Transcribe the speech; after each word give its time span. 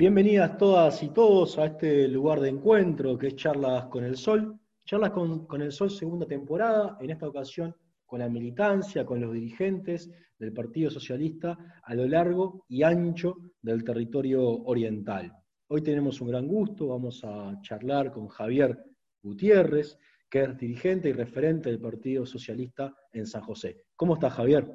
Bienvenidas 0.00 0.56
todas 0.56 1.02
y 1.02 1.10
todos 1.10 1.58
a 1.58 1.66
este 1.66 2.08
lugar 2.08 2.40
de 2.40 2.48
encuentro 2.48 3.18
que 3.18 3.26
es 3.26 3.36
Charlas 3.36 3.84
con 3.88 4.02
el 4.02 4.16
Sol. 4.16 4.58
Charlas 4.86 5.10
con, 5.10 5.60
el 5.60 5.72
Sol 5.72 5.90
segunda 5.90 6.24
temporada, 6.24 6.96
en 7.02 7.10
esta 7.10 7.28
ocasión 7.28 7.76
con 8.06 8.20
la 8.20 8.28
militancia, 8.30 9.04
con 9.04 9.20
los 9.20 9.34
dirigentes 9.34 10.10
del 10.38 10.54
Partido 10.54 10.90
Socialista 10.90 11.82
a 11.82 11.94
lo 11.94 12.08
largo 12.08 12.64
y 12.66 12.82
ancho 12.82 13.36
del 13.60 13.84
territorio 13.84 14.42
oriental. 14.42 15.34
Hoy 15.68 15.82
tenemos 15.82 16.18
un 16.22 16.28
gran 16.28 16.46
gusto, 16.46 16.88
vamos 16.88 17.22
a 17.22 17.60
charlar 17.60 18.10
con 18.10 18.26
Javier 18.28 18.82
Gutiérrez, 19.22 19.98
que 20.30 20.44
es 20.44 20.56
dirigente 20.56 21.10
y 21.10 21.12
referente 21.12 21.68
del 21.68 21.78
Partido 21.78 22.24
Socialista 22.24 22.96
en 23.12 23.26
San 23.26 23.42
José. 23.42 23.84
¿Cómo 23.96 24.14
estás, 24.14 24.32
Javier? 24.32 24.66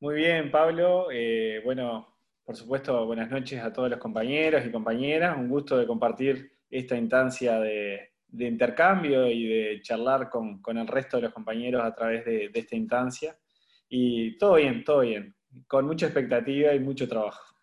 Muy 0.00 0.16
bien, 0.16 0.50
Pablo. 0.50 1.06
Eh, 1.12 1.60
bueno, 1.64 2.13
por 2.44 2.56
supuesto, 2.56 3.06
buenas 3.06 3.30
noches 3.30 3.62
a 3.62 3.72
todos 3.72 3.88
los 3.88 3.98
compañeros 3.98 4.64
y 4.66 4.70
compañeras. 4.70 5.36
Un 5.38 5.48
gusto 5.48 5.78
de 5.78 5.86
compartir 5.86 6.52
esta 6.70 6.96
instancia 6.96 7.58
de, 7.58 8.10
intercambio 8.36 9.26
y 9.30 9.46
de 9.46 9.80
charlar 9.80 10.28
con, 10.28 10.60
el 10.76 10.86
resto 10.86 11.16
de 11.16 11.22
los 11.24 11.32
compañeros 11.32 11.82
a 11.82 11.94
través 11.94 12.24
de, 12.26 12.50
esta 12.52 12.76
instancia. 12.76 13.38
Y 13.88 14.36
todo 14.36 14.56
bien, 14.56 14.84
todo 14.84 15.00
bien, 15.00 15.34
con 15.66 15.86
mucha 15.86 16.06
expectativa 16.06 16.74
y 16.74 16.80
mucho 16.80 17.08
trabajo. 17.08 17.54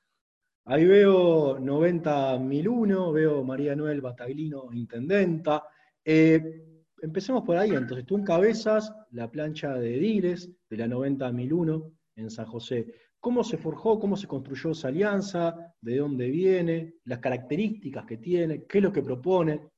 Ahí 0.66 0.86
veo 0.86 1.60
90.001, 1.60 3.14
veo 3.14 3.44
María 3.44 3.76
Noel 3.76 4.02
Bataglino, 4.02 4.70
intendenta. 4.74 5.64
Eh, 6.04 6.64
empecemos 7.02 7.44
por 7.44 7.58
ahí, 7.58 7.72
entonces 7.72 8.06
tú 8.06 8.18
encabezas 8.18 8.92
la 9.12 9.30
plancha 9.30 9.74
de 9.74 9.98
Diles 9.98 10.50
de 10.70 10.78
la 10.78 10.88
90.001 10.88 11.92
en 12.16 12.30
San 12.32 12.46
José. 12.46 13.11
¿Cómo 13.22 13.44
se 13.44 13.58
forjó, 13.58 14.00
cómo 14.00 14.18
se 14.18 14.28
construyó 14.28 14.72
esa 14.72 14.88
alianza? 14.88 15.76
¿De 15.80 15.98
dónde 15.98 16.28
viene? 16.32 16.96
¿Las 17.06 17.20
características 17.20 18.04
que 18.06 18.18
tiene? 18.18 18.66
¿Qué 18.66 18.80
es 18.80 18.84
lo 18.84 18.92
que 18.92 19.04
propone? 19.04 19.70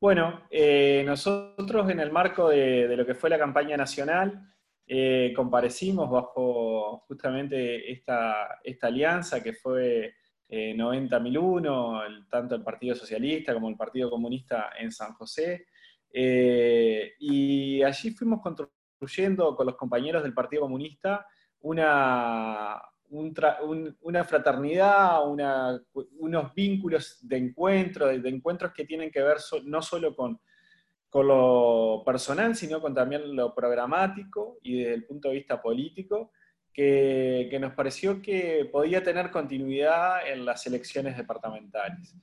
Bueno, 0.00 0.44
eh, 0.48 1.02
nosotros 1.04 1.90
en 1.90 1.98
el 1.98 2.12
marco 2.12 2.48
de, 2.48 2.96
lo 2.96 3.04
que 3.04 3.16
fue 3.16 3.28
la 3.28 3.38
campaña 3.38 3.76
nacional, 3.76 4.54
eh, 4.86 5.32
comparecimos 5.34 6.08
bajo 6.08 7.00
justamente 7.08 7.90
esta, 7.90 8.60
esta 8.62 8.86
alianza 8.86 9.42
que 9.42 9.52
fue 9.52 10.14
eh, 10.48 10.72
90.001, 10.76 12.28
tanto 12.28 12.54
el 12.54 12.62
Partido 12.62 12.94
Socialista 12.94 13.52
como 13.52 13.68
el 13.68 13.76
Partido 13.76 14.08
Comunista 14.08 14.70
en 14.78 14.92
San 14.92 15.12
José. 15.14 15.66
Eh, 16.12 17.14
y 17.18 17.82
allí 17.82 18.12
fuimos 18.12 18.40
construyendo 18.40 19.56
con 19.56 19.66
los 19.66 19.76
compañeros 19.76 20.22
del 20.22 20.34
Partido 20.34 20.62
Comunista 20.62 21.26
una, 21.62 22.80
una 23.10 24.24
fraternidad, 24.24 25.20
unos 25.26 26.54
vínculos 26.54 27.18
de 27.22 27.36
encuentro, 27.36 28.06
de, 28.06 28.28
encuentros 28.28 28.72
que 28.72 28.84
tienen 28.84 29.10
que 29.10 29.22
ver 29.22 29.38
no 29.64 29.82
solo 29.82 30.14
con, 30.14 30.40
con 31.08 31.26
lo 31.26 32.02
personal, 32.04 32.54
sino 32.54 32.80
con 32.80 32.94
también 32.94 33.34
lo 33.34 33.54
programático 33.54 34.58
y 34.62 34.78
desde 34.78 34.94
el 34.94 35.06
punto 35.06 35.28
de 35.28 35.34
vista 35.34 35.60
político, 35.60 36.32
que, 36.72 37.48
que, 37.50 37.58
nos 37.58 37.74
pareció 37.74 38.22
que 38.22 38.68
podía 38.70 39.02
tener 39.02 39.30
continuidad 39.30 40.26
en 40.28 40.44
las 40.44 40.64
elecciones 40.66 41.16
departamentales. 41.16 42.14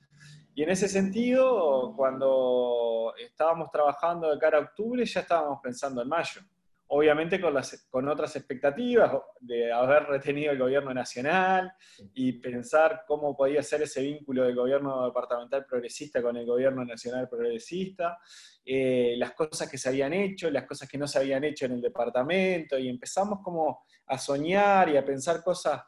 Y 0.54 0.62
en 0.62 0.70
ese 0.70 0.88
sentido, 0.88 1.92
cuando 1.94 3.12
estábamos 3.18 3.70
trabajando 3.70 4.30
de 4.30 4.38
cara 4.38 4.58
a 4.58 4.62
octubre, 4.62 5.04
ya 5.04 5.20
estábamos 5.20 5.60
pensando 5.62 6.02
en 6.02 6.08
mayo 6.08 6.40
obviamente 6.88 7.40
con, 7.40 7.52
las, 7.52 7.86
con 7.90 8.08
otras 8.08 8.34
expectativas 8.36 9.12
de 9.40 9.70
haber 9.72 10.04
retenido 10.04 10.52
el 10.52 10.58
gobierno 10.58 10.92
nacional 10.94 11.72
y 12.14 12.32
pensar 12.32 13.02
cómo 13.06 13.36
podía 13.36 13.62
ser 13.62 13.82
ese 13.82 14.02
vínculo 14.02 14.44
del 14.44 14.54
gobierno 14.54 15.04
departamental 15.04 15.66
progresista 15.66 16.22
con 16.22 16.36
el 16.36 16.46
gobierno 16.46 16.84
nacional 16.84 17.28
progresista, 17.28 18.18
eh, 18.64 19.14
las 19.18 19.32
cosas 19.32 19.70
que 19.70 19.76
se 19.76 19.90
habían 19.90 20.14
hecho, 20.14 20.50
las 20.50 20.64
cosas 20.64 20.88
que 20.88 20.98
no 20.98 21.06
se 21.06 21.18
habían 21.18 21.44
hecho 21.44 21.66
en 21.66 21.72
el 21.72 21.80
departamento, 21.82 22.78
y 22.78 22.88
empezamos 22.88 23.40
como 23.42 23.84
a 24.06 24.16
soñar 24.16 24.88
y 24.88 24.96
a 24.96 25.04
pensar 25.04 25.42
cosas 25.42 25.82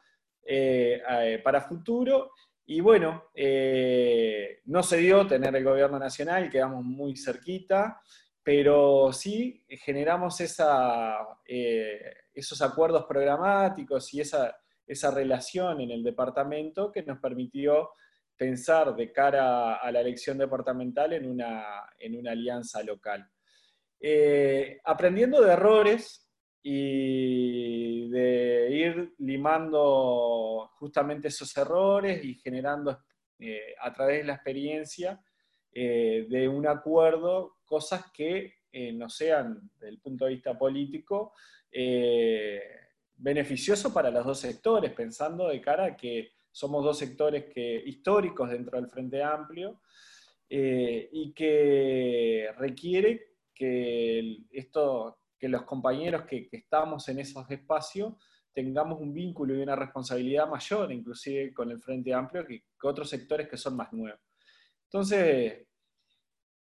eh, 0.44 1.00
eh, 1.08 1.40
para 1.42 1.62
futuro. 1.62 2.32
Y 2.66 2.80
bueno, 2.80 3.30
no 4.66 4.82
se 4.84 4.98
dio 4.98 5.26
tener 5.26 5.56
el 5.56 5.64
gobierno 5.64 5.98
nacional, 5.98 6.48
quedamos 6.48 6.84
muy 6.84 7.16
cerquita, 7.16 8.00
pero 8.42 9.12
sí 9.12 9.64
generamos 9.68 10.40
eh, 10.40 11.98
esos 12.32 12.62
acuerdos 12.62 13.04
programáticos 13.06 14.12
y 14.14 14.20
esa, 14.20 14.56
relación 15.12 15.80
en 15.80 15.90
el 15.90 16.02
departamento 16.02 16.90
que 16.90 17.02
nos 17.02 17.18
permitió 17.18 17.90
pensar 18.36 18.96
de 18.96 19.12
cara 19.12 19.74
a 19.76 19.92
la 19.92 20.00
elección 20.00 20.38
departamental 20.38 21.12
en 21.12 21.28
una, 21.28 21.84
alianza 22.28 22.82
local. 22.82 23.28
Eh, 24.00 24.80
aprendiendo 24.84 25.42
de 25.42 25.52
errores 25.52 26.26
y 26.62 28.08
de 28.08 28.68
ir 28.70 29.14
limando 29.18 30.70
justamente 30.78 31.28
esos 31.28 31.54
errores 31.56 32.24
y 32.24 32.34
generando 32.36 32.98
eh, 33.38 33.74
a 33.80 33.92
través 33.92 34.18
de 34.18 34.24
la 34.24 34.34
experiencia 34.34 35.20
de 35.72 36.48
un 36.48 36.66
acuerdo 36.66 37.56
cosas 37.64 38.10
que 38.12 38.60
eh, 38.72 38.92
no 38.92 39.08
sean, 39.08 39.68
desde 39.74 39.88
el 39.88 39.98
punto 40.00 40.24
de 40.24 40.34
vista 40.34 40.56
político, 40.56 41.32
eh, 41.72 42.62
beneficioso 43.16 43.92
para 43.92 44.10
los 44.10 44.24
dos 44.24 44.38
sectores, 44.38 44.92
pensando 44.92 45.48
de 45.48 45.60
cara 45.60 45.86
a 45.86 45.96
que 45.96 46.32
somos 46.52 46.84
dos 46.84 46.96
sectores 46.96 47.46
que, 47.52 47.82
históricos 47.84 48.50
dentro 48.50 48.80
del 48.80 48.88
Frente 48.88 49.22
Amplio 49.22 49.80
eh, 50.48 51.08
y 51.12 51.32
que 51.32 52.48
requiere 52.58 53.34
que, 53.52 54.38
esto, 54.52 55.18
que 55.36 55.48
los 55.48 55.62
compañeros 55.62 56.22
que, 56.26 56.48
estamos 56.52 57.08
en 57.08 57.18
esos 57.18 57.50
espacios 57.50 58.14
tengamos 58.52 59.00
un 59.00 59.12
vínculo 59.12 59.54
y 59.54 59.62
una 59.62 59.74
responsabilidad 59.74 60.48
mayor, 60.48 60.92
inclusive 60.92 61.52
con 61.52 61.72
el 61.72 61.80
Frente 61.80 62.14
Amplio, 62.14 62.46
que 62.46 62.62
otros 62.82 63.08
sectores 63.08 63.48
que 63.48 63.56
son 63.56 63.76
más 63.76 63.92
nuevos. 63.92 64.29
Entonces, 64.92 65.66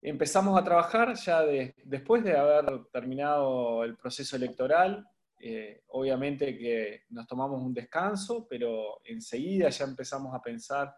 Empezamos 0.01 0.59
a 0.59 0.63
trabajar 0.63 1.15
ya 1.15 1.43
después 1.85 2.23
de 2.23 2.37
haber 2.37 2.85
terminado 2.93 3.83
el 3.83 3.97
proceso 3.97 4.37
electoral. 4.37 5.05
Eh, 5.41 5.83
obviamente 5.89 6.57
que 6.57 7.03
nos 7.11 7.27
tomamos 7.27 7.61
un 7.63 7.75
descanso, 7.75 8.47
pero 8.49 9.01
enseguida 9.05 9.69
ya 9.71 9.85
empezamos 9.85 10.35
a 10.35 10.43
pensar 10.43 10.95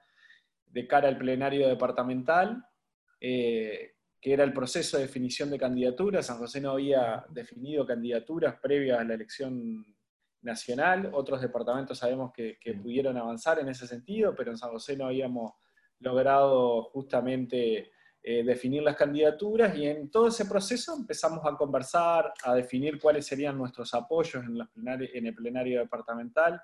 de 0.66 0.86
cara 0.86 1.08
al 1.08 1.16
plenario 1.18 1.66
departamental, 1.66 2.62
eh, 3.20 3.94
que 4.20 4.32
era 4.32 4.44
el 4.44 4.52
proceso 4.52 4.98
de 4.98 5.04
definición 5.04 5.50
de 5.50 5.58
candidaturas. 5.58 6.26
San 6.26 6.38
José 6.38 6.60
no 6.60 6.72
había 6.72 7.24
definido 7.30 7.86
candidaturas 7.86 8.60
previas 8.60 9.00
a 9.00 9.04
la 9.04 9.14
elección 9.14 9.86
nacional. 10.42 11.10
Otros 11.14 11.40
departamentos 11.40 11.98
sabemos 11.98 12.32
que, 12.34 12.58
que 12.60 12.74
pudieron 12.74 13.16
avanzar 13.16 13.58
en 13.60 13.68
ese 13.70 13.86
sentido, 13.86 14.34
pero 14.34 14.50
en 14.50 14.58
San 14.58 14.70
José 14.70 14.94
no 14.94 15.06
habíamos 15.06 15.52
logrado 16.00 16.84
justamente 16.84 17.92
eh, 18.22 18.42
definir 18.44 18.82
las 18.82 18.96
candidaturas 18.96 19.74
y 19.76 19.86
en 19.86 20.10
todo 20.10 20.28
ese 20.28 20.44
proceso 20.44 20.94
empezamos 20.94 21.40
a 21.44 21.56
conversar, 21.56 22.34
a 22.44 22.54
definir 22.54 23.00
cuáles 23.00 23.26
serían 23.26 23.56
nuestros 23.56 23.94
apoyos 23.94 24.44
en, 24.44 25.26
el 25.26 25.34
plenario 25.34 25.80
departamental, 25.80 26.60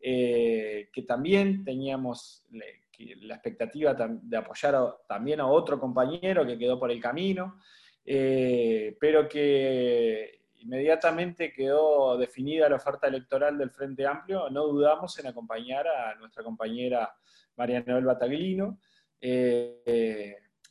eh, 0.00 0.88
que 0.90 1.02
también 1.02 1.64
teníamos 1.64 2.46
la 2.50 3.34
expectativa 3.34 3.92
de 3.94 4.36
apoyar 4.38 4.96
también 5.06 5.40
a 5.40 5.46
otro 5.46 5.78
compañero 5.78 6.46
que 6.46 6.56
quedó 6.56 6.78
por 6.78 6.90
el 6.90 6.98
camino, 6.98 7.60
eh, 8.02 8.96
pero 8.98 9.28
que 9.28 10.46
inmediatamente 10.60 11.52
quedó 11.52 12.16
definida 12.16 12.70
la 12.70 12.76
oferta 12.76 13.06
electoral 13.06 13.58
del 13.58 13.70
Frente 13.70 14.06
Amplio, 14.06 14.48
no 14.48 14.66
dudamos 14.66 15.18
en 15.18 15.26
acompañar 15.26 15.86
a 15.86 16.14
nuestra 16.14 16.42
compañera 16.42 17.14
María 17.56 17.82
Noel 17.86 18.04
Bataglino. 18.04 18.78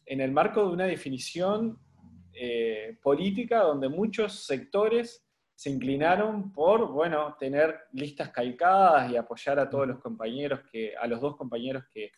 En 0.06 0.22
el 0.22 0.32
marco 0.32 0.62
de 0.68 0.74
una 0.74 0.86
definición 0.86 1.80
eh, 2.38 2.98
política 3.02 3.60
donde 3.60 3.88
muchos 3.90 4.46
sectores 4.46 5.26
se 5.56 5.70
inclinaron 5.70 6.52
por, 6.52 6.92
bueno, 6.92 7.36
tener 7.40 7.80
listas 7.94 8.30
calcadas 8.30 9.10
y 9.10 9.16
apoyar 9.16 9.58
a 9.58 9.70
todos 9.70 9.88
los 9.88 10.00
compañeros, 10.00 10.60
que, 10.70 10.94
a 10.96 11.08
los 11.08 11.22
dos 11.22 11.38
compañeros 11.38 11.86
que, 11.92 12.12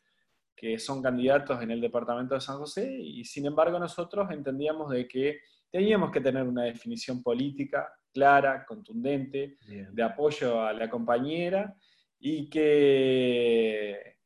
son 0.79 1.03
candidatos 1.03 1.61
en 1.61 1.69
el 1.69 1.79
departamento 1.79 2.33
de 2.33 2.41
San 2.41 2.57
José, 2.57 2.91
y 2.91 3.23
sin 3.25 3.45
embargo 3.45 3.77
nosotros 3.77 4.27
entendíamos 4.31 4.89
de 4.89 5.07
que 5.07 5.37
teníamos 5.69 6.09
que 6.09 6.19
tener 6.19 6.41
una 6.47 6.63
definición 6.63 7.21
política 7.21 7.87
clara, 8.11 8.65
contundente, 8.65 9.59
de 9.67 10.03
apoyo 10.03 10.63
a 10.63 10.73
la 10.73 10.89
compañera, 10.89 11.75
y 12.19 12.49
que 12.49 14.16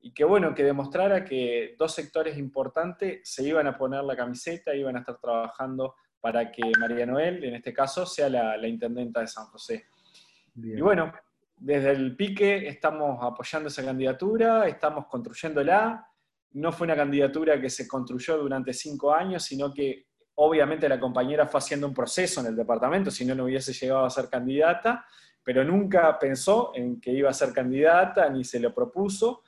y 0.00 0.12
que 0.12 0.24
bueno, 0.24 0.54
que 0.54 0.62
demostrara 0.62 1.24
que 1.24 1.74
dos 1.78 1.94
sectores 1.94 2.38
importantes 2.38 3.20
se 3.24 3.42
iban 3.42 3.66
a 3.66 3.76
poner 3.76 4.04
la 4.04 4.16
camiseta, 4.16 4.74
iban 4.74 4.96
a 4.96 5.00
estar 5.00 5.18
trabajando 5.18 5.94
para 6.20 6.50
que 6.50 6.62
María 6.78 7.06
Noel, 7.06 7.44
en 7.44 7.54
este 7.54 7.72
caso, 7.72 8.06
sea 8.06 8.28
la, 8.28 8.66
intendenta 8.66 9.20
de 9.20 9.26
San 9.26 9.46
José. 9.46 9.86
Y 10.54 10.80
bueno, 10.80 11.12
desde 11.56 11.92
el 11.92 12.16
pique 12.16 12.68
estamos 12.68 13.18
apoyando 13.20 13.68
esa 13.68 13.84
candidatura, 13.84 14.66
estamos 14.68 15.06
construyéndola. 15.06 16.06
No 16.52 16.72
fue 16.72 16.86
una 16.86 16.96
candidatura 16.96 17.60
que 17.60 17.70
se 17.70 17.86
construyó 17.86 18.38
durante 18.38 18.72
cinco 18.72 19.12
años, 19.12 19.44
sino 19.44 19.72
que 19.72 20.06
obviamente 20.36 20.88
la 20.88 21.00
compañera 21.00 21.46
fue 21.46 21.58
haciendo 21.58 21.86
un 21.86 21.94
proceso 21.94 22.40
en 22.40 22.46
el 22.46 22.56
departamento, 22.56 23.10
si 23.10 23.24
no, 23.24 23.34
no 23.34 23.44
hubiese 23.44 23.72
llegado 23.72 24.04
a 24.04 24.10
ser 24.10 24.28
candidata, 24.28 25.04
pero 25.42 25.64
nunca 25.64 26.16
pensó 26.18 26.72
en 26.74 27.00
que 27.00 27.12
iba 27.12 27.30
a 27.30 27.34
ser 27.34 27.52
candidata, 27.52 28.28
ni 28.30 28.44
se 28.44 28.60
lo 28.60 28.72
propuso, 28.72 29.42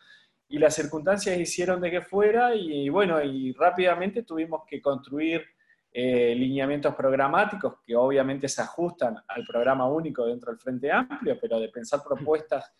y 0.51 0.59
las 0.59 0.75
circunstancias 0.75 1.39
hicieron 1.39 1.81
de 1.81 1.91
que 1.91 2.01
fuera, 2.03 2.55
y 2.55 2.89
bueno, 2.89 3.23
y 3.23 3.53
rápidamente 3.53 4.25
tuvimos 4.25 4.63
que 4.67 4.83
construir 4.83 5.45
eh, 5.93 6.35
lineamientos 6.37 6.95
programáticos 6.95 7.75
que 7.85 7.95
obviamente 7.95 8.49
se 8.49 8.61
ajustan 8.61 9.17
al 9.29 9.45
programa 9.45 9.89
único 9.89 10.27
dentro 10.27 10.51
del 10.51 10.61
Frente 10.61 10.91
Amplio, 10.91 11.39
pero 11.41 11.59
de 11.59 11.69
pensar 11.69 12.01
propuestas 12.03 12.73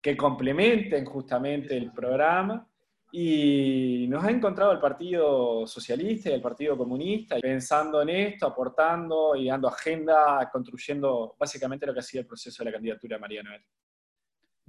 que 0.00 0.16
complementen 0.16 1.04
justamente 1.04 1.76
el 1.76 1.92
programa. 1.92 2.66
Y 3.12 4.06
nos 4.08 4.24
ha 4.24 4.30
encontrado 4.30 4.70
el 4.70 4.78
Partido 4.78 5.66
Socialista 5.66 6.30
y 6.30 6.34
el 6.34 6.40
Partido 6.40 6.78
Comunista 6.78 7.40
pensando 7.40 8.02
en 8.02 8.08
esto, 8.10 8.46
aportando 8.46 9.34
y 9.34 9.48
dando 9.48 9.66
agenda, 9.66 10.48
construyendo 10.52 11.34
básicamente 11.36 11.86
lo 11.86 11.92
que 11.92 11.98
ha 11.98 12.02
sido 12.02 12.20
el 12.20 12.28
proceso 12.28 12.62
de 12.62 12.70
la 12.70 12.76
candidatura 12.76 13.16
de 13.16 13.20
María 13.20 13.42
Noel. 13.42 13.62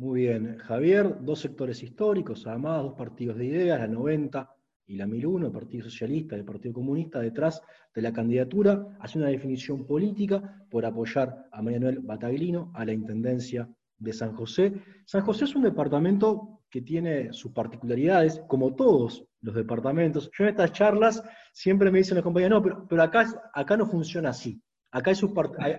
Muy 0.02 0.22
bien, 0.22 0.58
Javier, 0.58 1.18
dos 1.22 1.42
sectores 1.42 1.84
históricos, 1.84 2.48
además 2.48 2.82
dos 2.82 2.96
partidos 2.96 3.38
de 3.38 3.46
ideas, 3.46 3.80
la 3.80 3.88
90 3.88 4.50
y 4.88 4.96
la 4.96 5.06
1001, 5.06 5.46
el 5.46 5.52
Partido 5.52 5.84
Socialista 5.84 6.36
y 6.36 6.40
el 6.40 6.46
Partido 6.46 6.74
Comunista, 6.74 7.20
detrás 7.20 7.62
de 7.94 8.02
la 8.02 8.12
candidatura, 8.12 8.98
hace 9.00 9.20
una 9.20 9.28
definición 9.28 9.86
política 9.86 10.66
por 10.72 10.88
apoyar 10.88 11.46
a 11.52 11.62
María 11.62 11.82
Noel 11.82 12.00
Bataglino 12.00 12.72
a 12.74 12.84
la 12.84 12.94
Intendencia 12.94 13.70
de 14.00 14.12
San 14.12 14.34
José. 14.34 14.74
San 15.06 15.22
José 15.22 15.46
es 15.46 15.56
un 15.56 15.62
departamento 15.62 16.64
que 16.68 16.82
tiene 16.82 17.32
sus 17.32 17.52
particularidades, 17.52 18.42
como 18.48 18.74
todos 18.74 19.24
los 19.42 19.54
departamentos. 19.54 20.32
Yo 20.36 20.46
en 20.46 20.50
estas 20.50 20.72
charlas 20.72 21.24
siempre 21.54 21.92
me 21.92 22.00
dicen 22.00 22.16
los 22.16 22.24
compañeros, 22.24 22.64
no, 22.64 22.88
pero, 22.88 23.04
acá, 23.04 23.78
no 23.78 23.86
funciona 23.86 24.30
así. 24.30 24.60
Acá 24.90 25.12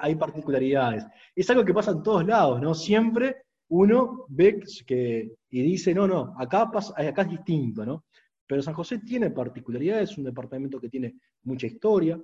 hay, 0.01 0.15
particularidades. 0.15 1.05
Es 1.35 1.51
algo 1.51 1.65
que 1.65 1.75
pasa 1.75 1.91
en 1.91 2.05
todos 2.05 2.25
lados, 2.25 2.63
¿no? 2.63 2.73
Siempre 2.73 3.35
uno 3.75 4.27
ve 4.29 4.63
que, 4.87 5.33
y 5.49 5.63
dice, 5.63 5.95
no, 5.95 6.07
no, 6.07 6.35
acá, 6.39 6.71
pasa, 6.71 6.93
acá 6.97 7.23
es 7.23 7.31
distinto, 7.31 7.87
¿no? 7.87 8.05
Pero 8.47 8.61
San 8.61 8.75
José 8.75 8.99
tiene 8.99 9.31
particularidades, 9.31 10.11
es 10.11 10.19
un 10.19 10.25
departamento 10.25 10.79
que 10.79 10.91
tiene 10.91 11.15
mucha 11.45 11.67
historia, 11.67 12.21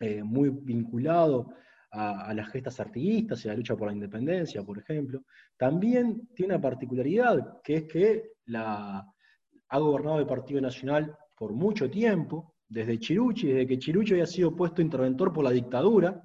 eh, 0.00 0.22
muy 0.22 0.50
vinculado 0.50 1.48
a, 1.90 2.34
las 2.34 2.50
gestas 2.50 2.80
artiguistas 2.80 3.42
y 3.44 3.48
a 3.48 3.52
la 3.52 3.56
lucha 3.56 3.76
por 3.76 3.86
la 3.86 3.94
independencia, 3.94 4.62
por 4.62 4.78
ejemplo. 4.78 5.22
También 5.56 6.28
tiene 6.34 6.54
una 6.54 6.60
particularidad, 6.60 7.62
que 7.62 7.76
es 7.76 7.84
que 7.84 8.32
ha 8.54 9.78
gobernado 9.78 10.18
el 10.18 10.26
Partido 10.26 10.60
Nacional 10.60 11.16
por 11.34 11.54
mucho 11.54 11.88
tiempo, 11.88 12.56
desde 12.68 12.98
Chiruchi, 12.98 13.46
desde 13.46 13.66
que 13.66 13.78
Chiruchi 13.78 14.12
había 14.12 14.26
sido 14.26 14.54
puesto 14.54 14.82
interventor 14.82 15.32
por 15.32 15.44
la 15.44 15.50
dictadura, 15.50 16.22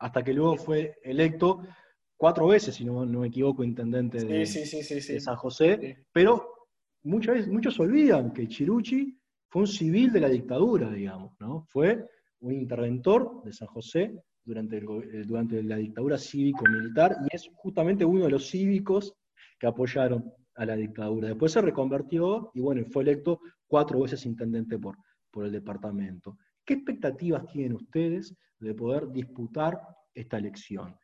hasta 0.00 0.22
que 0.22 0.34
luego 0.34 0.56
fue 0.56 0.96
electo 1.02 1.62
cuatro 2.22 2.46
veces, 2.46 2.76
si 2.76 2.84
no, 2.84 3.04
me 3.04 3.26
equivoco, 3.26 3.64
intendente 3.64 4.24
de, 4.24 4.38
de 4.38 5.20
San 5.20 5.34
José, 5.34 6.06
pero 6.12 6.68
muchas 7.02 7.34
veces, 7.34 7.52
muchos 7.52 7.80
olvidan 7.80 8.32
que 8.32 8.46
Chiruchi 8.46 9.18
fue 9.48 9.62
un 9.62 9.66
civil 9.66 10.12
de 10.12 10.20
la 10.20 10.28
dictadura, 10.28 10.88
digamos, 10.88 11.32
¿no? 11.40 11.66
Fue 11.68 12.06
un 12.38 12.52
interventor 12.52 13.42
de 13.42 13.52
San 13.52 13.66
José 13.66 14.22
durante, 14.44 14.76
eh, 14.76 15.24
durante 15.26 15.64
la 15.64 15.74
dictadura 15.74 16.16
cívico-militar 16.16 17.16
y 17.28 17.34
es 17.34 17.50
justamente 17.56 18.04
uno 18.04 18.26
de 18.26 18.30
los 18.30 18.48
cívicos 18.48 19.12
que 19.58 19.66
apoyaron 19.66 20.32
a 20.54 20.64
la 20.64 20.76
dictadura. 20.76 21.26
Después 21.26 21.50
se 21.50 21.60
reconvertió 21.60 22.52
y 22.54 22.60
bueno, 22.60 22.84
fue 22.88 23.02
electo 23.02 23.40
cuatro 23.66 23.98
veces 23.98 24.24
intendente 24.26 24.78
por, 24.78 24.96
por 25.28 25.44
el 25.44 25.50
departamento. 25.50 26.38
¿Qué 26.64 26.74
expectativas 26.74 27.48
tienen 27.48 27.72
ustedes 27.72 28.32
de 28.60 28.74
poder 28.74 29.10
disputar 29.10 29.80
esta 30.14 30.38
elección? 30.38 30.94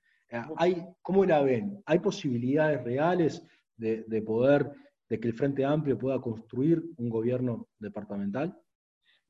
¿Hay, 0.56 0.84
¿Cómo 1.02 1.25
la 1.25 1.42
ven? 1.42 1.82
¿Hay 1.86 1.98
posibilidades 2.00 2.82
reales 2.84 3.42
de, 3.76 4.04
de 4.04 4.22
poder 4.22 4.70
de 5.08 5.19
que 5.19 5.28
el 5.28 5.34
Frente 5.34 5.64
Amplio 5.64 5.98
pueda 5.98 6.20
construir 6.20 6.82
un 6.98 7.08
gobierno 7.08 7.69
departamental? 7.78 8.56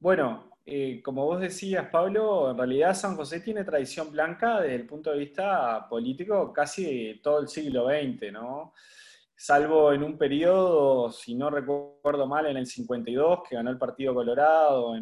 Bueno, 0.01 0.51
eh, 0.65 1.01
como 1.03 1.25
vos 1.25 1.41
decías, 1.41 1.89
Pablo, 1.89 2.51
en 2.51 2.59
realidad 2.59 2.95
San 2.95 3.17
José 3.17 3.41
tiene 3.41 3.65
tradición 3.65 4.13
blanca 4.13 4.61
desde 4.61 4.75
el 4.75 4.87
punto 4.87 5.11
de 5.11 5.19
vista 5.19 5.89
político 5.89 6.53
casi 6.53 7.21
todo 7.23 7.41
el 7.41 7.49
siglo 7.49 7.87
XX, 7.89 8.33
¿no? 8.33 8.75
Salvo 9.35 9.93
en 9.93 10.03
un 10.03 10.19
periodo, 10.19 11.11
si 11.11 11.35
no 11.35 11.49
recuerdo 11.49 12.27
mal, 12.27 12.47
en 12.47 12.59
el 12.59 12.67
52, 12.67 13.41
que 13.49 13.55
ganó 13.55 13.71
el 13.71 13.79
Partido 13.79 14.13
Colorado, 14.13 14.95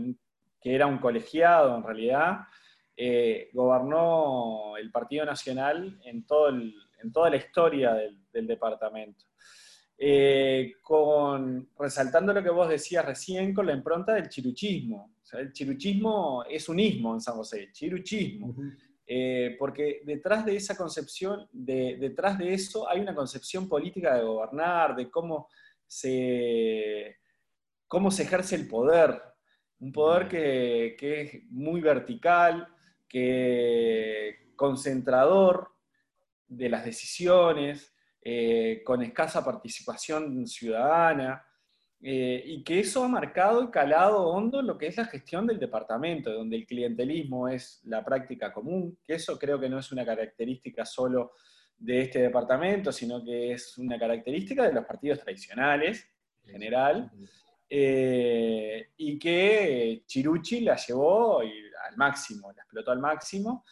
que 0.61 0.75
era 0.75 0.87
un 0.87 0.99
colegiado 0.99 1.77
en 1.77 1.83
realidad, 1.83 2.41
eh, 2.97 3.51
gobernó 3.53 4.77
el 4.77 4.91
Partido 4.91 5.25
Nacional 5.25 6.01
en, 6.05 6.25
todo 6.25 6.49
en 6.49 7.13
toda 7.13 7.31
la 7.31 7.37
historia 7.37 7.95
del 7.95 8.47
departamento. 8.47 9.27
Eh, 9.99 10.75
con, 10.83 11.71
resaltando 11.79 12.35
lo 12.35 12.43
que 12.43 12.51
vos 12.51 12.69
decías 12.69 13.05
recién 13.05 13.55
con 13.55 13.65
la 13.65 13.73
impronta 13.73 14.13
del 14.13 14.29
chiruchismo. 14.29 15.17
el 15.33 15.53
chiruchismo 15.53 16.45
es 16.45 16.69
un 16.69 16.79
ismo 16.79 17.15
en 17.15 17.21
San 17.21 17.35
José, 17.35 17.71
chiruchismo. 17.73 18.55
Eh, 19.07 19.57
porque 19.59 20.03
detrás 20.05 20.45
de 20.45 20.57
esa 20.57 20.77
concepción, 20.77 21.49
detrás 21.53 22.37
de 22.37 22.53
eso 22.53 22.89
hay 22.89 23.01
una 23.01 23.15
concepción 23.15 23.69
política 23.69 24.17
de 24.17 24.25
gobernar, 24.25 24.97
de 24.97 25.09
cómo 25.11 25.49
se, 25.87 27.17
cómo 27.87 28.11
se 28.11 28.25
ejerce 28.25 28.57
el 28.57 28.69
poder. 28.69 29.23
Un 29.79 29.93
poder 29.93 30.29
que, 30.29 30.97
que 30.99 31.21
es 31.21 31.51
muy 31.51 31.81
vertical, 31.81 32.67
que 33.09 34.53
concentrador 34.57 35.71
de 36.49 36.69
las 36.69 36.85
decisiones, 36.85 37.95
eh, 38.23 38.83
con 38.85 39.03
escasa 39.03 39.45
participación 39.45 40.47
ciudadana, 40.47 41.45
eh, 42.03 42.43
y 42.45 42.63
que 42.63 42.81
eso 42.81 43.05
ha 43.05 43.09
marcado 43.09 43.63
y 43.63 43.71
calado 43.71 44.27
hondo 44.29 44.61
lo 44.61 44.77
que 44.77 44.89
es 44.89 44.97
la 44.97 45.07
gestión 45.07 45.47
del 45.47 45.59
departamento, 45.59 46.33
donde 46.33 46.57
el 46.57 46.67
clientelismo 46.67 47.49
es 47.49 47.81
la 47.85 48.05
práctica 48.05 48.53
común, 48.53 48.99
que 49.05 49.15
eso 49.15 49.39
creo 49.39 49.59
que 49.59 49.69
no 49.69 49.79
es 49.79 49.91
una 49.93 50.05
característica 50.05 50.85
solo 50.85 51.33
de 51.79 52.03
este 52.03 52.21
departamento, 52.21 52.93
sino 52.93 53.25
que 53.25 53.53
es 53.53 53.79
una 53.79 53.99
característica 53.99 54.65
de 54.65 54.73
los 54.73 54.85
partidos 54.85 55.21
tradicionales 55.21 56.07
en 56.45 56.53
general, 56.53 57.11
eh, 57.69 58.91
y 58.97 59.19
que 59.19 60.03
Chiruchi 60.07 60.61
la 60.61 60.77
llevó 60.77 61.43
al 61.89 61.97
máximo, 61.97 62.53
la 62.53 62.63
explotó 62.63 62.91
al 62.91 63.01
máximo, 63.01 63.65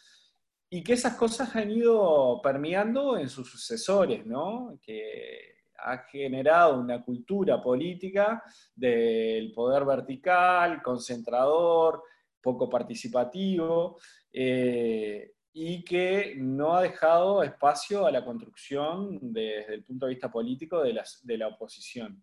y 0.70 0.82
que 0.82 0.94
esas 0.94 1.14
cosas 1.14 1.54
han 1.54 1.70
ido 1.70 2.40
permeando 2.42 3.16
en 3.16 3.28
sus 3.28 3.48
sucesores, 3.50 4.26
¿no? 4.26 4.78
Que 4.82 5.54
ha 5.78 5.98
generado 5.98 6.80
una 6.80 7.04
cultura 7.04 7.62
política 7.62 8.42
del 8.74 9.52
poder 9.52 9.84
vertical, 9.84 10.82
concentrador, 10.82 12.02
poco 12.40 12.68
participativo, 12.68 13.98
eh, 14.32 15.34
y 15.52 15.84
que 15.84 16.34
no 16.36 16.74
ha 16.74 16.82
dejado 16.82 17.42
espacio 17.42 18.06
a 18.06 18.10
la 18.10 18.24
construcción 18.24 19.18
desde 19.20 19.74
el 19.74 19.84
punto 19.84 20.06
de 20.06 20.14
vista 20.14 20.30
político 20.30 20.82
de, 20.82 21.00
de 21.22 21.38
la 21.38 21.48
oposición. 21.48 22.22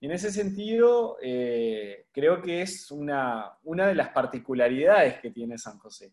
Y 0.00 0.06
en 0.06 0.12
ese 0.12 0.30
sentido, 0.30 1.16
eh, 1.20 2.06
creo 2.12 2.40
que 2.40 2.62
es 2.62 2.90
una, 2.90 3.58
una 3.64 3.88
de 3.88 3.94
las 3.94 4.10
particularidades 4.10 5.20
que 5.20 5.30
tiene 5.30 5.58
San 5.58 5.78
José. 5.78 6.12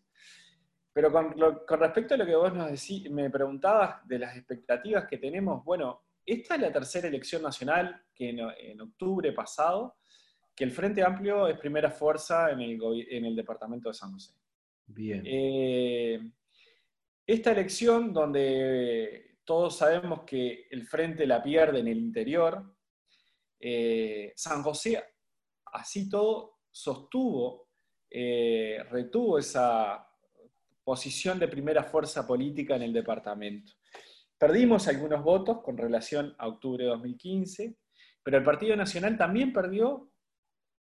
Pero 0.92 1.12
con, 1.12 1.34
respecto 1.78 2.14
a 2.14 2.16
lo 2.16 2.24
que 2.24 2.34
vos 2.34 2.54
nos 2.54 2.90
me 3.10 3.28
preguntabas 3.28 4.08
de 4.08 4.18
las 4.18 4.34
expectativas 4.34 5.06
que 5.06 5.18
tenemos, 5.18 5.62
bueno, 5.62 6.04
esta 6.24 6.54
es 6.54 6.60
la 6.62 6.72
tercera 6.72 7.06
elección 7.06 7.42
nacional 7.42 8.02
que 8.14 8.30
en, 8.30 8.80
octubre 8.80 9.30
pasado, 9.32 9.98
que 10.54 10.64
el 10.64 10.72
Frente 10.72 11.04
Amplio 11.04 11.46
es 11.48 11.58
primera 11.58 11.90
fuerza 11.90 12.50
en 12.50 12.62
el, 12.62 13.36
departamento 13.36 13.90
de 13.90 13.94
San 13.94 14.10
José. 14.12 14.32
Bien. 14.86 15.22
Eh, 15.26 16.30
esta 17.26 17.52
elección, 17.52 18.14
donde 18.14 19.36
todos 19.44 19.76
sabemos 19.76 20.22
que 20.22 20.66
el 20.70 20.86
Frente 20.86 21.26
la 21.26 21.42
pierde 21.42 21.80
en 21.80 21.88
el 21.88 21.98
interior, 21.98 22.74
eh, 23.60 24.32
San 24.36 24.62
José, 24.62 25.02
así 25.72 26.08
todo, 26.08 26.58
sostuvo, 26.70 27.68
eh, 28.10 28.84
retuvo 28.90 29.38
esa 29.38 30.06
posición 30.84 31.38
de 31.38 31.48
primera 31.48 31.84
fuerza 31.84 32.26
política 32.26 32.76
en 32.76 32.82
el 32.82 32.92
departamento. 32.92 33.72
Perdimos 34.38 34.86
algunos 34.88 35.22
votos 35.22 35.62
con 35.62 35.76
relación 35.76 36.34
a 36.38 36.46
octubre 36.46 36.84
de 36.84 36.90
2015, 36.90 37.76
pero 38.22 38.38
el 38.38 38.44
Partido 38.44 38.76
Nacional 38.76 39.16
también 39.16 39.52
perdió 39.52 40.10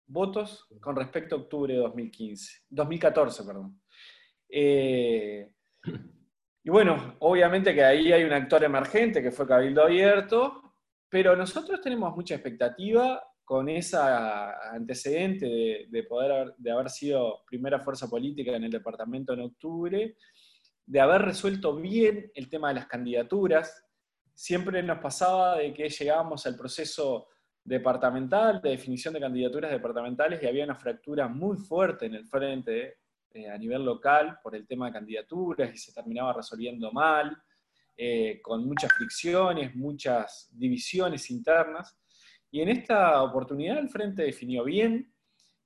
votos 0.07 0.67
con 0.79 0.95
respecto 0.95 1.35
a 1.35 1.39
octubre 1.39 1.73
de 1.73 1.79
2015, 1.79 2.63
2014, 2.69 3.43
perdón. 3.43 3.81
Eh, 4.49 5.53
y 6.63 6.69
bueno, 6.69 7.15
obviamente 7.19 7.73
que 7.73 7.83
ahí 7.83 8.11
hay 8.11 8.23
un 8.23 8.33
actor 8.33 8.63
emergente 8.63 9.21
que 9.21 9.31
fue 9.31 9.47
Cabildo 9.47 9.83
Abierto, 9.83 10.60
pero 11.11 11.35
nosotros 11.35 11.81
tenemos 11.81 12.15
mucha 12.15 12.35
expectativa 12.35 13.21
con 13.43 13.67
ese 13.67 13.97
antecedente 13.97 15.85
de, 15.89 16.03
poder 16.03 16.53
de 16.57 16.71
haber 16.71 16.89
sido 16.89 17.43
primera 17.45 17.81
fuerza 17.81 18.09
política 18.09 18.55
en 18.55 18.63
el 18.63 18.71
departamento 18.71 19.33
en 19.33 19.41
octubre, 19.41 20.15
de 20.85 20.99
haber 21.01 21.23
resuelto 21.23 21.75
bien 21.75 22.31
el 22.33 22.49
tema 22.49 22.69
de 22.69 22.75
las 22.75 22.87
candidaturas. 22.87 23.85
Siempre 24.33 24.81
nos 24.81 24.99
pasaba 24.99 25.57
de 25.57 25.73
que 25.73 25.89
llegábamos 25.89 26.45
al 26.45 26.55
proceso 26.55 27.27
departamental, 27.61 28.61
de 28.61 28.69
definición 28.69 29.13
de 29.13 29.19
candidaturas 29.19 29.69
departamentales, 29.69 30.41
y 30.41 30.47
había 30.47 30.63
una 30.63 30.75
fractura 30.75 31.27
muy 31.27 31.57
fuerte 31.57 32.05
en 32.05 32.15
el 32.15 32.25
frente 32.25 32.99
eh, 33.33 33.49
a 33.49 33.57
nivel 33.57 33.83
local 33.83 34.39
por 34.41 34.55
el 34.55 34.65
tema 34.65 34.85
de 34.85 34.93
candidaturas 34.93 35.73
y 35.73 35.77
se 35.77 35.91
terminaba 35.91 36.31
resolviendo 36.31 36.89
mal, 36.93 37.37
eh, 38.03 38.39
con 38.41 38.65
muchas 38.65 38.91
fricciones, 38.93 39.75
muchas 39.75 40.49
divisiones 40.51 41.29
internas. 41.29 41.97
Y 42.49 42.61
en 42.61 42.69
esta 42.69 43.21
oportunidad 43.21 43.77
el 43.77 43.89
Frente 43.89 44.23
definió 44.23 44.63
bien, 44.63 45.13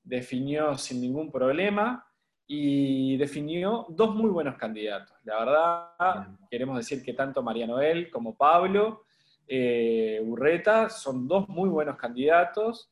definió 0.04 0.78
sin 0.78 1.00
ningún 1.02 1.32
problema 1.32 2.06
y 2.46 3.16
definió 3.18 3.86
dos 3.90 4.14
muy 4.14 4.30
buenos 4.30 4.58
candidatos. 4.58 5.16
La 5.24 5.40
verdad, 5.40 6.28
queremos 6.50 6.78
decir 6.78 7.02
que 7.02 7.14
tanto 7.14 7.42
María 7.42 7.68
Noel 7.68 8.12
como 8.12 8.36
Pablo 8.36 9.06
eh, 9.48 10.20
Urreta 10.24 10.90
son 10.90 11.28
dos 11.28 11.48
muy 11.48 11.70
buenos 11.70 11.96
candidatos 11.98 12.92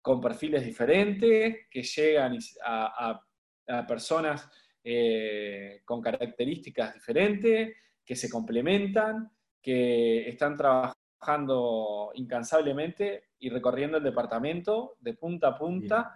con 0.00 0.20
perfiles 0.20 0.64
diferentes, 0.64 1.66
que 1.70 1.82
llegan 1.82 2.38
a 2.64 3.20
a 3.68 3.86
personas 3.86 4.48
eh, 4.82 5.82
con 5.84 6.00
características 6.00 6.94
diferentes, 6.94 7.76
que 8.06 8.16
se 8.16 8.30
complementan, 8.30 9.30
que 9.60 10.28
están 10.28 10.56
trabajando 10.56 12.12
incansablemente 12.14 13.30
y 13.40 13.50
recorriendo 13.50 13.98
el 13.98 14.04
departamento 14.04 14.96
de 15.00 15.14
punta 15.14 15.48
a 15.48 15.58
punta, 15.58 16.14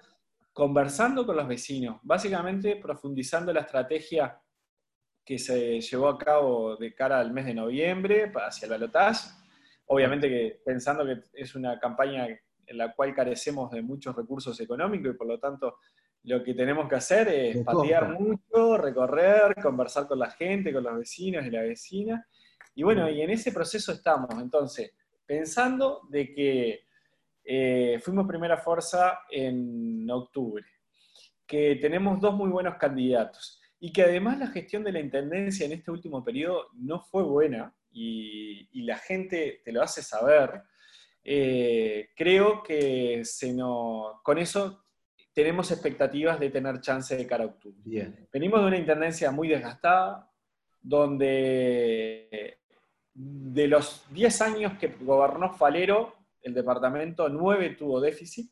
conversando 0.52 1.26
con 1.26 1.36
los 1.36 1.48
vecinos, 1.48 1.98
básicamente 2.02 2.76
profundizando 2.76 3.52
la 3.52 3.60
estrategia 3.60 4.40
que 5.24 5.38
se 5.38 5.80
llevó 5.80 6.08
a 6.08 6.18
cabo 6.18 6.76
de 6.76 6.94
cara 6.94 7.18
al 7.18 7.32
mes 7.32 7.46
de 7.46 7.54
noviembre 7.54 8.32
hacia 8.34 8.66
el 8.66 8.70
balotaje. 8.70 9.30
Obviamente 9.86 10.28
que 10.28 10.60
pensando 10.64 11.04
que 11.04 11.20
es 11.34 11.54
una 11.54 11.78
campaña 11.78 12.26
en 12.66 12.78
la 12.78 12.94
cual 12.94 13.14
carecemos 13.14 13.70
de 13.72 13.82
muchos 13.82 14.14
recursos 14.14 14.58
económicos 14.60 15.14
y 15.14 15.18
por 15.18 15.26
lo 15.26 15.40
tanto 15.40 15.78
lo 16.24 16.42
que 16.42 16.54
tenemos 16.54 16.88
que 16.88 16.96
hacer 16.96 17.28
es 17.28 17.64
patear 17.64 18.18
mucho, 18.18 18.76
recorrer, 18.76 19.54
conversar 19.62 20.06
con 20.06 20.18
la 20.18 20.30
gente, 20.30 20.72
con 20.72 20.84
los 20.84 20.98
vecinos 20.98 21.46
y 21.46 21.50
la 21.50 21.62
vecina. 21.62 22.26
Y 22.74 22.82
bueno, 22.82 23.08
y 23.08 23.22
en 23.22 23.30
ese 23.30 23.52
proceso 23.52 23.92
estamos. 23.92 24.30
Entonces, 24.40 24.92
pensando 25.24 26.02
de 26.10 26.32
que 26.32 26.80
eh, 27.44 27.98
fuimos 28.02 28.26
primera 28.26 28.58
fuerza 28.58 29.20
en 29.30 30.08
octubre, 30.10 30.64
que 31.46 31.76
tenemos 31.76 32.20
dos 32.20 32.34
muy 32.34 32.50
buenos 32.50 32.76
candidatos 32.76 33.60
y 33.80 33.92
que 33.92 34.02
además 34.02 34.38
la 34.38 34.48
gestión 34.48 34.84
de 34.84 34.92
la 34.92 35.00
Intendencia 35.00 35.64
en 35.64 35.72
este 35.72 35.90
último 35.90 36.22
periodo 36.22 36.66
no 36.74 37.00
fue 37.00 37.22
buena 37.22 37.74
y, 37.90 38.68
la 38.84 38.98
gente 38.98 39.60
te 39.64 39.72
lo 39.72 39.82
hace 39.82 40.02
saber, 40.02 40.62
eh, 41.22 42.10
creo 42.16 42.62
que 42.62 43.24
se 43.24 43.52
nos, 43.52 44.20
con 44.22 44.38
eso 44.38 44.84
tenemos 45.32 45.70
expectativas 45.70 46.40
de 46.40 46.50
tener 46.50 46.80
chance 46.80 47.16
de 47.16 47.26
cara 47.26 47.44
a 47.44 47.48
octubre. 47.48 47.78
Venimos 48.32 48.60
de 48.60 48.66
una 48.66 48.78
intendencia 48.78 49.30
muy 49.30 49.48
desgastada, 49.48 50.30
donde 50.80 52.58
de 53.12 53.68
los 53.68 54.04
10 54.12 54.40
años 54.42 54.78
que 54.78 54.88
gobernó 55.00 55.52
Falero, 55.52 56.14
el 56.42 56.54
departamento 56.54 57.28
9 57.28 57.76
tuvo 57.76 58.00
déficit. 58.00 58.50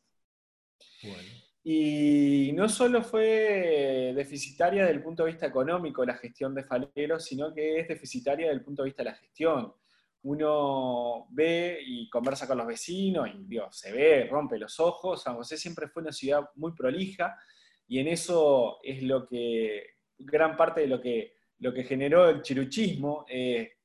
Y 1.63 2.51
no 2.53 2.69
solo 2.69 3.03
fue 3.03 4.13
deficitaria 4.15 4.83
desde 4.83 4.95
el 4.95 5.03
punto 5.03 5.23
de 5.23 5.31
vista 5.31 5.47
económico 5.47 6.05
la 6.05 6.15
gestión 6.15 6.55
de 6.55 6.63
Falero, 6.63 7.19
sino 7.19 7.53
que 7.53 7.79
es 7.79 7.87
deficitaria 7.87 8.47
desde 8.47 8.59
el 8.59 8.63
punto 8.63 8.83
de 8.83 8.87
vista 8.87 9.03
de 9.03 9.09
la 9.09 9.15
gestión 9.15 9.73
uno 10.23 11.27
ve 11.29 11.79
y 11.85 12.09
conversa 12.09 12.47
con 12.47 12.57
los 12.57 12.67
vecinos 12.67 13.29
y 13.29 13.59
se 13.71 13.91
ve, 13.91 14.27
rompe 14.29 14.57
los 14.57 14.79
ojos. 14.79 15.23
San 15.23 15.35
José 15.35 15.57
siempre 15.57 15.87
fue 15.87 16.03
una 16.03 16.11
ciudad 16.11 16.49
muy 16.55 16.73
prolija 16.73 17.37
y 17.87 17.99
en 17.99 18.07
eso 18.07 18.79
es 18.83 19.01
lo 19.03 19.27
que, 19.27 19.95
gran 20.17 20.57
parte 20.57 20.81
de 20.81 20.87
lo 20.87 21.01
que, 21.01 21.35
lo 21.59 21.73
que 21.73 21.83
generó 21.83 22.29
el 22.29 22.41
chiruchismo. 22.41 23.25
Eh, 23.29 23.77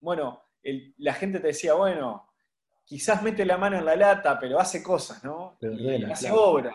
bueno, 0.00 0.44
la 0.98 1.14
gente 1.14 1.40
te 1.40 1.48
decía, 1.48 1.74
bueno, 1.74 2.28
quizás 2.84 3.22
mete 3.22 3.44
la 3.44 3.56
mano 3.56 3.78
en 3.78 3.84
la 3.84 3.96
lata, 3.96 4.38
pero 4.38 4.60
hace 4.60 4.82
cosas, 4.82 5.24
¿no? 5.24 5.58
y 5.60 6.04
hace 6.04 6.30
obra. 6.30 6.74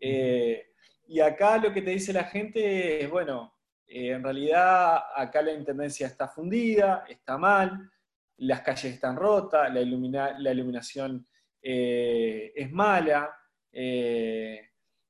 Eh, 0.00 0.72
y 1.08 1.20
acá 1.20 1.58
lo 1.58 1.72
que 1.72 1.82
te 1.82 1.90
dice 1.90 2.12
la 2.12 2.24
gente 2.24 3.02
es, 3.02 3.10
bueno, 3.10 3.54
eh, 3.86 4.10
en 4.10 4.22
realidad 4.22 5.00
acá 5.14 5.42
la 5.42 5.52
intendencia 5.52 6.06
está 6.06 6.28
fundida, 6.28 7.04
está 7.08 7.38
mal, 7.38 7.90
las 8.38 8.60
calles 8.62 8.94
están 8.94 9.16
rotas, 9.16 9.72
la, 9.72 10.38
la 10.38 10.52
iluminación 10.52 11.26
eh, 11.62 12.52
es 12.54 12.70
mala. 12.70 13.30
Eh, 13.72 14.60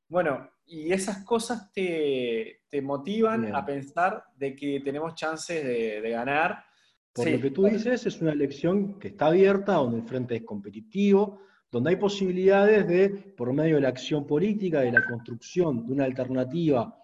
bueno, 0.08 0.50
y 0.66 0.92
esas 0.92 1.24
cosas 1.24 1.72
te, 1.72 2.60
motivan 2.82 3.54
a 3.54 3.64
pensar 3.64 4.24
de 4.36 4.54
que 4.54 4.80
tenemos 4.80 5.14
chances 5.14 5.64
de, 5.64 6.10
ganar. 6.10 6.64
Por 7.12 7.30
lo 7.30 7.40
que 7.40 7.50
tú 7.50 7.64
dices, 7.64 8.06
es 8.06 8.20
una 8.20 8.32
elección 8.32 8.98
que 8.98 9.08
está 9.08 9.26
abierta, 9.26 9.74
donde 9.74 9.98
el 9.98 10.04
frente 10.04 10.36
es 10.36 10.44
competitivo, 10.44 11.40
donde 11.70 11.90
hay 11.90 11.96
posibilidades 11.96 12.86
de, 12.86 13.08
por 13.36 13.52
medio 13.52 13.76
de 13.76 13.82
la 13.82 13.88
acción 13.88 14.26
política, 14.26 14.80
de 14.80 14.92
la 14.92 15.04
construcción 15.06 15.86
de 15.86 15.92
una 15.92 16.04
alternativa 16.04 16.96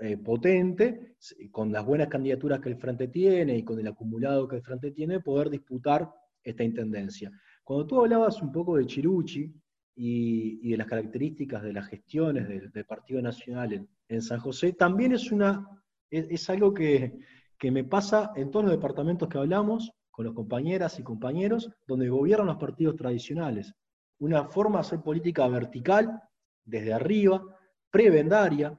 eh, 0.00 0.16
potente, 0.16 1.16
con 1.50 1.72
las 1.72 1.84
buenas 1.84 2.06
candidaturas 2.06 2.60
que 2.60 2.68
el 2.68 2.76
Frente 2.76 3.08
tiene 3.08 3.58
y 3.58 3.64
con 3.64 3.80
el 3.80 3.88
acumulado 3.88 4.46
que 4.46 4.56
el 4.56 4.62
Frente 4.62 4.92
tiene, 4.92 5.18
poder 5.18 5.50
disputar 5.50 6.08
esta 6.40 6.62
intendencia. 6.62 7.32
Cuando 7.64 7.86
tú 7.86 8.00
hablabas 8.00 8.40
un 8.42 8.52
poco 8.52 8.76
de 8.76 8.86
Chiruchi 8.86 9.52
y, 9.96 10.70
de 10.70 10.76
las 10.76 10.86
características 10.86 11.64
de 11.64 11.72
las 11.72 11.88
gestiones 11.88 12.48
del, 12.48 12.84
Partido 12.84 13.20
Nacional 13.22 13.88
en, 14.08 14.22
San 14.22 14.38
José, 14.38 14.72
también 14.72 15.12
es, 15.12 15.32
una, 15.32 15.66
es, 16.10 16.48
algo 16.48 16.72
que, 16.72 17.18
que 17.58 17.72
me 17.72 17.82
pasa 17.82 18.32
en 18.36 18.52
todos 18.52 18.66
los 18.66 18.74
departamentos 18.74 19.28
que 19.28 19.38
hablamos, 19.38 19.90
con 20.12 20.26
los 20.26 20.34
compañeras 20.34 20.98
y 21.00 21.02
compañeros, 21.02 21.70
donde 21.88 22.08
gobiernan 22.08 22.46
los 22.46 22.58
partidos 22.58 22.94
tradicionales. 22.94 23.74
Una 24.18 24.44
forma 24.44 24.76
de 24.76 24.80
hacer 24.82 25.00
política 25.00 25.48
vertical, 25.48 26.20
desde 26.64 26.92
arriba, 26.92 27.42
prebendaria, 27.90 28.78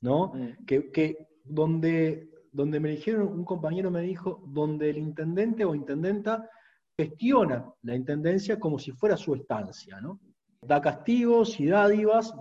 ¿no? 0.00 0.32
Mm. 0.34 0.64
Que, 0.66 1.28
donde, 1.44 2.30
donde 2.52 2.80
me 2.80 2.90
dijeron, 2.90 3.28
un 3.28 3.44
compañero 3.44 3.90
me 3.90 4.02
dijo, 4.02 4.42
donde 4.46 4.90
el 4.90 4.98
intendente 4.98 5.64
o 5.64 5.74
intendenta 5.74 6.48
gestiona 6.98 7.72
la 7.82 7.94
intendencia 7.94 8.58
como 8.58 8.78
si 8.78 8.92
fuera 8.92 9.16
su 9.16 9.34
estancia, 9.34 10.00
¿no? 10.00 10.20
Da 10.60 10.80
castigos 10.80 11.58
y 11.60 11.66
dádivas 11.66 12.34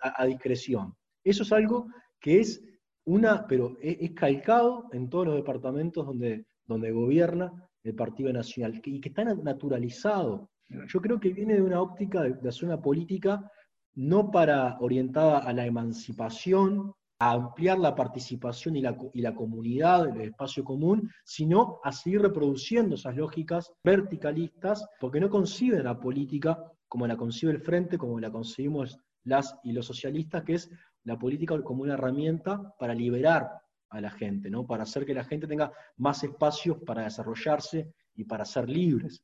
a, 0.00 0.22
a 0.22 0.26
discreción. 0.26 0.94
Eso 1.22 1.42
es 1.42 1.52
algo 1.52 1.86
que 2.18 2.40
es 2.40 2.62
una, 3.04 3.46
pero 3.46 3.76
es, 3.80 4.12
calcado 4.12 4.88
en 4.92 5.08
todos 5.08 5.26
los 5.26 5.36
departamentos 5.36 6.06
donde, 6.06 6.46
donde 6.66 6.92
gobierna 6.92 7.52
el 7.82 7.94
Partido 7.94 8.32
Nacional 8.32 8.80
y 8.84 9.00
que 9.00 9.08
está 9.08 9.24
naturalizado. 9.24 10.50
Yo 10.68 11.00
creo 11.00 11.18
que 11.18 11.32
viene 11.32 11.54
de 11.54 11.62
una 11.62 11.80
óptica 11.80 12.22
de, 12.22 12.34
de 12.34 12.48
hacer 12.48 12.66
una 12.66 12.80
política 12.80 13.50
no 13.94 14.30
para 14.30 14.78
orientada 14.80 15.38
a 15.38 15.52
la 15.52 15.66
emancipación, 15.66 16.92
a 17.18 17.32
ampliar 17.32 17.78
la 17.78 17.94
participación 17.94 18.76
y 18.76 18.80
la, 18.80 18.96
y 19.12 19.20
la 19.20 19.34
comunidad, 19.34 20.08
el 20.08 20.22
espacio 20.22 20.64
común, 20.64 21.10
sino 21.24 21.80
a 21.84 21.92
seguir 21.92 22.22
reproduciendo 22.22 22.94
esas 22.94 23.16
lógicas 23.16 23.72
verticalistas, 23.84 24.86
porque 24.98 25.20
no 25.20 25.28
conciben 25.28 25.84
la 25.84 26.00
política 26.00 26.58
como 26.88 27.06
la 27.06 27.16
concibe 27.16 27.52
el 27.52 27.60
Frente, 27.60 27.96
como 27.96 28.18
la 28.18 28.32
concebimos 28.32 28.98
las 29.24 29.56
y 29.62 29.72
los 29.72 29.86
socialistas, 29.86 30.42
que 30.42 30.54
es 30.54 30.70
la 31.04 31.18
política 31.18 31.60
como 31.62 31.82
una 31.82 31.94
herramienta 31.94 32.74
para 32.78 32.94
liberar 32.94 33.48
a 33.90 34.00
la 34.00 34.10
gente, 34.10 34.50
¿no? 34.50 34.66
para 34.66 34.82
hacer 34.82 35.06
que 35.06 35.14
la 35.14 35.24
gente 35.24 35.46
tenga 35.46 35.72
más 35.98 36.22
espacios 36.24 36.78
para 36.84 37.04
desarrollarse 37.04 37.92
y 38.14 38.24
para 38.24 38.44
ser 38.44 38.68
libres. 38.68 39.22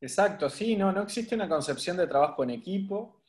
Exacto, 0.00 0.48
sí, 0.48 0.76
no, 0.76 0.92
no 0.92 1.02
existe 1.02 1.34
una 1.34 1.48
concepción 1.48 1.96
de 1.96 2.06
trabajo 2.06 2.44
en 2.44 2.50
equipo, 2.50 3.22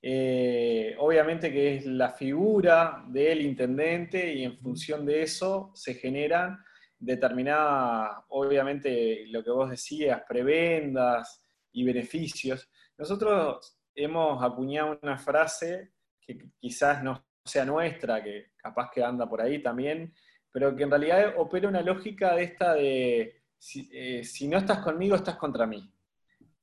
eh, 0.00 0.94
obviamente 0.98 1.52
que 1.52 1.76
es 1.76 1.86
la 1.86 2.10
figura 2.10 3.04
del 3.08 3.42
intendente 3.42 4.32
y 4.32 4.44
en 4.44 4.56
función 4.56 5.04
de 5.04 5.22
eso 5.22 5.72
se 5.74 5.94
generan 5.94 6.58
determinadas, 6.98 8.24
obviamente 8.28 9.26
lo 9.28 9.42
que 9.42 9.50
vos 9.50 9.70
decías, 9.70 10.22
prebendas 10.28 11.42
y 11.72 11.84
beneficios. 11.84 12.68
Nosotros 12.96 13.78
hemos 13.94 14.42
acuñado 14.42 14.98
una 15.02 15.18
frase 15.18 15.92
que 16.20 16.38
quizás 16.58 17.02
no 17.02 17.24
sea 17.44 17.64
nuestra, 17.64 18.22
que 18.22 18.52
capaz 18.56 18.90
que 18.92 19.02
anda 19.02 19.28
por 19.28 19.40
ahí 19.40 19.62
también, 19.62 20.12
pero 20.52 20.74
que 20.74 20.82
en 20.84 20.90
realidad 20.90 21.34
opera 21.36 21.68
una 21.68 21.82
lógica 21.82 22.34
de 22.34 22.42
esta 22.42 22.74
de, 22.74 23.42
si, 23.58 23.88
eh, 23.92 24.22
no 24.48 24.58
estás 24.58 24.78
conmigo, 24.78 25.16
estás 25.16 25.36
contra 25.36 25.66
mí. 25.66 25.92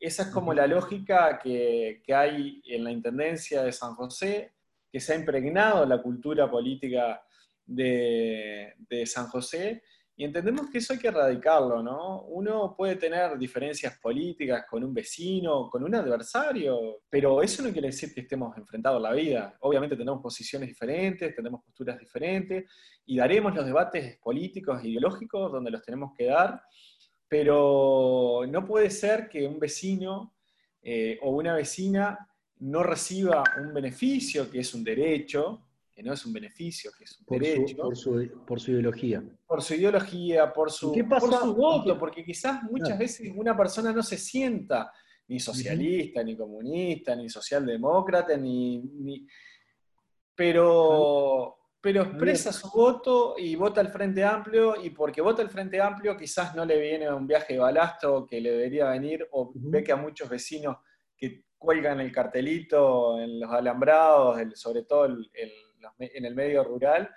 Esa 0.05 0.21
es 0.21 0.29
como 0.29 0.53
la 0.53 0.67
lógica 0.67 1.39
que, 1.39 2.03
hay 2.13 2.61
en 2.65 2.83
la 2.83 2.91
Intendencia 2.91 3.63
de 3.63 3.71
San 3.71 3.95
José, 3.95 4.53
que 4.91 4.99
se 4.99 5.13
ha 5.13 5.15
impregnado 5.15 5.83
la 5.83 5.99
cultura 5.99 6.49
política 6.49 7.25
de, 7.65 8.75
de 8.87 9.05
San 9.07 9.25
José 9.29 9.81
y 10.17 10.23
entendemos 10.23 10.69
que 10.69 10.77
eso 10.77 10.93
hay 10.93 10.99
que 10.99 11.09
erradicarlo, 11.09 11.83
¿no? 11.83 12.21
Uno 12.27 12.73
puede 12.77 12.95
tener 12.95 13.37
diferencias 13.37 13.99
políticas 13.99 14.65
con 14.69 14.81
un 14.81 14.93
vecino, 14.93 15.69
con 15.69 15.83
un 15.83 15.93
adversario, 15.93 17.01
pero 17.09 17.41
eso 17.41 17.61
no 17.63 17.71
quiere 17.73 17.87
decir 17.87 18.13
que 18.13 18.21
estemos 18.21 18.55
enfrentados 18.57 18.99
a 18.99 19.09
la 19.09 19.13
vida. 19.13 19.57
Obviamente 19.59 19.97
tenemos 19.97 20.21
posiciones 20.21 20.69
diferentes, 20.69 21.35
tenemos 21.35 21.61
posturas 21.65 21.99
diferentes 21.99 22.63
y 23.05 23.17
daremos 23.17 23.53
los 23.53 23.65
debates 23.65 24.17
políticos 24.19 24.81
e 24.83 24.89
ideológicos 24.89 25.51
donde 25.51 25.71
los 25.71 25.81
tenemos 25.81 26.13
que 26.17 26.27
dar, 26.27 26.61
pero 27.37 28.43
no 28.47 28.65
puede 28.65 28.89
ser 28.89 29.27
que 29.27 29.45
un 29.45 29.59
vecino 29.59 30.35
eh, 30.81 31.19
o 31.21 31.31
una 31.31 31.53
vecina 31.53 32.17
no 32.59 32.81
reciba 32.81 33.43
un 33.61 33.73
beneficio, 33.73 34.49
que 34.49 34.59
es 34.59 34.73
un 34.73 34.85
derecho, 34.85 35.67
que 35.93 36.01
no 36.01 36.13
es 36.13 36.25
un 36.25 36.31
beneficio, 36.31 36.91
que 36.97 37.03
es 37.03 37.19
un 37.19 37.25
por 37.25 37.41
derecho. 37.41 37.93
Su, 37.93 38.45
por, 38.47 38.61
su, 38.61 38.71
ideología. 38.71 39.21
Por 39.45 39.61
su 39.61 39.73
ideología, 39.73 40.53
por 40.53 40.71
su, 40.71 40.93
por 41.09 41.33
su 41.33 41.53
voto, 41.53 41.99
porque 41.99 42.23
quizás 42.23 42.63
muchas 42.63 42.97
veces 42.97 43.29
una 43.35 43.55
persona 43.57 43.91
no 43.91 44.01
se 44.01 44.17
sienta 44.17 44.93
ni 45.27 45.37
socialista, 45.37 46.23
ni 46.23 46.37
comunista, 46.37 47.17
ni 47.17 47.27
socialdemócrata, 47.27 48.37
ni... 48.37 49.27
Pero, 50.33 51.57
pero 51.85 52.01
expresa 52.01 52.51
su 52.51 52.67
voto 52.71 53.35
y 53.37 53.55
vota 53.55 53.79
al 53.79 53.89
Frente 53.89 54.23
Amplio, 54.23 54.75
y 54.83 54.89
porque 54.89 55.21
vota 55.21 55.43
el 55.43 55.49
Frente 55.49 55.79
Amplio 55.79 56.17
quizás 56.17 56.55
no 56.55 56.65
le 56.65 56.79
viene 56.79 57.13
un 57.13 57.27
viaje 57.27 57.53
de 57.53 57.59
balasto 57.59 58.25
que 58.25 58.41
le 58.41 58.53
debería 58.53 58.89
venir, 58.89 59.27
o 59.33 59.51
ve 59.53 59.83
que 59.83 59.91
a 59.91 59.95
muchos 59.95 60.27
vecinos 60.27 60.77
que 61.15 61.43
cuelgan 61.59 61.99
el 61.99 62.11
cartelito 62.11 63.19
en 63.19 63.39
los 63.39 63.51
alambrados, 63.51 64.41
sobre 64.55 64.81
todo 64.81 65.05
el 65.05 65.29
en 65.99 66.25
el 66.25 66.33
medio 66.33 66.63
rural, 66.63 67.07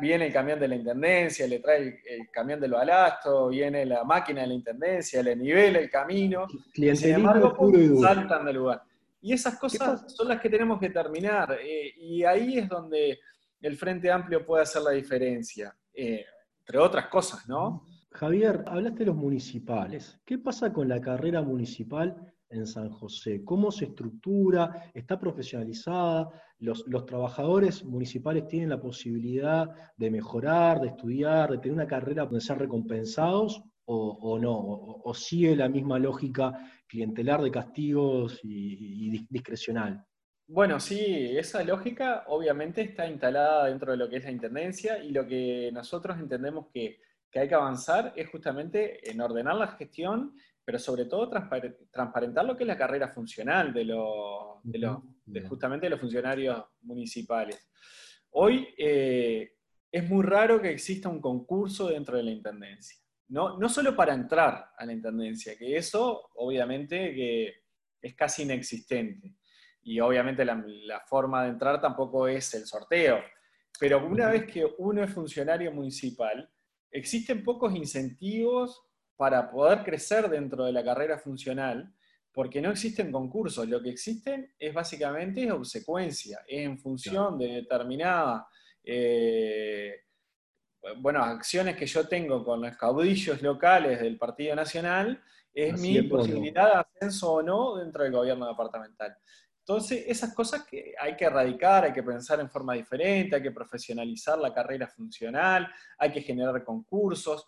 viene 0.00 0.26
el 0.26 0.32
camión 0.32 0.58
de 0.58 0.66
la 0.66 0.74
intendencia, 0.74 1.46
le 1.46 1.60
trae 1.60 2.02
el, 2.04 2.28
camión 2.32 2.58
del 2.58 2.72
balasto, 2.72 3.46
viene 3.46 3.86
la 3.86 4.02
máquina 4.02 4.40
de 4.40 4.48
la 4.48 4.54
intendencia, 4.54 5.22
le 5.22 5.36
nivela 5.36 5.78
el 5.78 5.88
camino, 5.88 6.48
y 6.74 6.96
sin 6.96 7.14
embargo, 7.14 7.56
saltan 8.00 8.44
del 8.44 8.56
lugar. 8.56 8.82
Y 9.22 9.32
esas 9.32 9.56
cosas 9.56 10.12
son 10.12 10.28
las 10.28 10.40
que 10.40 10.50
tenemos 10.50 10.80
que 10.80 10.90
terminar, 10.90 11.56
eh, 11.62 11.94
y 11.96 12.24
ahí 12.24 12.58
es 12.58 12.68
donde 12.68 13.20
el 13.64 13.78
Frente 13.78 14.10
Amplio 14.10 14.44
puede 14.44 14.62
hacer 14.62 14.82
la 14.82 14.90
diferencia, 14.90 15.74
eh, 15.94 16.22
entre 16.60 16.78
otras 16.78 17.06
cosas, 17.06 17.48
¿no? 17.48 17.86
Javier, 18.10 18.62
hablaste 18.66 19.00
de 19.00 19.06
los 19.06 19.16
municipales. 19.16 20.20
¿Qué 20.22 20.36
pasa 20.36 20.70
con 20.70 20.86
la 20.86 21.00
carrera 21.00 21.40
municipal 21.40 22.14
en 22.50 22.66
San 22.66 22.90
José? 22.90 23.42
¿Cómo 23.42 23.72
se 23.72 23.86
estructura? 23.86 24.90
¿Está 24.92 25.18
profesionalizada? 25.18 26.28
¿Los, 26.58 26.84
trabajadores 27.06 27.82
municipales 27.84 28.46
tienen 28.48 28.68
la 28.68 28.80
posibilidad 28.80 29.66
de 29.96 30.10
mejorar, 30.10 30.82
de 30.82 30.88
estudiar, 30.88 31.50
de 31.50 31.58
tener 31.58 31.72
una 31.72 31.86
carrera 31.86 32.24
donde 32.24 32.42
ser 32.42 32.58
recompensados 32.58 33.62
o, 33.86 34.38
no? 34.38 34.58
O, 34.58 35.14
sigue 35.14 35.56
la 35.56 35.70
misma 35.70 35.98
lógica 35.98 36.52
clientelar 36.86 37.40
de 37.40 37.50
castigos 37.50 38.40
y, 38.42 39.26
discrecional? 39.30 40.04
Bueno, 40.46 40.78
sí, 40.78 41.36
esa 41.36 41.64
lógica 41.64 42.24
obviamente 42.28 42.82
está 42.82 43.06
instalada 43.06 43.66
dentro 43.66 43.92
de 43.92 43.98
lo 43.98 44.08
que 44.08 44.16
es 44.16 44.24
la 44.24 44.30
Intendencia 44.30 45.02
y 45.02 45.10
lo 45.10 45.26
que 45.26 45.70
nosotros 45.72 46.18
entendemos 46.18 46.66
que, 46.72 47.00
que 47.30 47.40
hay 47.40 47.48
que 47.48 47.54
avanzar 47.54 48.12
es 48.14 48.28
justamente 48.28 49.10
en 49.10 49.20
ordenar 49.20 49.56
la 49.56 49.68
gestión 49.68 50.34
pero 50.64 50.78
sobre 50.78 51.04
todo 51.04 51.28
transparentar 51.28 52.44
lo 52.44 52.56
que 52.56 52.64
es 52.64 52.68
la 52.68 52.78
carrera 52.78 53.08
funcional 53.08 53.72
de, 53.72 53.84
de, 55.26 55.40
justamente 55.42 55.86
de 55.86 55.90
los 55.90 56.00
funcionarios 56.00 56.64
municipales. 56.82 57.68
Hoy 58.30 58.68
eh, 58.78 59.56
es 59.92 60.08
muy 60.08 60.24
raro 60.24 60.60
que 60.60 60.70
exista 60.70 61.08
un 61.08 61.20
concurso 61.20 61.88
dentro 61.88 62.16
de 62.16 62.22
la 62.22 62.30
Intendencia. 62.30 62.98
No, 63.28 63.58
no 63.58 63.68
solo 63.68 63.94
para 63.94 64.14
entrar 64.14 64.70
a 64.76 64.86
la 64.86 64.92
Intendencia, 64.92 65.56
que 65.56 65.76
eso 65.76 66.30
obviamente 66.36 67.14
que 67.14 67.54
es 68.00 68.14
casi 68.14 68.42
inexistente. 68.42 69.34
Y 69.84 70.00
obviamente 70.00 70.44
la, 70.44 70.62
la 70.66 71.00
forma 71.00 71.44
de 71.44 71.50
entrar 71.50 71.80
tampoco 71.80 72.26
es 72.26 72.52
el 72.54 72.66
sorteo. 72.66 73.20
Pero 73.78 74.06
una 74.06 74.30
vez 74.30 74.46
que 74.46 74.66
uno 74.78 75.02
es 75.02 75.12
funcionario 75.12 75.72
municipal, 75.72 76.50
existen 76.90 77.42
pocos 77.44 77.74
incentivos 77.74 78.82
para 79.16 79.50
poder 79.50 79.84
crecer 79.84 80.28
dentro 80.28 80.64
de 80.64 80.72
la 80.72 80.84
carrera 80.84 81.18
funcional, 81.18 81.92
porque 82.32 82.60
no 82.60 82.70
existen 82.70 83.12
concursos, 83.12 83.68
lo 83.68 83.80
que 83.80 83.90
existen 83.90 84.54
es 84.58 84.74
básicamente 84.74 85.50
obsecuencia, 85.52 86.40
es 86.48 86.66
en 86.66 86.78
función 86.78 87.38
de 87.38 87.46
determinada 87.46 88.48
eh, 88.82 90.00
bueno, 90.98 91.22
acciones 91.22 91.76
que 91.76 91.86
yo 91.86 92.06
tengo 92.06 92.44
con 92.44 92.60
los 92.60 92.76
caudillos 92.76 93.40
locales 93.40 94.00
del 94.00 94.18
Partido 94.18 94.54
Nacional, 94.54 95.22
es 95.52 95.80
mi 95.80 96.02
posibilidad 96.02 96.66
de 96.66 96.80
ascenso 96.80 97.34
o 97.34 97.42
no 97.42 97.76
dentro 97.76 98.02
del 98.02 98.12
gobierno 98.12 98.48
departamental. 98.48 99.16
Entonces, 99.66 100.04
esas 100.06 100.34
cosas 100.34 100.66
que 100.66 100.94
hay 101.00 101.16
que 101.16 101.24
erradicar, 101.24 101.84
hay 101.84 101.92
que 101.94 102.02
pensar 102.02 102.38
en 102.38 102.50
forma 102.50 102.74
diferente, 102.74 103.36
hay 103.36 103.42
que 103.42 103.50
profesionalizar 103.50 104.38
la 104.38 104.52
carrera 104.52 104.86
funcional, 104.86 105.66
hay 105.96 106.12
que 106.12 106.20
generar 106.20 106.62
concursos. 106.62 107.46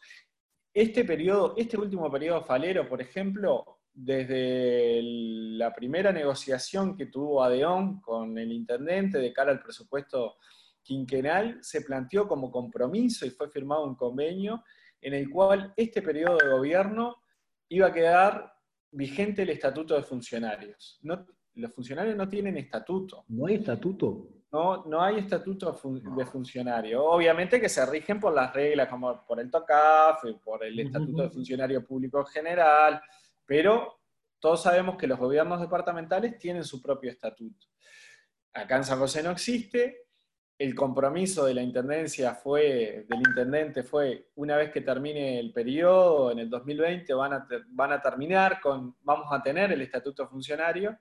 Este 0.72 1.04
periodo, 1.04 1.52
este 1.58 1.76
último 1.76 2.10
periodo 2.10 2.42
falero, 2.42 2.88
por 2.88 3.02
ejemplo, 3.02 3.80
desde 3.92 5.00
la 5.02 5.74
primera 5.74 6.10
negociación 6.10 6.96
que 6.96 7.06
tuvo 7.06 7.44
Adeón 7.44 8.00
con 8.00 8.38
el 8.38 8.50
intendente 8.50 9.18
de 9.18 9.34
cara 9.34 9.52
al 9.52 9.62
presupuesto 9.62 10.36
quinquenal, 10.82 11.58
se 11.60 11.82
planteó 11.82 12.26
como 12.26 12.50
compromiso 12.50 13.26
y 13.26 13.30
fue 13.30 13.50
firmado 13.50 13.84
un 13.84 13.94
convenio 13.94 14.64
en 15.02 15.12
el 15.12 15.28
cual 15.28 15.74
este 15.76 16.00
periodo 16.00 16.38
de 16.38 16.48
gobierno 16.48 17.16
iba 17.68 17.88
a 17.88 17.92
quedar 17.92 18.54
vigente 18.90 19.42
el 19.42 19.50
estatuto 19.50 19.94
de 19.94 20.02
funcionarios. 20.02 20.98
Los 21.56 21.72
funcionarios 21.72 22.16
no 22.16 22.28
tienen 22.28 22.56
estatuto. 22.56 23.24
¿No 23.28 23.46
hay 23.46 23.56
estatuto? 23.56 24.28
No, 24.52 24.84
no 24.86 25.02
hay 25.02 25.18
estatuto 25.18 25.78
de 26.16 26.26
funcionario. 26.26 27.04
Obviamente 27.04 27.60
que 27.60 27.68
se 27.68 27.84
rigen 27.86 28.20
por 28.20 28.34
las 28.34 28.52
reglas 28.54 28.88
como 28.88 29.24
por 29.26 29.40
el 29.40 29.50
TOCAF, 29.50 30.22
por 30.44 30.64
el 30.64 30.78
Estatuto 30.78 31.22
de 31.22 31.30
Funcionario 31.30 31.84
Público 31.84 32.24
General, 32.24 33.00
pero 33.44 34.00
todos 34.38 34.62
sabemos 34.62 34.96
que 34.96 35.06
los 35.06 35.18
gobiernos 35.18 35.60
departamentales 35.60 36.38
tienen 36.38 36.64
su 36.64 36.80
propio 36.80 37.10
estatuto. 37.10 37.66
Acá 38.52 38.76
en 38.76 38.84
San 38.84 38.98
José 38.98 39.22
no 39.22 39.30
existe. 39.30 40.04
El 40.58 40.74
compromiso 40.74 41.44
de 41.44 41.52
la 41.52 41.62
intendencia 41.62 42.34
fue, 42.34 43.04
del 43.08 43.18
intendente 43.18 43.82
fue, 43.82 44.30
una 44.36 44.56
vez 44.56 44.70
que 44.70 44.80
termine 44.80 45.38
el 45.38 45.52
periodo, 45.52 46.30
en 46.30 46.38
el 46.38 46.48
2020, 46.48 47.12
van 47.12 47.32
a, 47.34 47.48
van 47.68 47.92
a 47.92 48.00
terminar 48.00 48.58
con, 48.60 48.96
vamos 49.02 49.26
a 49.30 49.42
tener 49.42 49.72
el 49.72 49.82
estatuto 49.82 50.26
funcionario 50.28 50.98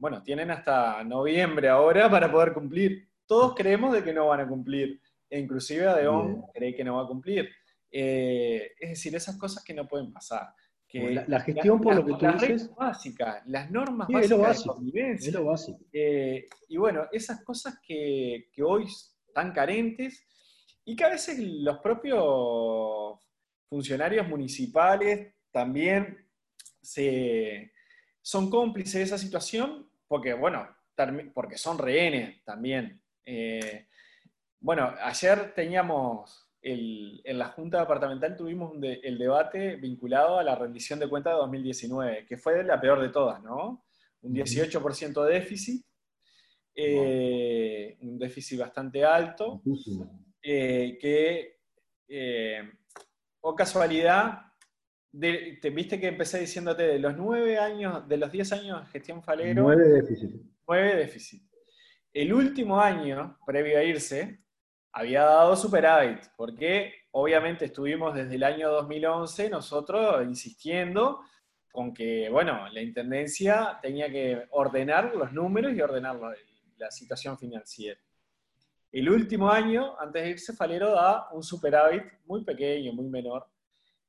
bueno, 0.00 0.22
tienen 0.22 0.50
hasta 0.50 1.04
noviembre 1.04 1.68
ahora 1.68 2.10
para 2.10 2.32
poder 2.32 2.54
cumplir. 2.54 3.06
Todos 3.26 3.54
creemos 3.54 3.92
de 3.92 4.02
que 4.02 4.14
no 4.14 4.26
van 4.28 4.40
a 4.40 4.48
cumplir, 4.48 4.98
e 5.28 5.38
inclusive 5.38 5.86
Adeón 5.86 6.42
cree 6.54 6.74
que 6.74 6.82
no 6.82 6.96
va 6.96 7.04
a 7.04 7.06
cumplir. 7.06 7.50
Eh, 7.92 8.72
es 8.80 8.88
decir, 8.90 9.14
esas 9.14 9.36
cosas 9.36 9.62
que 9.62 9.74
no 9.74 9.86
pueden 9.86 10.10
pasar. 10.10 10.48
Que 10.88 11.22
la, 11.28 11.40
gestión, 11.40 11.80
por 11.80 11.94
lo 11.94 12.04
que 12.04 12.14
tú 12.14 12.24
las 12.24 12.40
dices. 12.40 12.74
básicas, 12.74 13.46
las 13.46 13.70
normas 13.70 14.08
básicas 14.08 14.58
de 14.58 14.68
convivencia. 14.68 15.28
Es 15.28 15.34
lo 15.34 15.44
básico. 15.44 15.78
Eh, 15.92 16.46
y 16.68 16.76
bueno, 16.78 17.06
esas 17.12 17.44
cosas 17.44 17.78
que, 17.80 18.48
que 18.52 18.62
hoy 18.62 18.86
están 19.28 19.52
carentes 19.52 20.26
y 20.84 20.96
que 20.96 21.04
a 21.04 21.10
veces 21.10 21.38
los 21.38 21.78
propios 21.78 23.20
funcionarios 23.68 24.26
municipales 24.26 25.34
también 25.52 26.26
se, 26.80 27.72
son 28.22 28.50
cómplices 28.50 28.94
de 28.94 29.02
esa 29.02 29.18
situación 29.18 29.89
porque, 30.10 30.34
bueno, 30.34 30.66
porque 31.32 31.56
son 31.56 31.78
rehenes 31.78 32.42
también. 32.42 33.00
Eh, 33.24 33.86
bueno, 34.58 34.92
ayer 35.00 35.54
teníamos, 35.54 36.50
en 36.60 37.38
la 37.38 37.50
Junta 37.50 37.78
Departamental 37.78 38.36
tuvimos 38.36 38.72
el 38.82 39.16
debate 39.16 39.76
vinculado 39.76 40.40
a 40.40 40.42
la 40.42 40.56
rendición 40.56 40.98
de 40.98 41.08
cuentas 41.08 41.34
de 41.34 41.38
2019, 41.38 42.26
que 42.26 42.36
fue 42.36 42.64
la 42.64 42.80
peor 42.80 43.00
de 43.00 43.10
todas, 43.10 43.40
¿no? 43.40 43.84
Un 44.22 44.34
18% 44.34 45.24
de 45.26 45.32
déficit, 45.32 45.86
eh, 46.74 47.96
un 48.00 48.18
déficit 48.18 48.58
bastante 48.58 49.04
alto, 49.04 49.62
eh, 50.42 50.98
que, 51.00 51.60
o 53.42 53.54
casualidad, 53.54 54.40
te 55.12 55.70
viste 55.70 55.98
que 55.98 56.08
empecé 56.08 56.40
diciéndote 56.40 56.82
de 56.84 56.98
los 56.98 57.16
nueve 57.16 57.58
años, 57.58 58.06
de 58.08 58.16
los 58.16 58.30
diez 58.30 58.52
años 58.52 58.80
de 58.80 58.90
gestión 58.92 59.22
Falero. 59.22 59.62
Nueve 59.62 59.88
déficit. 59.88 60.30
Nueve 60.66 60.96
déficit. 60.96 61.42
El 62.12 62.32
último 62.32 62.80
año, 62.80 63.38
previo 63.46 63.78
a 63.78 63.82
irse, 63.82 64.40
había 64.92 65.22
dado 65.22 65.56
superávit, 65.56 66.20
porque 66.36 66.92
obviamente 67.12 67.66
estuvimos 67.66 68.14
desde 68.14 68.34
el 68.34 68.42
año 68.42 68.70
2011 68.70 69.50
nosotros 69.50 70.24
insistiendo 70.24 71.20
con 71.70 71.94
que, 71.94 72.28
bueno, 72.28 72.68
la 72.68 72.82
Intendencia 72.82 73.78
tenía 73.80 74.10
que 74.10 74.44
ordenar 74.50 75.14
los 75.14 75.32
números 75.32 75.72
y 75.72 75.80
ordenar 75.80 76.18
la, 76.76 76.90
situación 76.90 77.38
financiera. 77.38 78.00
El 78.90 79.08
último 79.10 79.50
año, 79.50 79.94
antes 80.00 80.22
de 80.22 80.30
irse, 80.30 80.52
Falero 80.54 80.90
da 80.90 81.28
un 81.30 81.42
superávit 81.42 82.02
muy 82.24 82.42
pequeño, 82.42 82.92
muy 82.92 83.06
menor, 83.06 83.46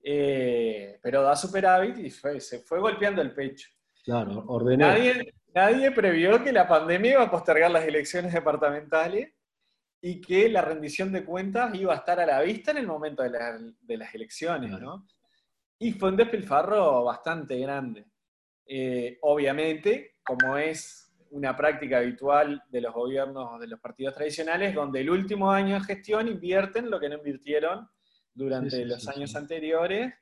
eh, 0.04 1.00
pero 1.02 1.22
da 1.22 1.36
superávit 1.36 1.98
y 1.98 2.10
se 2.10 2.60
fue 2.60 2.80
golpeando 2.80 3.22
el 3.22 3.34
pecho. 3.34 3.70
Claro, 4.04 4.44
ordenó. 4.48 4.88
Nadie, 4.88 5.34
nadie 5.54 5.92
previó 5.92 6.44
que 6.44 6.52
la 6.52 6.68
pandemia 6.68 7.14
iba 7.14 7.24
a 7.24 7.32
postergar 7.32 7.70
las 7.70 7.86
elecciones 7.86 8.34
departamentales 8.34 9.30
y 10.02 10.20
que 10.20 10.50
la 10.50 10.62
rendición 10.62 11.12
de 11.12 11.24
cuentas 11.24 11.74
iba 11.76 11.94
a 11.94 11.98
estar 11.98 12.20
a 12.20 12.26
la 12.26 12.42
vista 12.42 12.72
en 12.72 12.78
el 12.78 12.88
momento 12.88 13.22
de, 13.22 13.98
las 13.98 14.16
elecciones, 14.16 14.72
¿no? 14.72 15.08
Y 15.78 15.94
fue 15.94 16.10
un 16.10 16.18
despilfarro 16.18 17.04
bastante 17.04 17.58
grande. 17.60 18.06
Eh, 18.66 19.20
obviamente, 19.22 20.16
como 20.24 20.58
es 20.58 21.14
una 21.30 21.56
práctica 21.56 22.00
habitual 22.00 22.64
de 22.70 22.82
los 22.82 22.94
gobiernos 22.94 23.60
de 23.60 23.68
los 23.68 23.80
partidos 23.80 24.16
tradicionales, 24.16 24.74
donde 24.74 25.02
el 25.02 25.10
último 25.10 25.52
año 25.52 25.76
de 25.76 25.82
gestión 25.82 26.28
invierten 26.28 26.90
lo 26.90 27.00
que 27.00 27.10
no 27.10 27.18
invirtieron 27.18 27.88
durante 28.34 28.86
los 28.86 29.08
años 29.08 29.36
anteriores 29.36 30.13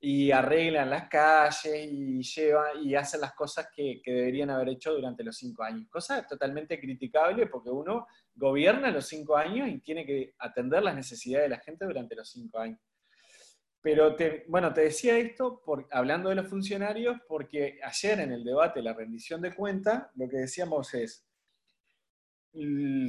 y 0.00 0.30
arreglan 0.32 0.90
las 0.90 1.08
calles 1.08 1.88
y 1.90 2.22
llevan 2.22 2.84
y 2.84 2.94
hacen 2.94 3.22
las 3.22 3.32
cosas 3.32 3.68
que, 3.74 4.02
deberían 4.04 4.50
haber 4.50 4.68
hecho 4.68 4.92
durante 4.92 5.24
los 5.24 5.36
cinco 5.36 5.62
años. 5.62 5.88
Cosa 5.88 6.26
totalmente 6.26 6.78
criticable 6.78 7.46
porque 7.46 7.70
uno 7.70 8.06
gobierna 8.34 8.90
los 8.90 9.06
cinco 9.06 9.34
años 9.34 9.66
y 9.68 9.78
tiene 9.78 10.04
que 10.04 10.34
atender 10.38 10.82
las 10.82 10.94
necesidades 10.94 11.46
de 11.48 11.56
la 11.56 11.62
gente 11.62 11.86
durante 11.86 12.14
los 12.14 12.30
cinco 12.30 12.58
años. 12.58 12.78
Pero 13.80 14.14
bueno, 14.48 14.74
te 14.74 14.82
decía 14.82 15.16
esto 15.16 15.62
por, 15.64 15.88
hablando 15.90 16.28
de 16.28 16.34
los 16.34 16.48
funcionarios 16.48 17.16
porque 17.26 17.78
ayer 17.82 18.20
en 18.20 18.32
el 18.32 18.44
debate 18.44 18.80
de 18.80 18.84
la 18.84 18.92
rendición 18.92 19.40
de 19.40 19.54
cuentas 19.54 20.08
lo 20.16 20.28
que 20.28 20.36
decíamos 20.36 20.92
es, 20.92 21.26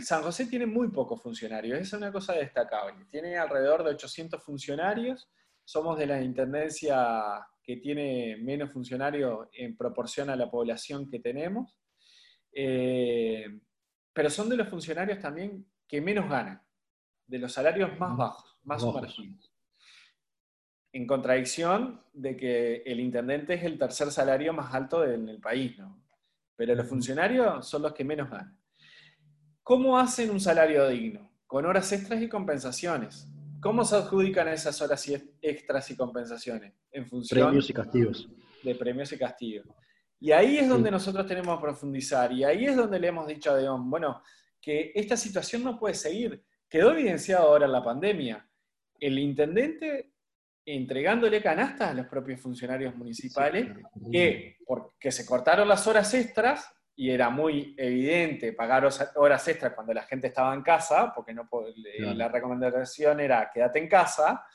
San 0.02 0.24
José 0.24 0.48
tiene 0.48 0.66
muy 0.66 0.90
pocos 0.90 1.22
funcionarios, 1.22 1.80
es 1.80 1.94
una 1.94 2.12
cosa 2.12 2.34
destacable. 2.34 3.06
Tiene 3.06 3.38
alrededor 3.38 3.84
de 3.84 3.92
800 3.92 4.44
funcionarios 4.44 5.30
somos 5.66 5.98
de 5.98 6.06
la 6.06 6.22
intendencia 6.22 7.46
que 7.62 7.78
tiene 7.78 8.38
menos 8.38 8.72
funcionarios 8.72 9.48
en 9.54 9.76
proporción 9.76 10.30
a 10.30 10.36
la 10.36 10.50
población 10.50 11.10
que 11.10 11.20
tenemos, 11.20 11.76
eh, 12.54 13.60
pero 14.14 14.30
son 14.30 14.48
de 14.48 14.58
los 14.58 14.70
funcionarios 14.70 15.20
también 15.20 15.66
que 15.88 16.00
menos 16.00 16.30
ganan, 16.30 16.62
de 17.26 17.40
los 17.40 17.52
salarios 17.52 17.98
más 18.00 18.16
bajos, 18.16 18.60
más 18.64 18.82
sumergidos. 18.82 19.52
En 20.94 21.08
contradicción 21.08 22.02
de 22.14 22.38
que 22.38 22.84
el 22.86 23.00
intendente 23.00 23.56
es 23.56 23.64
el 23.64 23.78
tercer 23.78 24.12
salario 24.12 24.54
más 24.54 24.74
alto 24.74 25.04
en 25.04 25.28
el 25.28 25.42
país, 25.42 25.78
¿no? 25.78 26.02
Pero 26.56 26.74
los 26.74 26.88
funcionarios 26.88 27.68
son 27.68 27.82
los 27.82 27.94
que 27.94 28.06
menos 28.06 28.30
ganan. 28.30 28.58
¿Cómo 29.66 29.98
hacen 29.98 30.30
un 30.30 30.40
salario 30.40 30.88
digno? 30.90 31.28
Con 31.48 31.66
horas 31.66 31.92
extras 31.92 32.22
y 32.22 32.30
compensaciones. 32.30 33.28
¿Cómo 33.60 33.84
se 33.84 33.96
adjudican 33.96 34.48
esas 34.48 34.80
horas 34.80 35.10
extras 35.42 35.90
y 35.90 35.96
compensaciones? 35.96 36.76
En 36.92 37.08
función 37.08 37.48
premios 37.48 37.68
y 37.68 37.74
castigos. 37.74 38.30
de 38.62 38.76
premios 38.76 39.12
y 39.12 39.18
castigos. 39.18 39.66
Y 40.20 40.32
ahí 40.32 40.60
es 40.60 40.70
donde 40.70 40.92
nosotros 40.92 41.26
tenemos 41.26 41.58
que 41.58 41.64
profundizar, 41.64 42.32
y 42.32 42.44
ahí 42.44 42.66
es 42.66 42.76
donde 42.76 43.00
le 43.00 43.08
hemos 43.08 43.26
dicho 43.26 43.50
a 43.50 43.56
Deón, 43.56 43.90
bueno, 43.90 44.22
que 44.62 44.92
esta 44.94 45.18
situación 45.18 45.64
no 45.64 45.80
puede 45.80 45.96
seguir. 45.96 46.44
Quedó 46.70 46.92
evidenciado 46.92 47.48
ahora 47.48 47.66
en 47.66 47.72
la 47.72 47.84
pandemia. 47.84 48.48
El 49.00 49.18
intendente 49.18 50.12
entregándole 50.64 51.42
canastas 51.42 51.90
a 51.90 51.94
los 51.96 52.06
propios 52.06 52.40
funcionarios 52.40 52.96
municipales, 52.96 53.76
que 54.12 54.58
porque 54.64 55.12
se 55.12 55.26
cortaron 55.26 55.68
las 55.68 55.88
horas 55.88 56.14
extras, 56.14 56.72
y 56.96 57.10
era 57.10 57.30
muy 57.30 57.76
evidente 57.78 58.54
pagar 58.54 58.88
horas 59.16 59.48
extras 59.48 59.74
cuando 59.74 59.94
la 59.94 60.04
gente 60.04 60.28
estaba 60.28 60.54
en 60.54 60.62
casa, 60.62 61.12
porque 61.14 61.34
no 61.34 61.48
la 62.16 62.30
recomendación 62.30 63.20
era 63.20 63.52
quédate 63.54 63.80
en 63.80 63.90
casa, 63.90 64.46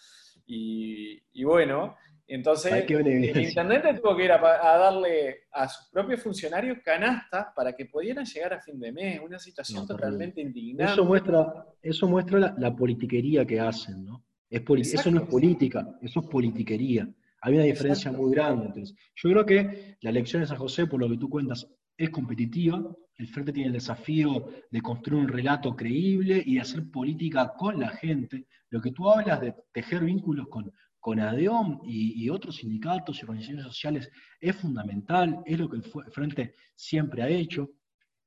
y, 0.52 1.44
bueno, 1.44 1.96
entonces 2.26 2.72
el 2.88 3.40
intendente 3.40 3.94
tuvo 3.94 4.16
que 4.16 4.24
ir 4.24 4.32
a, 4.32 4.38
darle 4.38 5.42
a 5.52 5.68
sus 5.68 5.88
propios 5.90 6.22
funcionarios 6.22 6.78
canastas 6.84 7.48
para 7.54 7.74
que 7.74 7.86
pudieran 7.86 8.24
llegar 8.24 8.54
a 8.54 8.60
fin 8.60 8.80
de 8.80 8.90
mes, 8.90 9.20
una 9.20 9.38
situación 9.38 9.86
totalmente 9.86 10.40
indignante. 10.40 10.94
Eso 10.94 11.04
muestra, 11.04 11.66
eso 11.82 12.08
muestra 12.08 12.54
la, 12.56 12.74
politiquería 12.74 13.44
que 13.44 13.60
hacen, 13.60 14.04
¿no? 14.04 14.24
Es 14.48 14.62
eso 14.92 15.10
no 15.12 15.22
es 15.22 15.28
política, 15.28 15.86
eso 16.02 16.20
es 16.20 16.26
politiquería. 16.26 17.08
Hay 17.42 17.54
una 17.54 17.62
diferencia 17.62 18.10
muy 18.10 18.32
grande. 18.32 18.66
Entonces, 18.66 18.96
yo 19.14 19.30
creo 19.30 19.46
que 19.46 19.96
la 20.00 20.10
elección 20.10 20.42
de 20.42 20.48
San 20.48 20.58
José, 20.58 20.86
por 20.86 21.00
lo 21.00 21.08
que 21.08 21.16
tú 21.16 21.30
cuentas, 21.30 21.66
es 22.00 22.08
competitiva, 22.08 22.82
el 23.16 23.28
Frente 23.28 23.52
tiene 23.52 23.66
el 23.66 23.74
desafío 23.74 24.46
de 24.70 24.80
construir 24.80 25.22
un 25.22 25.28
relato 25.28 25.76
creíble 25.76 26.42
y 26.46 26.54
de 26.54 26.62
hacer 26.62 26.90
política 26.90 27.52
con 27.58 27.78
la 27.78 27.90
gente. 27.90 28.46
Lo 28.70 28.80
que 28.80 28.92
tú 28.92 29.10
hablas 29.10 29.38
de 29.42 29.54
tejer 29.70 30.02
vínculos 30.02 30.48
con, 30.48 30.72
con 30.98 31.20
ADEOM 31.20 31.82
y, 31.84 32.26
otros 32.30 32.56
sindicatos 32.56 33.18
y 33.18 33.24
organizaciones 33.24 33.66
sociales 33.66 34.10
es 34.40 34.56
fundamental, 34.56 35.42
es 35.44 35.58
lo 35.58 35.68
que 35.68 35.76
el 35.76 35.82
Frente 36.10 36.54
siempre 36.74 37.22
ha 37.22 37.28
hecho. 37.28 37.68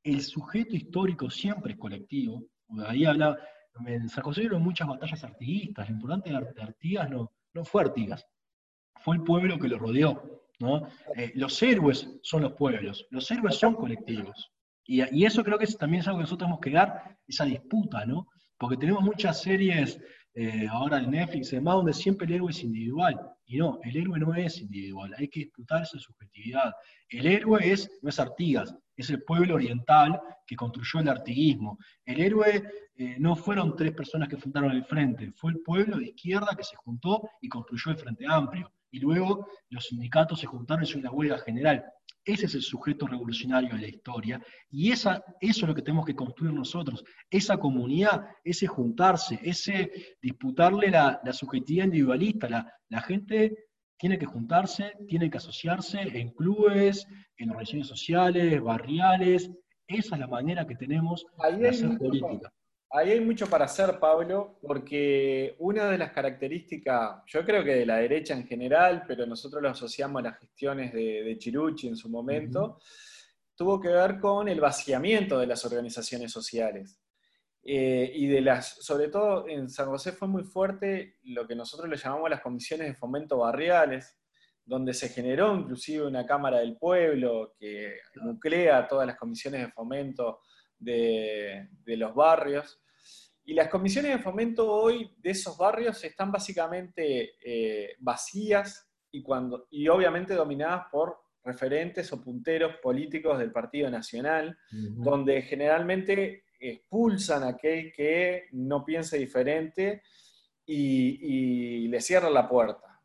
El 0.03 0.21
sujeto 0.21 0.75
histórico 0.75 1.31
siempre 1.31 1.73
es 1.73 1.79
colectivo. 1.79 2.45
Ahí 2.85 3.05
hablaba, 3.05 3.39
en 3.87 4.07
San 4.07 4.23
José 4.23 4.47
muchas 4.49 4.87
batallas 4.87 5.23
artiguistas, 5.23 5.89
lo 5.89 5.95
importante 5.95 6.29
de 6.29 6.61
Artigas 6.61 7.09
no, 7.09 7.31
no 7.55 7.65
fue 7.65 7.81
Artigas, 7.81 8.23
fue 9.01 9.15
el 9.15 9.23
pueblo 9.23 9.57
que 9.57 9.67
lo 9.67 9.79
rodeó. 9.79 10.42
Eh, 11.15 11.31
los 11.35 11.61
héroes 11.61 12.09
son 12.21 12.43
los 12.43 12.53
pueblos, 12.53 13.05
los 13.09 13.29
héroes 13.31 13.55
son 13.55 13.75
colectivos. 13.75 14.51
Y, 14.85 15.23
eso 15.23 15.43
creo 15.43 15.57
que 15.57 15.67
también 15.67 16.01
es 16.01 16.07
algo 16.07 16.19
que 16.19 16.23
nosotros 16.23 16.47
tenemos 16.47 16.61
que 16.61 16.71
dar, 16.71 17.17
esa 17.27 17.45
disputa, 17.45 18.05
¿no? 18.05 18.27
Porque 18.57 18.77
tenemos 18.77 19.01
muchas 19.01 19.41
series 19.41 19.99
eh, 20.35 20.67
ahora 20.69 20.99
en 20.99 21.11
Netflix 21.11 21.53
y 21.53 21.57
demás 21.57 21.75
donde 21.75 21.93
siempre 21.93 22.27
el 22.27 22.33
héroe 22.33 22.51
es 22.51 22.63
individual. 22.63 23.19
Y 23.45 23.57
no, 23.57 23.79
el 23.83 23.95
héroe 23.95 24.19
no 24.19 24.33
es 24.35 24.59
individual, 24.59 25.13
hay 25.17 25.27
que 25.27 25.41
disputar 25.41 25.83
esa 25.83 25.99
subjetividad. 25.99 26.73
El 27.09 27.27
héroe 27.27 27.71
es, 27.71 27.89
no 28.01 28.09
es 28.09 28.19
Artigas, 28.19 28.75
es 28.95 29.09
el 29.09 29.23
pueblo 29.23 29.55
oriental 29.55 30.19
que 30.45 30.55
construyó 30.55 30.99
el 30.99 31.09
artiguismo. 31.09 31.77
El 32.05 32.19
héroe 32.19 32.63
eh, 32.95 33.15
no 33.19 33.35
fueron 33.35 33.75
tres 33.75 33.93
personas 33.93 34.27
que 34.27 34.37
fundaron 34.37 34.71
el 34.71 34.83
frente, 34.85 35.31
fue 35.33 35.51
el 35.51 35.59
pueblo 35.61 35.97
de 35.97 36.07
izquierda 36.07 36.55
que 36.57 36.63
se 36.63 36.75
juntó 36.75 37.29
y 37.41 37.47
construyó 37.47 37.91
el 37.91 37.97
Frente 37.97 38.25
Amplio 38.27 38.71
y 38.93 38.99
luego 38.99 39.47
los 39.69 39.87
sindicatos 39.87 40.39
se 40.39 40.45
juntaron 40.45 40.83
y 40.83 40.87
hizo 40.87 40.99
una 40.99 41.11
huelga 41.11 41.39
general. 41.39 41.83
Ese 42.23 42.45
es 42.45 42.53
el 42.53 42.61
sujeto 42.61 43.07
revolucionario 43.07 43.73
de 43.75 43.81
la 43.81 43.87
historia 43.87 44.41
y 44.69 44.91
esa, 44.91 45.23
eso 45.41 45.65
es 45.65 45.67
lo 45.67 45.73
que 45.73 45.81
tenemos 45.81 46.05
que 46.05 46.15
construir 46.15 46.53
nosotros, 46.53 47.03
esa 47.29 47.57
comunidad, 47.57 48.23
ese 48.43 48.67
juntarse, 48.67 49.39
ese 49.43 49.91
disputarle 50.21 50.91
la, 50.91 51.19
subjetividad 51.33 51.85
individualista. 51.85 52.47
La, 52.47 52.71
la, 52.89 53.01
gente 53.01 53.65
tiene 53.97 54.19
que 54.19 54.27
juntarse, 54.27 54.93
tiene 55.07 55.29
que 55.29 55.37
asociarse 55.37 55.99
en 55.99 56.29
clubes, 56.29 57.07
en 57.37 57.49
organizaciones 57.49 57.87
sociales, 57.87 58.61
barriales. 58.61 59.49
Esa 59.87 60.15
es 60.15 60.19
la 60.19 60.27
manera 60.27 60.67
que 60.67 60.75
tenemos 60.75 61.25
de 61.57 61.67
hacer 61.67 61.97
política. 61.97 62.53
Ahí 62.95 63.09
hay 63.09 63.21
mucho 63.21 63.47
para 63.47 63.65
hacer, 63.65 63.97
Pablo, 63.97 64.59
porque 64.61 65.55
una 65.57 65.89
de 65.89 65.97
las 65.97 66.11
características, 66.11 67.23
yo 67.25 67.43
creo 67.43 67.63
que 67.63 67.73
de 67.73 67.87
la 67.87 67.97
derecha 67.97 68.35
en 68.35 68.45
general, 68.45 69.03
pero 69.07 69.25
nosotros 69.25 69.63
lo 69.63 69.69
asociamos 69.69 70.19
a 70.19 70.29
las 70.29 70.37
gestiones 70.37 70.93
de, 70.93 71.35
Chiruchi 71.39 71.87
en 71.87 71.95
su 71.95 72.07
momento, 72.07 72.77
tuvo 73.55 73.81
que 73.81 73.87
ver 73.87 74.19
con 74.19 74.47
el 74.47 74.61
vaciamiento 74.61 75.39
de 75.39 75.47
las 75.47 75.65
organizaciones 75.65 76.31
sociales. 76.31 77.01
Eh, 77.63 78.11
y 78.13 78.27
de 78.27 78.41
las, 78.41 78.75
sobre 78.85 79.07
todo 79.07 79.47
en 79.47 79.71
San 79.71 79.87
José 79.87 80.11
fue 80.11 80.27
muy 80.27 80.43
fuerte 80.43 81.17
lo 81.23 81.47
que 81.47 81.55
nosotros 81.55 81.89
le 81.89 81.97
llamamos 81.97 82.29
las 82.29 82.41
comisiones 82.41 82.89
de 82.89 82.93
fomento 82.93 83.39
barriales, 83.39 84.19
donde 84.63 84.93
se 84.93 85.09
generó 85.09 85.55
inclusive 85.55 86.05
una 86.05 86.27
Cámara 86.27 86.59
del 86.59 86.77
Pueblo 86.77 87.55
que 87.57 88.01
nuclea 88.21 88.87
todas 88.87 89.07
las 89.07 89.17
comisiones 89.17 89.61
de 89.61 89.71
fomento 89.71 90.41
de, 90.77 91.69
de 91.83 91.97
los 91.97 92.13
barrios. 92.13 92.82
Y 93.45 93.53
las 93.53 93.67
comisiones 93.67 94.13
de 94.13 94.23
fomento 94.23 94.71
hoy 94.71 95.11
de 95.17 95.31
esos 95.31 95.57
barrios 95.57 96.01
están 96.03 96.31
básicamente 96.31 97.35
eh, 97.43 97.95
vacías 97.99 98.89
y, 99.11 99.21
cuando, 99.21 99.67
y 99.69 99.87
obviamente 99.89 100.33
dominadas 100.33 100.85
por 100.89 101.21
referentes 101.43 102.11
o 102.13 102.21
punteros 102.21 102.77
políticos 102.77 103.37
del 103.37 103.51
Partido 103.51 103.89
Nacional, 103.89 104.57
donde 104.71 105.41
generalmente 105.41 106.45
expulsan 106.57 107.43
a 107.43 107.49
aquel 107.49 107.91
que 107.91 108.45
no 108.53 108.85
piense 108.85 109.17
diferente 109.17 110.03
y, 110.65 111.87
le 111.89 111.99
cierran 111.99 112.33
la 112.33 112.47
puerta. 112.47 113.01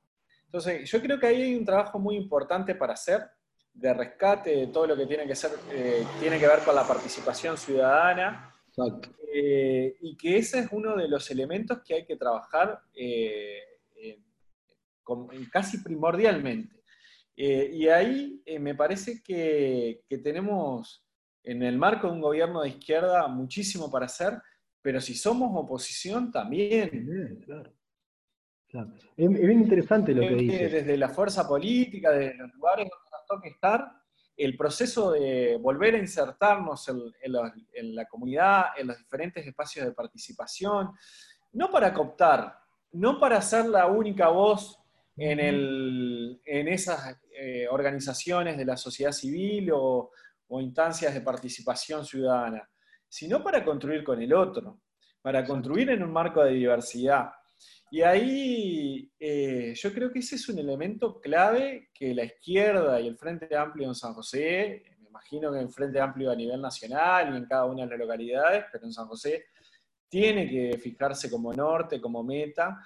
Entonces, 0.46 0.88
yo 0.88 1.02
creo 1.02 1.18
que 1.18 1.26
ahí 1.26 1.42
hay 1.42 1.54
un 1.56 1.64
trabajo 1.64 1.98
muy 1.98 2.16
importante 2.16 2.76
para 2.76 2.94
hacer 2.94 3.28
de 3.74 3.92
rescate 3.92 4.50
de 4.50 4.66
todo 4.68 4.86
lo 4.86 4.96
que 4.96 5.06
tiene 5.06 5.26
que, 5.26 5.34
ser, 5.34 5.50
eh, 5.72 6.06
tiene 6.20 6.38
que 6.38 6.46
ver 6.46 6.60
con 6.60 6.74
la 6.74 6.86
participación 6.86 7.58
ciudadana 7.58 8.54
Eh, 9.32 9.96
y 10.00 10.16
que 10.16 10.38
ese 10.38 10.60
es 10.60 10.68
uno 10.72 10.96
de 10.96 11.08
los 11.08 11.30
elementos 11.30 11.80
que 11.84 11.94
hay 11.94 12.06
que 12.06 12.16
trabajar 12.16 12.80
eh, 12.94 13.62
casi 15.50 15.78
primordialmente. 15.78 16.82
Eh, 17.36 17.70
y 17.72 17.88
ahí 17.88 18.42
me 18.58 18.74
parece 18.74 19.22
que, 19.22 20.02
tenemos 20.22 21.04
en 21.42 21.62
el 21.62 21.78
marco 21.78 22.08
de 22.08 22.14
un 22.14 22.20
gobierno 22.20 22.62
de 22.62 22.70
izquierda 22.70 23.28
muchísimo 23.28 23.90
para 23.90 24.06
hacer, 24.06 24.40
pero 24.82 25.00
si 25.00 25.14
somos 25.14 25.50
oposición 25.54 26.30
también. 26.32 27.40
claro. 27.44 27.72
Es, 29.16 29.28
bien 29.30 29.60
interesante 29.60 30.12
lo 30.12 30.20
que 30.20 30.34
dice. 30.34 30.68
Desde 30.68 30.96
la 30.96 31.08
fuerza 31.08 31.48
política, 31.48 32.10
desde 32.10 32.36
los 32.36 32.52
lugares 32.54 32.88
donde 32.90 33.10
nos 33.10 33.26
toque 33.26 33.48
estar, 33.48 33.97
el 34.38 34.56
proceso 34.56 35.10
de 35.10 35.58
volver 35.60 35.96
a 35.96 35.98
insertarnos 35.98 36.88
en, 36.88 37.32
la, 37.94 38.04
comunidad, 38.06 38.66
en 38.76 38.86
los 38.86 38.96
diferentes 38.96 39.44
espacios 39.44 39.84
de 39.84 39.92
participación, 39.92 40.92
no 41.52 41.70
para 41.70 41.92
cooptar, 41.92 42.56
no 42.92 43.18
para 43.18 43.42
ser 43.42 43.66
la 43.66 43.86
única 43.86 44.28
voz 44.28 44.78
en, 45.16 45.40
en 46.44 46.68
esas 46.68 47.18
eh, 47.40 47.68
organizaciones 47.68 48.56
de 48.56 48.64
la 48.64 48.76
sociedad 48.76 49.12
civil 49.12 49.70
o, 49.72 50.10
instancias 50.50 51.12
de 51.12 51.20
participación 51.20 52.04
ciudadana, 52.04 52.68
sino 53.06 53.44
para 53.44 53.64
construir 53.64 54.02
con 54.02 54.20
el 54.20 54.32
otro, 54.32 54.80
para 55.20 55.44
construir 55.44 55.90
en 55.90 56.02
un 56.02 56.10
marco 56.10 56.42
de 56.42 56.52
diversidad. 56.52 57.30
Y 57.90 58.02
ahí 58.02 59.10
eh, 59.18 59.74
yo 59.74 59.92
creo 59.92 60.12
que 60.12 60.18
ese 60.18 60.36
es 60.36 60.48
un 60.48 60.58
elemento 60.58 61.20
clave 61.20 61.88
que 61.94 62.14
la 62.14 62.24
izquierda 62.24 63.00
y 63.00 63.06
el 63.08 63.16
Frente 63.16 63.54
Amplio 63.56 63.88
en 63.88 63.94
San 63.94 64.12
José, 64.14 64.82
me 65.00 65.08
imagino 65.08 65.52
que 65.52 65.60
el 65.60 65.70
Frente 65.70 66.00
Amplio 66.00 66.30
a 66.30 66.36
nivel 66.36 66.60
nacional 66.60 67.32
y 67.32 67.36
en 67.36 67.46
cada 67.46 67.64
una 67.64 67.84
de 67.84 67.90
las 67.90 67.98
localidades, 67.98 68.64
pero 68.70 68.84
en 68.84 68.92
San 68.92 69.06
José 69.06 69.46
tiene 70.08 70.48
que 70.48 70.78
fijarse 70.78 71.30
como 71.30 71.52
norte, 71.52 72.00
como 72.00 72.22
meta, 72.22 72.78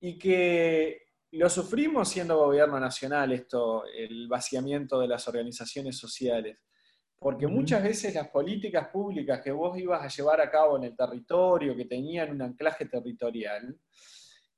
y 0.00 0.18
que 0.18 1.02
lo 1.32 1.48
sufrimos 1.48 2.08
siendo 2.08 2.38
gobierno 2.38 2.80
nacional, 2.80 3.32
esto, 3.32 3.84
el 3.86 4.26
vaciamiento 4.28 4.98
de 5.00 5.08
las 5.08 5.26
organizaciones 5.28 5.96
sociales. 5.96 6.58
Porque 7.20 7.46
muchas 7.46 7.82
veces 7.82 8.14
las 8.14 8.28
políticas 8.28 8.88
públicas 8.88 9.42
que 9.42 9.52
vos 9.52 9.78
ibas 9.78 10.02
a 10.02 10.08
llevar 10.08 10.40
a 10.40 10.50
cabo 10.50 10.78
en 10.78 10.84
el 10.84 10.96
territorio, 10.96 11.76
que 11.76 11.84
tenían 11.84 12.30
un 12.30 12.40
anclaje 12.40 12.86
territorial, 12.86 13.78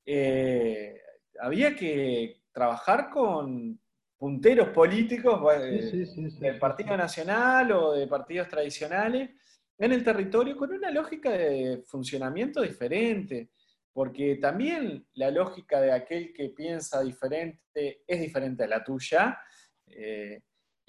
eh, 0.07 1.01
había 1.40 1.75
que 1.75 2.42
trabajar 2.53 3.11
con 3.11 3.81
punteros 4.16 4.68
políticos 4.68 5.42
eh, 5.57 6.07
del 6.38 6.59
Partido 6.61 6.96
Nacional 6.96 7.72
o 7.72 7.92
de 7.94 8.07
partidos 8.07 8.46
tradicionales 8.46 9.31
en 9.77 9.92
el 9.92 10.05
territorio 10.05 10.57
con 10.57 10.72
una 10.72 10.92
lógica 10.92 11.31
de 11.31 11.83
funcionamiento 11.85 12.62
diferente, 12.62 13.51
porque 13.92 14.37
también 14.37 15.05
la 15.14 15.33
lógica 15.33 15.81
de 15.81 15.90
aquel 15.90 16.33
que 16.33 16.51
piensa 16.51 17.03
diferente 17.03 18.05
es 18.07 18.20
diferente 18.20 18.62
a 18.62 18.68
la 18.68 18.85
tuya, 18.85 19.40
eh, 19.88 20.42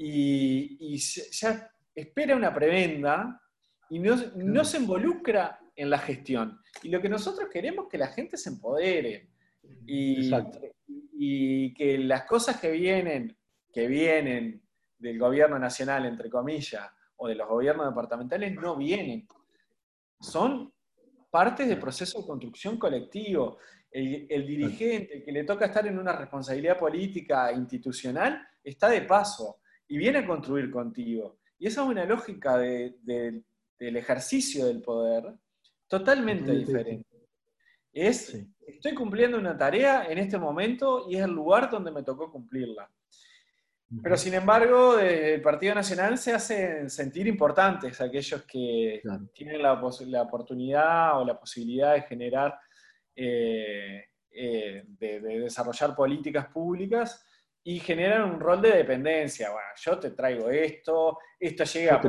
y, 0.06 0.98
ya 0.98 1.72
espera 1.96 2.36
una 2.36 2.54
prebenda 2.54 3.42
y 3.90 4.00
no, 4.00 4.16
no 4.36 4.66
se 4.66 4.78
involucra 4.78 5.60
en 5.76 5.90
la 5.90 5.98
gestión. 5.98 6.60
Y 6.82 6.90
lo 6.90 7.02
que 7.02 7.10
nosotros 7.10 7.48
queremos 7.52 7.86
es 7.86 7.92
que 7.92 7.98
la 7.98 8.08
gente 8.08 8.36
se 8.36 8.50
empodere 8.50 9.30
y, 9.86 10.30
y 11.14 11.74
que 11.74 11.98
las 12.00 12.26
cosas 12.26 12.60
que 12.60 12.72
vienen, 12.72 13.38
que 13.72 13.88
vienen 13.88 14.62
del 14.98 15.18
gobierno 15.18 15.58
nacional, 15.58 16.06
entre 16.06 16.30
comillas, 16.30 16.90
o 17.16 17.28
de 17.28 17.36
los 17.36 17.48
gobiernos 17.48 17.88
departamentales, 17.88 18.54
no 18.56 18.76
vienen. 18.76 19.26
Son 20.20 20.74
partes 21.32 21.68
del 21.68 21.80
proceso 21.80 22.20
de 22.20 22.28
construcción 22.28 22.78
colectivo. 22.78 23.58
El, 23.90 24.26
el, 24.30 24.46
dirigente, 24.46 25.18
el 25.18 25.24
que 25.24 25.32
le 25.32 25.44
toca 25.44 25.68
estar 25.68 25.88
en 25.88 25.98
una 25.98 26.14
responsabilidad 26.14 26.78
política 26.78 27.52
institucional, 27.54 28.46
está 28.64 28.90
de 28.90 29.04
paso 29.04 29.60
y 29.88 29.98
viene 29.98 30.20
a 30.20 30.28
construir 30.28 30.70
contigo. 30.72 31.40
Y 31.60 31.68
esa 31.68 31.84
es 31.84 31.88
una 31.88 32.06
lógica 32.06 32.58
del 32.58 33.44
ejercicio 33.80 34.66
del 34.66 34.82
poder 34.82 35.34
totalmente 35.88 36.52
diferente. 36.52 37.08
Es, 37.92 38.36
estoy 38.66 38.94
cumpliendo 38.96 39.38
una 39.38 39.56
tarea 39.56 40.08
en 40.10 40.18
este 40.18 40.38
momento 40.38 41.06
y 41.08 41.16
es 41.16 41.24
el 41.24 41.32
lugar 41.32 41.70
donde 41.70 41.92
me 41.92 42.04
tocó 42.04 42.32
cumplirla. 42.32 42.90
Pero 44.02 44.18
sin 44.18 44.34
embargo, 44.34 44.98
el 44.98 45.40
Partido 45.42 45.76
Nacional 45.76 46.18
se 46.18 46.34
hacen 46.34 46.90
sentir 46.90 47.28
importantes 47.28 48.02
aquellos 48.02 48.42
que 48.44 49.04
tienen 49.34 49.62
la, 49.62 49.74
oportunidad 49.74 51.22
o 51.22 51.26
la 51.26 51.40
posibilidad 51.40 51.94
de 51.94 52.02
generar, 52.02 52.58
eh, 53.16 54.06
eh, 54.32 54.84
de, 54.88 55.20
desarrollar 55.20 55.96
políticas 55.96 56.48
públicas 56.48 57.24
y 57.64 57.80
generan 57.80 58.24
un 58.24 58.40
rol 58.40 58.62
de 58.62 58.78
dependencia. 58.78 59.52
Bueno, 59.52 59.68
yo 59.76 60.00
te 60.00 60.12
traigo 60.12 60.50
esto, 60.50 61.18
esto 61.40 61.64
llega 61.64 62.02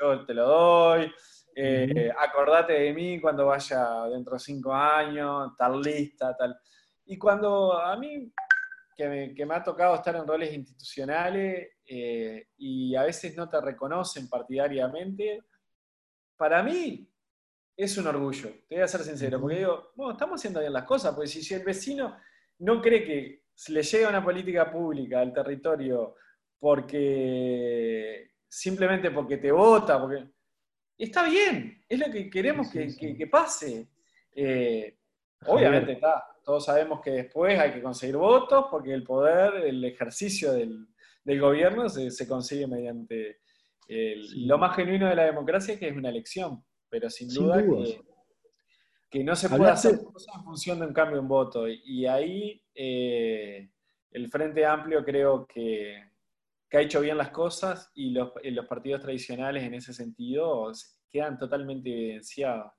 yo 0.00 0.24
te 0.24 0.34
lo 0.34 0.46
doy. 0.46 1.12
Eh, 1.54 2.10
acordate 2.16 2.72
de 2.72 2.92
mí 2.94 3.20
cuando 3.20 3.46
vaya 3.46 4.06
dentro 4.06 4.34
de 4.34 4.38
cinco 4.38 4.72
años, 4.72 5.52
tal 5.58 5.80
lista, 5.80 6.36
tal. 6.36 6.58
Y 7.06 7.18
cuando 7.18 7.78
a 7.78 7.96
mí, 7.96 8.32
que 8.96 9.44
me, 9.44 9.54
ha 9.54 9.62
tocado 9.62 9.94
estar 9.94 10.14
en 10.16 10.26
roles 10.26 10.54
institucionales 10.54 11.68
eh, 11.84 12.48
y 12.56 12.94
a 12.94 13.02
veces 13.02 13.36
no 13.36 13.48
te 13.48 13.60
reconocen 13.60 14.28
partidariamente, 14.28 15.40
para 16.36 16.62
mí 16.62 17.06
es 17.76 17.98
un 17.98 18.06
orgullo, 18.06 18.50
te 18.68 18.76
voy 18.76 18.84
a 18.84 18.88
ser 18.88 19.02
sincero, 19.02 19.40
porque 19.40 19.58
digo, 19.58 19.92
bueno, 19.96 20.12
estamos 20.12 20.40
haciendo 20.40 20.60
bien 20.60 20.72
las 20.72 20.84
cosas, 20.84 21.14
porque 21.14 21.28
si, 21.28 21.42
si 21.42 21.54
el 21.54 21.64
vecino 21.64 22.16
no 22.58 22.80
cree 22.80 23.04
que 23.04 23.44
le 23.68 23.82
llega 23.82 24.08
una 24.08 24.24
política 24.24 24.70
pública 24.70 25.20
al 25.20 25.32
territorio 25.32 26.14
porque 26.58 28.30
simplemente 28.48 29.10
porque 29.10 29.36
te 29.36 29.52
vota, 29.52 30.00
porque 30.00 30.24
está 30.96 31.28
bien, 31.28 31.82
es 31.88 31.98
lo 31.98 32.10
que 32.10 32.28
queremos 32.28 32.70
que, 32.70 33.28
pase. 33.30 33.88
Eh, 34.32 34.98
obviamente 35.46 35.92
está, 35.92 36.24
todos 36.44 36.64
sabemos 36.64 37.00
que 37.00 37.10
después 37.10 37.58
hay 37.58 37.72
que 37.72 37.82
conseguir 37.82 38.16
votos 38.16 38.66
porque 38.70 38.92
el 38.92 39.04
poder, 39.04 39.66
el 39.66 39.84
ejercicio 39.84 40.52
del, 40.52 40.86
gobierno 41.24 41.88
se, 41.88 42.26
consigue 42.26 42.66
mediante 42.66 43.40
lo 43.88 44.58
más 44.58 44.74
genuino 44.74 45.08
de 45.08 45.14
la 45.14 45.24
democracia, 45.24 45.78
que 45.78 45.88
es 45.88 45.96
una 45.96 46.08
elección, 46.08 46.64
pero 46.88 47.08
sin, 47.08 47.28
duda 47.28 47.62
que, 47.62 48.00
no 49.12 49.34
se 49.34 49.48
puede 49.48 49.70
hacer 49.70 49.98
cosas 50.04 50.34
en 50.36 50.44
función 50.44 50.78
de 50.78 50.86
un 50.86 50.92
cambio 50.92 51.18
en 51.18 51.28
voto. 51.28 51.66
Y, 51.68 52.06
ahí 52.06 52.62
eh, 52.74 53.68
el 54.12 54.28
Frente 54.28 54.64
Amplio 54.64 55.04
creo 55.04 55.46
que, 55.46 56.02
que 56.68 56.76
ha 56.76 56.80
hecho 56.80 57.00
bien 57.00 57.18
las 57.18 57.30
cosas 57.30 57.90
y 57.94 58.10
los, 58.10 58.32
los 58.42 58.66
partidos 58.66 59.02
tradicionales 59.02 59.64
en 59.64 59.74
ese 59.74 59.92
sentido 59.92 60.72
quedan 61.10 61.38
totalmente 61.38 61.90
evidenciados. 61.90 62.72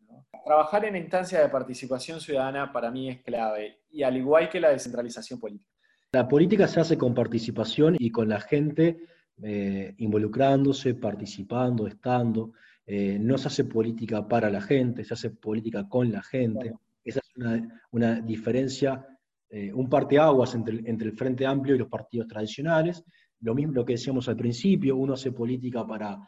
Trabajar 0.46 0.86
en 0.86 0.96
instancias 0.96 1.44
de 1.44 1.50
participación 1.50 2.22
ciudadana 2.22 2.72
para 2.72 2.90
mí 2.90 3.10
es 3.10 3.22
clave, 3.22 3.82
y 3.92 4.04
al 4.04 4.16
igual 4.18 4.50
que 4.50 4.60
la 4.60 4.70
descentralización 4.70 5.40
política. 5.40 5.70
La 6.14 6.28
política 6.28 6.68
se 6.68 6.80
hace 6.80 6.98
con 6.98 7.14
participación 7.14 7.96
y 8.00 8.12
con 8.12 8.30
la 8.30 8.40
gente 8.40 9.06
eh, 9.44 9.96
involucrándose, 9.98 10.94
participando, 10.94 11.88
estando. 11.88 12.54
Eh, 12.86 13.18
no 13.20 13.38
se 13.38 13.48
hace 13.48 13.66
política 13.66 14.28
para 14.28 14.50
la 14.50 14.62
gente, 14.62 15.04
se 15.04 15.14
hace 15.14 15.30
política 15.30 15.88
con 15.88 16.12
la 16.12 16.22
gente. 16.22 16.74
Esa 17.04 17.20
es 17.20 17.38
una, 17.38 17.82
una 17.92 18.22
diferencia, 18.22 19.06
eh, 19.50 19.72
un 19.74 19.90
parteaguas 19.90 20.56
entre, 20.56 20.82
entre 20.90 21.10
el 21.10 21.16
Frente 21.16 21.46
Amplio 21.46 21.76
y 21.76 21.80
los 21.80 21.90
partidos 21.90 22.28
tradicionales. 22.28 23.04
Lo 23.40 23.56
mismo 23.56 23.86
que 23.86 23.94
decíamos 23.94 24.28
al 24.30 24.36
principio, 24.36 24.96
uno 24.96 25.14
hace 25.14 25.32
política 25.32 25.86
para, 25.86 26.20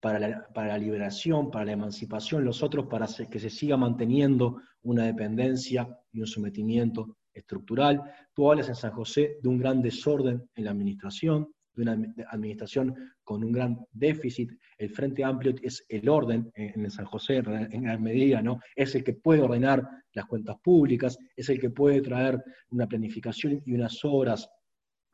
para, 0.00 0.18
la, 0.18 0.78
liberación, 0.78 1.50
para 1.50 1.66
la 1.66 1.72
emancipación, 1.72 2.44
los 2.44 2.62
otros 2.62 2.86
para 2.86 3.06
que 3.30 3.38
se 3.38 3.50
siga 3.50 3.76
manteniendo 3.76 4.62
una 4.82 5.04
dependencia 5.04 5.86
y 6.10 6.20
un 6.20 6.26
sometimiento 6.26 7.18
estructural. 7.34 8.02
Tú 8.32 8.50
hablas 8.50 8.68
en 8.68 8.74
San 8.74 8.92
José 8.92 9.38
de 9.42 9.48
un 9.48 9.58
gran 9.58 9.82
desorden 9.82 10.48
en 10.54 10.64
la 10.64 10.70
administración, 10.70 11.52
de 11.74 11.82
una 11.82 11.98
administración 12.30 12.94
con 13.22 13.44
un 13.44 13.52
gran 13.52 13.78
déficit. 13.92 14.52
El 14.78 14.90
Frente 14.90 15.24
Amplio 15.24 15.54
es 15.62 15.84
el 15.88 16.08
orden 16.08 16.50
en 16.54 16.90
San 16.90 17.04
José 17.06 17.36
en 17.36 17.82
gran 17.82 18.02
medida, 18.02 18.42
¿no? 18.42 18.60
Es 18.74 18.94
el 18.94 19.04
que 19.04 19.14
puede 19.14 19.42
ordenar 19.42 19.88
las 20.12 20.26
cuentas 20.26 20.56
públicas, 20.62 21.18
es 21.36 21.48
el 21.48 21.60
que 21.60 21.70
puede 21.70 22.00
traer 22.00 22.42
una 22.70 22.86
planificación 22.86 23.62
y 23.64 23.74
unas 23.74 23.98
obras 24.04 24.48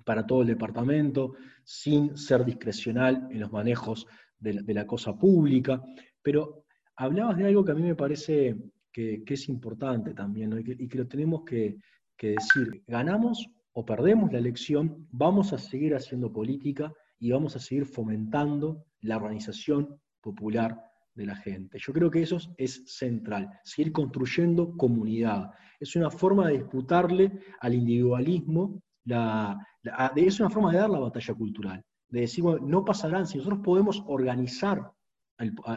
para 0.04 0.24
todo 0.24 0.42
el 0.42 0.48
departamento, 0.48 1.34
sin 1.64 2.16
ser 2.16 2.44
discrecional 2.44 3.26
en 3.30 3.40
los 3.40 3.50
manejos 3.50 4.06
de 4.38 4.74
la, 4.74 4.86
cosa 4.86 5.16
pública. 5.18 5.82
Pero 6.22 6.64
hablabas 6.94 7.36
de 7.36 7.46
algo 7.46 7.64
que 7.64 7.72
a 7.72 7.74
mí 7.74 7.82
me 7.82 7.96
parece 7.96 8.56
que, 8.92 9.22
es 9.26 9.48
importante 9.48 10.14
también, 10.14 10.56
y, 10.64 10.88
que, 10.88 10.98
lo 10.98 11.06
tenemos 11.06 11.42
que, 11.44 11.76
decir. 12.18 12.82
Ganamos 12.86 13.50
o 13.78 13.84
perdemos 13.84 14.32
la 14.32 14.38
elección, 14.38 15.06
vamos 15.12 15.52
a 15.52 15.58
seguir 15.58 15.94
haciendo 15.94 16.32
política 16.32 16.94
y 17.18 17.30
vamos 17.30 17.56
a 17.56 17.58
seguir 17.58 17.84
fomentando 17.84 18.86
la 19.02 19.18
organización 19.18 20.00
popular 20.22 20.80
de 21.14 21.26
la 21.26 21.36
gente. 21.36 21.78
Yo 21.78 21.92
creo 21.92 22.10
que 22.10 22.22
eso 22.22 22.38
es 22.56 22.84
central, 22.86 23.50
seguir 23.64 23.92
construyendo 23.92 24.74
comunidad. 24.78 25.50
Es 25.78 25.94
una 25.94 26.10
forma 26.10 26.48
de 26.48 26.54
disputarle 26.54 27.38
al 27.60 27.74
individualismo, 27.74 28.80
es 29.04 30.40
una 30.40 30.48
forma 30.48 30.72
de 30.72 30.78
dar 30.78 30.88
la 30.88 31.00
batalla 31.00 31.34
cultural, 31.34 31.84
de 32.08 32.20
decir, 32.20 32.44
no 32.44 32.82
pasarán, 32.82 33.26
si 33.26 33.36
nosotros 33.36 33.60
podemos 33.62 34.02
organizar 34.06 34.90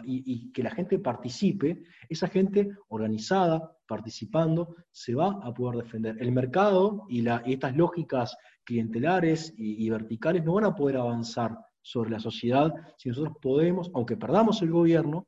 y, 0.04 0.52
que 0.52 0.63
la 0.63 0.72
gente 0.72 1.00
participe, 1.00 1.84
esa 2.08 2.28
gente 2.28 2.69
organizada, 2.88 3.76
participando, 3.88 4.76
se 4.91 5.15
va 5.15 5.39
a 5.43 5.54
poder 5.54 5.84
defender. 5.84 6.15
El 6.19 6.32
mercado 6.32 7.06
y, 7.10 7.26
estas 7.52 7.76
lógicas 7.76 8.38
clientelares 8.63 9.54
y, 9.58 9.89
verticales 9.89 10.43
no 10.43 10.54
van 10.54 10.65
a 10.65 10.76
poder 10.76 10.98
avanzar 10.98 11.58
sobre 11.82 12.12
la 12.12 12.19
sociedad 12.19 12.74
si 12.98 13.10
nosotros 13.10 13.38
podemos, 13.41 13.89
aunque 13.93 14.17
perdamos 14.17 14.62
el 14.62 14.72
gobierno, 14.72 15.28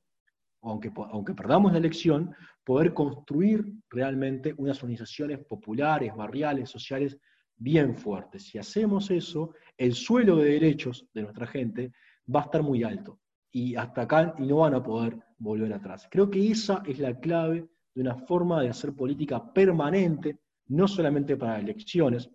aunque, 0.61 0.91
aunque 1.11 1.33
perdamos 1.33 1.71
la 1.71 1.79
elección, 1.79 2.33
poder 2.63 2.93
construir 2.93 3.65
realmente 3.89 4.53
unas 4.57 4.77
organizaciones 4.83 5.39
populares, 5.39 6.15
barriales, 6.15 6.69
sociales 6.69 7.17
bien 7.57 7.97
fuertes. 7.97 8.43
Si 8.43 8.59
hacemos 8.59 9.09
eso, 9.09 9.53
el 9.77 9.93
suelo 9.93 10.37
de 10.37 10.51
derechos 10.51 11.07
de 11.13 11.23
nuestra 11.23 11.47
gente 11.47 11.91
va 12.33 12.41
a 12.41 12.43
estar 12.43 12.61
muy 12.61 12.83
alto 12.83 13.20
y 13.51 13.75
hasta 13.75 14.03
acá 14.03 14.33
y 14.37 14.43
no 14.43 14.57
van 14.57 14.75
a 14.75 14.83
poder 14.83 15.17
volver 15.37 15.73
atrás. 15.73 16.07
Creo 16.09 16.29
que 16.29 16.51
esa 16.51 16.81
es 16.85 16.99
la 16.99 17.19
clave 17.19 17.67
de 17.93 18.01
una 18.01 18.15
forma 18.15 18.61
de 18.61 18.69
hacer 18.69 18.93
política 18.93 19.51
permanente, 19.51 20.39
no 20.67 20.87
solamente 20.87 21.35
para 21.35 21.59
elecciones. 21.59 22.29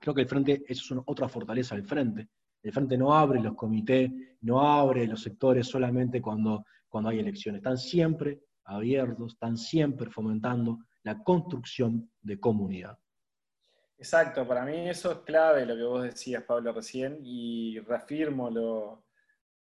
Creo 0.00 0.14
que 0.14 0.22
el 0.22 0.28
Frente, 0.28 0.64
eso 0.66 0.94
es 0.94 1.02
otra 1.06 1.28
fortaleza 1.28 1.74
del 1.74 1.84
Frente. 1.84 2.28
El 2.62 2.72
Frente 2.72 2.98
no 2.98 3.14
abre 3.14 3.40
los 3.40 3.54
comités, 3.54 4.10
no 4.40 4.60
abre 4.60 5.06
los 5.06 5.22
sectores 5.22 5.68
solamente 5.68 6.20
cuando, 6.20 6.64
cuando 6.88 7.10
hay 7.10 7.20
elecciones. 7.20 7.60
Están 7.60 7.78
siempre 7.78 8.40
abiertos, 8.64 9.34
están 9.34 9.56
siempre 9.56 10.10
fomentando 10.10 10.78
la 11.04 11.22
construcción 11.22 12.10
de 12.20 12.40
comunidad. 12.40 12.98
Exacto, 13.96 14.46
para 14.46 14.64
mí 14.64 14.88
eso 14.88 15.10
es 15.10 15.18
clave 15.18 15.66
lo 15.66 15.76
que 15.76 15.82
vos 15.82 16.02
decías, 16.04 16.44
Pablo, 16.44 16.72
recién, 16.72 17.18
y 17.22 17.80
reafirmo 17.80 18.48
lo, 18.48 19.07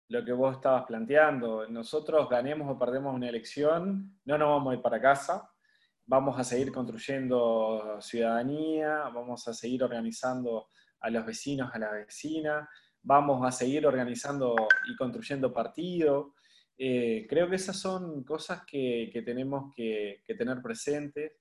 lo 0.10 0.24
que 0.24 0.34
vos 0.34 0.56
estabas 0.56 0.86
planteando. 0.86 1.68
Nosotros 1.70 2.30
ganemos 2.30 2.70
o 2.70 2.78
perdemos 2.78 3.16
una 3.16 3.30
elección, 3.30 4.20
no 4.26 4.38
nos 4.38 4.50
vamos 4.50 4.72
a 4.72 4.76
ir 4.76 4.82
para 4.82 5.02
casa, 5.02 5.50
vamos 6.06 6.38
a 6.40 6.44
seguir 6.44 6.72
construyendo 6.72 7.98
ciudadanía, 8.02 9.10
vamos 9.14 9.48
a 9.48 9.54
seguir 9.54 9.84
organizando 9.84 10.70
a 11.00 11.10
los 11.10 11.26
vecinos, 11.26 11.70
a 11.74 11.80
la 11.80 11.92
vecina, 11.92 12.70
vamos 13.02 13.46
a 13.46 13.52
seguir 13.52 13.86
organizando 13.86 14.56
y 14.90 14.96
construyendo 14.96 15.54
partido. 15.54 16.34
Eh, 16.78 17.26
creo 17.30 17.50
que 17.50 17.56
esas 17.56 17.78
son 17.78 18.24
cosas 18.24 18.64
que, 18.66 19.22
tenemos 19.26 19.74
que, 19.76 20.22
que 20.26 20.36
tener 20.36 20.62
presentes 20.62 21.34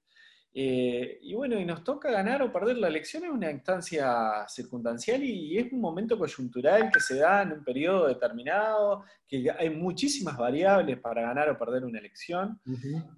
eh, 0.55 1.19
y 1.23 1.33
bueno, 1.33 1.59
y 1.59 1.65
nos 1.65 1.83
toca 1.83 2.11
ganar 2.11 2.43
o 2.43 2.53
perder 2.53 2.77
la 2.77 2.89
elección 2.89 3.25
en 3.25 3.31
una 3.31 3.51
instancia 3.51 4.47
circunstancial 4.49 5.23
y, 5.23 5.57
es 5.57 5.73
un 5.73 5.81
momento 5.81 6.19
coyuntural 6.19 6.91
que 6.93 7.01
se 7.01 7.17
da 7.17 7.43
en 7.43 7.53
un 7.53 7.65
periodo 7.65 8.09
determinado, 8.09 9.05
que 9.27 9.51
hay 9.51 9.71
muchísimas 9.71 10.37
variables 10.37 10.99
para 11.01 11.23
ganar 11.23 11.49
o 11.49 11.59
perder 11.59 11.87
una 11.87 11.99
elección, 11.99 12.61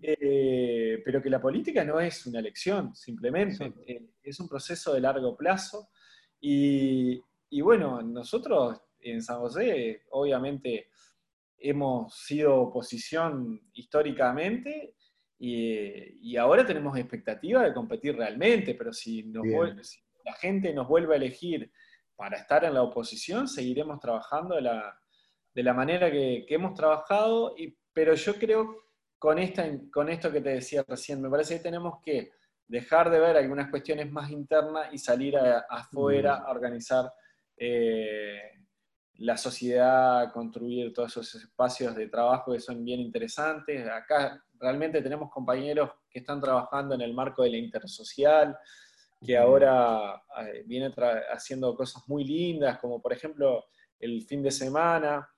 eh, 0.00 1.02
pero 1.04 1.20
que 1.20 1.30
la 1.30 1.40
política 1.40 1.84
no 1.84 1.98
es 1.98 2.24
una 2.26 2.38
elección, 2.38 2.94
simplemente, 2.94 3.72
eh, 3.84 4.10
es 4.22 4.38
un 4.38 4.48
proceso 4.48 4.94
de 4.94 5.00
largo 5.00 5.36
plazo. 5.36 5.88
Y, 6.40 7.20
y 7.50 7.60
bueno, 7.62 8.00
nosotros 8.00 8.80
en 9.00 9.20
San 9.22 9.40
José, 9.40 10.02
obviamente, 10.10 10.88
hemos 11.58 12.14
sido 12.14 12.60
oposición 12.60 13.60
históricamente 13.72 14.94
y, 15.38 16.36
ahora 16.36 16.64
tenemos 16.64 16.96
expectativa 16.96 17.62
de 17.62 17.74
competir 17.74 18.16
realmente, 18.16 18.74
pero 18.74 18.92
si, 18.92 19.32
la 20.24 20.32
gente 20.34 20.72
nos 20.72 20.88
vuelve 20.88 21.14
a 21.14 21.16
elegir 21.16 21.70
para 22.16 22.38
estar 22.38 22.64
en 22.64 22.74
la 22.74 22.82
oposición, 22.82 23.48
seguiremos 23.48 24.00
trabajando 24.00 24.54
de 24.54 24.62
la, 25.62 25.74
manera 25.74 26.10
que, 26.10 26.46
hemos 26.48 26.74
trabajado, 26.74 27.54
y, 27.56 27.76
pero 27.92 28.14
yo 28.14 28.34
creo 28.36 28.84
con, 29.18 29.38
esta, 29.38 29.66
con 29.92 30.08
esto 30.08 30.30
que 30.32 30.40
te 30.40 30.50
decía 30.50 30.84
recién, 30.86 31.20
me 31.20 31.30
parece 31.30 31.56
que 31.56 31.62
tenemos 31.62 32.00
que 32.02 32.30
dejar 32.66 33.10
de 33.10 33.18
ver 33.18 33.36
algunas 33.36 33.70
cuestiones 33.70 34.10
más 34.10 34.30
internas 34.30 34.88
y 34.92 34.98
salir 34.98 35.36
afuera 35.36 36.36
a 36.36 36.50
organizar 36.50 37.12
eh, 37.56 38.50
la 39.16 39.36
sociedad, 39.36 40.32
construir 40.32 40.92
todos 40.92 41.12
esos 41.12 41.34
espacios 41.42 41.94
de 41.94 42.08
trabajo 42.08 42.52
que 42.52 42.60
son 42.60 42.84
bien 42.84 43.00
interesantes. 43.00 43.86
Acá 43.88 44.42
realmente 44.58 45.02
tenemos 45.02 45.30
compañeros 45.30 45.90
que 46.10 46.20
están 46.20 46.40
trabajando 46.40 46.94
en 46.94 47.00
el 47.00 47.14
marco 47.14 47.42
de 47.42 47.50
la 47.50 47.56
intersocial, 47.56 48.56
que 49.24 49.36
ahora 49.36 50.22
eh, 50.42 50.62
viene 50.66 50.92
haciendo 51.32 51.74
cosas 51.74 52.02
muy 52.08 52.24
lindas, 52.24 52.78
como 52.78 53.00
por 53.00 53.12
ejemplo 53.12 53.64
el 53.98 54.22
fin 54.22 54.42
de 54.42 54.50
semana, 54.50 55.28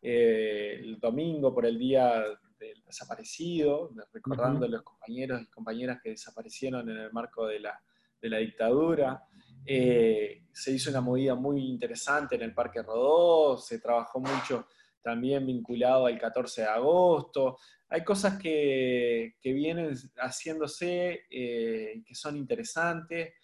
eh, 0.00 0.80
el 0.80 0.98
domingo 0.98 1.54
por 1.54 1.66
el 1.66 1.78
día 1.78 2.24
del 2.58 2.82
desaparecido, 2.84 3.90
recordando 4.12 4.66
a 4.66 4.68
los 4.68 4.82
compañeros 4.82 5.42
y 5.42 5.46
compañeras 5.46 5.98
que 6.02 6.10
desaparecieron 6.10 6.88
en 6.88 6.96
el 6.96 7.12
marco 7.12 7.46
de 7.46 7.60
la, 7.60 7.80
dictadura. 8.20 9.22
Eh, 9.66 10.44
se 10.50 10.72
hizo 10.72 10.90
una 10.90 11.02
movida 11.02 11.34
muy 11.34 11.66
interesante 11.66 12.36
en 12.36 12.42
el 12.42 12.54
Parque 12.54 12.82
Rodó, 12.82 13.58
se 13.58 13.78
trabajó 13.78 14.20
mucho 14.20 14.66
también 15.04 15.46
vinculado 15.46 16.06
al 16.06 16.18
14 16.18 16.62
de 16.62 16.68
agosto. 16.68 17.58
Hay 17.90 18.02
cosas 18.02 18.38
que, 18.40 19.36
vienen 19.44 19.94
haciéndose 20.16 21.26
eh, 21.30 22.02
que 22.04 22.14
son 22.14 22.36
interesantes. 22.36 23.34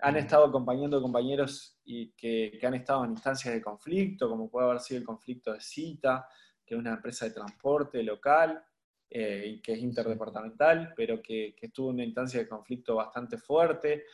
Han 0.00 0.16
estado 0.16 0.46
acompañando 0.46 1.02
compañeros 1.02 1.78
y 1.84 2.12
que, 2.12 2.58
han 2.62 2.74
estado 2.74 3.04
en 3.04 3.10
instancias 3.10 3.52
de 3.52 3.60
conflicto, 3.60 4.30
como 4.30 4.48
puede 4.50 4.66
haber 4.66 4.80
sido 4.80 4.98
el 4.98 5.06
conflicto 5.06 5.52
de 5.52 5.60
Cita, 5.60 6.26
que 6.64 6.74
es 6.74 6.80
una 6.80 6.94
empresa 6.94 7.26
de 7.26 7.32
transporte 7.32 8.02
local 8.02 8.64
eh, 9.10 9.44
y 9.46 9.60
que 9.60 9.74
es 9.74 9.80
interdepartamental, 9.80 10.94
pero 10.96 11.20
que, 11.20 11.54
que 11.54 11.66
estuvo 11.66 11.90
en 11.90 11.96
una 11.96 12.04
instancia 12.04 12.40
de 12.40 12.48
conflicto 12.48 12.94
bastante 12.94 13.36
fuerte. 13.36 14.06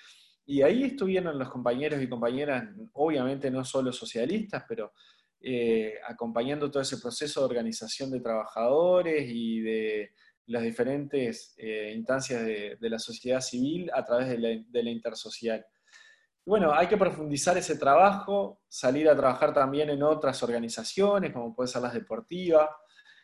Y 0.45 0.63
ahí 0.63 0.83
estuvieron 0.83 1.39
los 1.39 1.49
compañeros 1.49 2.03
y 2.03 2.09
compañeras, 2.09 2.69
obviamente 2.95 3.49
no 3.49 3.65
solo 3.65 3.93
socialistas, 3.93 4.65
pero 4.69 4.93
eh, 5.41 5.95
acompañando 6.07 6.71
todo 6.71 6.83
ese 6.83 6.99
proceso 6.99 7.41
de 7.41 7.47
organización 7.47 8.11
de 8.11 8.21
trabajadores 8.21 9.27
y 9.29 9.61
de 9.61 10.13
las 10.47 10.63
diferentes 10.63 11.55
eh, 11.59 11.93
instancias 11.95 12.45
de, 12.45 12.79
la 12.81 12.99
sociedad 12.99 13.41
civil 13.41 13.91
a 13.93 14.05
través 14.05 14.29
de 14.29 14.83
la, 14.83 14.91
intersocial. 14.91 15.65
Bueno, 16.45 16.73
hay 16.73 16.87
que 16.87 16.97
profundizar 16.97 17.59
ese 17.59 17.77
trabajo, 17.77 18.63
salir 18.69 19.09
a 19.09 19.17
trabajar 19.17 19.53
también 19.53 19.91
en 19.91 20.03
otras 20.03 20.43
organizaciones, 20.43 21.33
como 21.33 21.55
puede 21.55 21.69
ser 21.69 21.83
las 21.83 21.95
deportivas. 21.95 22.69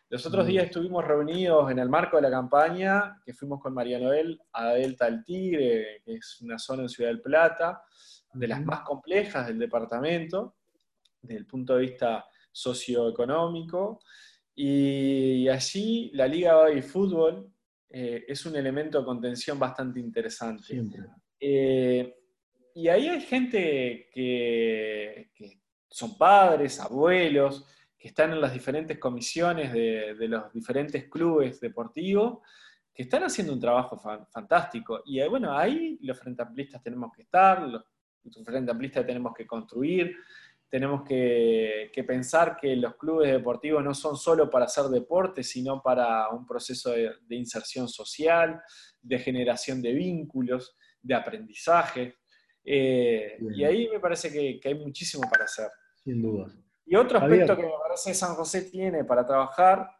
Los 0.08 0.26
otros 0.26 0.46
días 0.46 0.66
estuvimos 0.66 1.04
reunidos 1.04 1.70
en 1.70 1.78
el 1.78 1.88
marco 1.88 2.16
de 2.16 2.22
la 2.22 2.30
campaña, 2.30 3.20
que 3.24 3.32
fuimos 3.32 3.60
con 3.60 3.72
María 3.72 4.00
Noel 4.00 4.40
a 4.52 4.74
Delta 4.74 5.04
del 5.06 5.24
Tigre, 5.24 6.02
que 6.04 6.14
es 6.14 6.40
una 6.42 6.58
zona 6.58 6.82
en 6.82 6.88
Ciudad 6.88 7.10
del 7.10 7.22
Plata, 7.22 7.82
de 8.34 8.48
las 8.48 8.62
más 8.64 8.80
complejas 8.80 9.46
del 9.46 9.58
departamento, 9.58 10.56
desde 11.22 11.38
el 11.38 11.46
punto 11.46 11.76
de 11.76 11.82
vista 11.82 12.26
socioeconómico. 12.50 14.00
Y 14.54 15.48
allí 15.48 16.10
la 16.12 16.26
Liga 16.26 16.66
de 16.66 16.82
Fútbol 16.82 17.50
eh, 17.88 18.24
es 18.28 18.44
un 18.46 18.56
elemento 18.56 18.98
de 18.98 19.04
contención 19.04 19.58
bastante 19.58 20.00
interesante. 20.00 20.82
Eh, 21.38 22.14
y 22.74 22.88
ahí 22.88 23.08
hay 23.08 23.20
gente 23.20 24.08
que, 24.12 25.30
son 25.88 26.16
padres, 26.16 26.80
abuelos, 26.80 27.66
que 27.98 28.08
están 28.08 28.32
en 28.32 28.40
las 28.40 28.52
diferentes 28.52 28.98
comisiones 28.98 29.72
de, 29.72 30.14
los 30.28 30.52
diferentes 30.52 31.08
clubes 31.08 31.60
deportivos, 31.60 32.38
que 32.94 33.02
están 33.02 33.24
haciendo 33.24 33.52
un 33.52 33.60
trabajo 33.60 33.98
fantástico. 34.30 35.02
Y 35.04 35.20
eh, 35.20 35.28
bueno, 35.28 35.56
ahí 35.56 35.98
los 36.02 36.18
frente 36.18 36.42
amplistas 36.42 36.82
tenemos 36.82 37.12
que 37.14 37.22
estar, 37.22 37.62
los, 37.62 37.84
los 38.24 38.44
frente 38.44 38.70
amplistas 38.70 39.06
tenemos 39.06 39.34
que 39.34 39.46
construir, 39.46 40.16
tenemos 40.72 41.02
que, 41.04 41.92
pensar 42.06 42.56
que 42.56 42.74
los 42.76 42.96
clubes 42.96 43.30
deportivos 43.30 43.84
no 43.84 43.92
son 43.92 44.16
solo 44.16 44.48
para 44.48 44.64
hacer 44.64 44.84
deporte, 44.84 45.42
sino 45.42 45.82
para 45.82 46.30
un 46.30 46.46
proceso 46.46 46.92
de, 46.92 47.36
inserción 47.36 47.86
social, 47.88 48.58
de 49.02 49.18
generación 49.18 49.82
de 49.82 49.92
vínculos, 49.92 50.74
de 51.02 51.14
aprendizaje. 51.14 52.16
Eh, 52.64 53.36
y 53.54 53.64
ahí 53.64 53.86
me 53.90 54.00
parece 54.00 54.32
que, 54.32 54.66
hay 54.66 54.74
muchísimo 54.74 55.28
para 55.28 55.44
hacer. 55.44 55.68
Sin 56.02 56.22
duda. 56.22 56.50
Y 56.86 56.96
otro 56.96 57.18
aspecto 57.18 57.54
que 57.54 57.64
me 57.64 57.72
parece 57.82 58.08
que 58.08 58.14
San 58.14 58.34
José 58.34 58.62
tiene 58.62 59.04
para 59.04 59.26
trabajar 59.26 59.90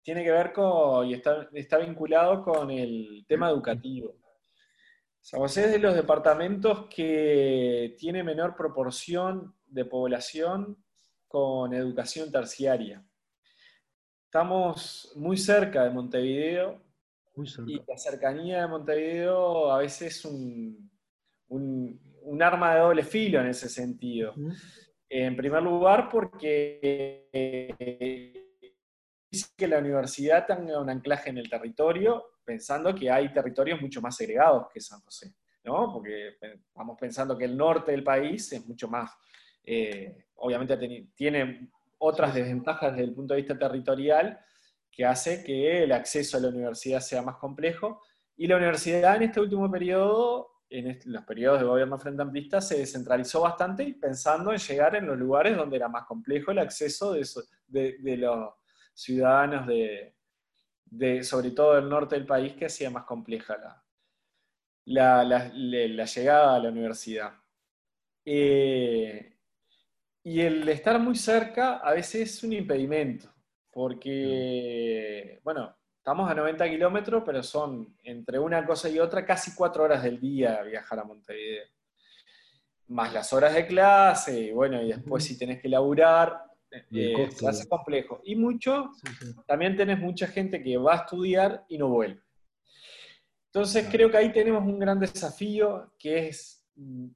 tiene 0.00 0.24
que 0.24 0.32
ver 0.32 0.54
con, 0.54 1.06
y 1.06 1.12
está, 1.12 1.46
está 1.52 1.76
vinculado 1.76 2.42
con 2.42 2.70
el 2.70 3.26
tema 3.28 3.50
educativo. 3.50 4.16
San 5.20 5.40
José 5.40 5.66
es 5.66 5.72
de 5.72 5.78
los 5.78 5.94
departamentos 5.94 6.86
que 6.88 7.94
tiene 7.98 8.24
menor 8.24 8.56
proporción 8.56 9.57
de 9.68 9.84
población 9.84 10.76
con 11.26 11.74
educación 11.74 12.32
terciaria. 12.32 13.04
estamos 14.24 15.12
muy 15.16 15.36
cerca 15.36 15.84
de 15.84 15.90
Montevideo. 15.90 16.82
Y 17.66 17.80
la 17.86 17.96
cercanía 17.96 18.62
de 18.62 18.66
Montevideo 18.66 19.70
a 19.70 19.78
veces 19.78 20.16
es 20.16 20.24
un, 20.24 20.90
un, 21.48 22.42
arma 22.42 22.74
de 22.74 22.80
doble 22.80 23.02
filo 23.04 23.40
en 23.40 23.48
ese 23.48 23.68
sentido. 23.68 24.34
En 25.08 25.36
primer 25.36 25.62
lugar, 25.62 26.08
porque 26.08 27.28
dice 29.30 29.48
que 29.56 29.68
la 29.68 29.78
universidad 29.78 30.46
tenga 30.46 30.80
un 30.80 30.90
anclaje 30.90 31.30
en 31.30 31.38
el 31.38 31.48
territorio, 31.48 32.24
pensando 32.44 32.94
que 32.94 33.10
hay 33.10 33.32
territorios 33.32 33.80
mucho 33.80 34.00
más 34.00 34.16
segregados 34.16 34.66
que 34.72 34.80
San 34.80 35.00
José, 35.00 35.34
¿no? 35.64 35.92
Porque 35.92 36.36
estamos 36.40 36.98
pensando 36.98 37.36
que 37.36 37.44
el 37.44 37.56
norte 37.56 37.92
del 37.92 38.02
país 38.02 38.52
es 38.52 38.66
mucho 38.66 38.88
más, 38.88 39.10
eh, 39.70 40.16
obviamente 40.36 41.10
tiene 41.14 41.68
otras 41.98 42.34
desventajas 42.34 42.92
desde 42.92 43.04
el 43.04 43.14
punto 43.14 43.34
de 43.34 43.40
vista 43.40 43.58
territorial, 43.58 44.40
que 44.90 45.04
hace 45.04 45.44
que 45.44 45.84
el 45.84 45.92
acceso 45.92 46.38
a 46.38 46.40
la 46.40 46.48
universidad 46.48 47.00
sea 47.00 47.20
más 47.22 47.36
complejo. 47.36 48.00
Y 48.36 48.46
la 48.46 48.56
universidad 48.56 49.16
en 49.16 49.24
este 49.24 49.40
último 49.40 49.70
periodo, 49.70 50.62
en 50.70 50.98
los 51.04 51.24
periodos 51.24 51.60
de 51.60 51.66
gobierno 51.66 51.98
frente 51.98 52.22
amplista, 52.22 52.60
se 52.60 52.78
descentralizó 52.78 53.42
bastante 53.42 53.94
pensando 54.00 54.52
en 54.52 54.58
llegar 54.58 54.96
en 54.96 55.06
los 55.06 55.18
lugares 55.18 55.56
donde 55.56 55.76
era 55.76 55.88
más 55.88 56.06
complejo 56.06 56.50
el 56.50 56.60
acceso 56.60 57.12
de, 57.12 58.16
los 58.16 58.54
ciudadanos 58.94 59.66
de, 59.66 61.24
sobre 61.24 61.50
todo 61.50 61.74
del 61.74 61.88
norte 61.88 62.14
del 62.14 62.26
país, 62.26 62.54
que 62.54 62.66
hacía 62.66 62.90
más 62.90 63.04
compleja 63.04 63.82
la, 64.84 65.50
llegada 65.52 66.54
a 66.54 66.58
la 66.58 66.68
universidad. 66.70 67.34
Eh, 68.24 69.37
y 70.28 70.42
el 70.42 70.68
estar 70.68 70.98
muy 71.00 71.16
cerca 71.16 71.78
a 71.78 71.92
veces 71.92 72.34
es 72.34 72.44
un 72.44 72.52
impedimento 72.52 73.32
porque, 73.72 75.40
bueno, 75.42 75.74
estamos 75.96 76.30
a 76.30 76.34
90 76.34 76.68
kilómetros, 76.68 77.22
pero 77.24 77.42
son 77.42 77.96
entre 78.02 78.38
una 78.38 78.66
cosa 78.66 78.90
y 78.90 78.98
otra 78.98 79.24
casi 79.24 79.54
cuatro 79.54 79.84
horas 79.84 80.02
del 80.02 80.20
día 80.20 80.62
viajar 80.64 80.98
a 80.98 81.04
Montevideo. 81.04 81.64
Más 82.88 83.14
las 83.14 83.32
horas 83.32 83.54
de 83.54 83.66
clase, 83.66 84.38
y 84.38 84.52
bueno, 84.52 84.82
y 84.82 84.88
después 84.88 85.24
si 85.24 85.38
tenés 85.38 85.62
que 85.62 85.68
laburar, 85.70 86.42
eh, 86.90 87.30
se 87.34 87.48
hace 87.48 87.66
complejo. 87.66 88.20
Y 88.24 88.36
mucho, 88.36 88.90
también 89.46 89.76
tenés 89.76 89.98
mucha 89.98 90.26
gente 90.26 90.62
que 90.62 90.76
va 90.76 90.92
a 90.92 90.96
estudiar 91.04 91.64
y 91.68 91.78
no 91.78 91.88
vuelve. 91.88 92.20
Entonces 93.46 93.88
creo 93.90 94.10
que 94.10 94.18
ahí 94.18 94.30
tenemos 94.30 94.62
un 94.62 94.78
gran 94.78 95.00
desafío 95.00 95.94
que 95.98 96.28
es 96.28 96.66
mm, 96.74 97.06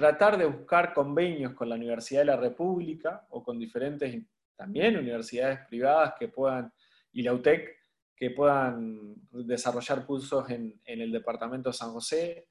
tratar 0.00 0.38
de 0.38 0.46
buscar 0.46 0.94
convenios 0.94 1.52
con 1.52 1.68
la 1.68 1.74
Universidad 1.74 2.22
de 2.22 2.26
la 2.26 2.36
República 2.36 3.26
o 3.28 3.44
con 3.44 3.58
diferentes 3.58 4.16
también 4.56 4.96
universidades 4.96 5.60
privadas 5.68 6.14
que 6.18 6.28
puedan, 6.28 6.72
y 7.12 7.22
la 7.22 7.34
UTEC, 7.34 7.76
que 8.16 8.30
puedan 8.30 9.14
desarrollar 9.30 10.04
cursos 10.06 10.48
en, 10.50 10.80
el 10.84 11.12
departamento 11.12 11.70
de 11.70 11.74
San 11.74 11.92
José, 11.92 12.48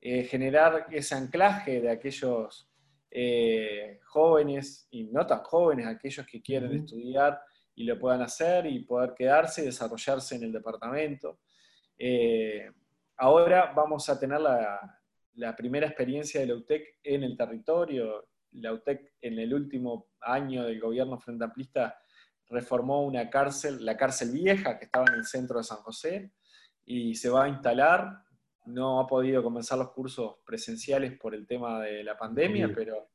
eh, 0.00 0.24
generar 0.24 0.86
ese 0.90 1.14
anclaje 1.14 1.80
de 1.80 1.90
aquellos 1.90 2.68
eh, 3.10 4.00
jóvenes 4.06 4.86
y 4.90 5.04
no 5.04 5.26
tan 5.26 5.40
jóvenes, 5.40 5.86
aquellos 5.86 6.26
que 6.26 6.42
quieren 6.42 6.72
estudiar 6.72 7.40
y 7.74 7.84
lo 7.84 7.98
puedan 7.98 8.22
hacer 8.22 8.66
y 8.66 8.80
poder 8.80 9.14
quedarse 9.14 9.62
y 9.62 9.66
desarrollarse 9.66 10.34
en 10.36 10.44
el 10.44 10.52
departamento. 10.52 11.38
Eh, 11.96 12.70
ahora 13.16 13.72
vamos 13.74 14.08
a 14.08 14.18
tener 14.18 14.40
la, 14.40 14.97
la, 15.38 15.56
primera 15.56 15.86
experiencia 15.86 16.40
de 16.40 16.46
la 16.46 16.54
UTEC 16.54 16.98
en 17.02 17.24
el 17.24 17.36
territorio 17.36 18.28
la 18.52 18.72
UTEC 18.72 19.14
en 19.20 19.38
el 19.38 19.52
último 19.52 20.08
año 20.20 20.64
del 20.64 20.80
gobierno 20.80 21.18
frente 21.18 21.44
amplista 21.44 21.98
reformó 22.48 23.04
una 23.04 23.28
cárcel, 23.28 23.84
la 23.84 23.96
cárcel 23.96 24.30
vieja 24.30 24.78
que 24.78 24.86
estaba 24.86 25.06
en 25.08 25.18
el 25.18 25.26
centro 25.26 25.58
de 25.58 25.64
San 25.64 25.78
José, 25.78 26.32
y 26.84 27.14
se 27.14 27.28
va 27.28 27.44
a 27.44 27.48
instalar. 27.48 28.22
No 28.64 29.00
ha 29.00 29.06
podido 29.06 29.42
comenzar 29.42 29.78
los 29.78 29.90
cursos 29.90 30.36
presenciales 30.44 31.18
por 31.18 31.34
el 31.34 31.46
tema 31.46 31.82
de 31.82 32.02
la 32.02 32.16
pandemia, 32.16 32.70
pero... 32.74 33.10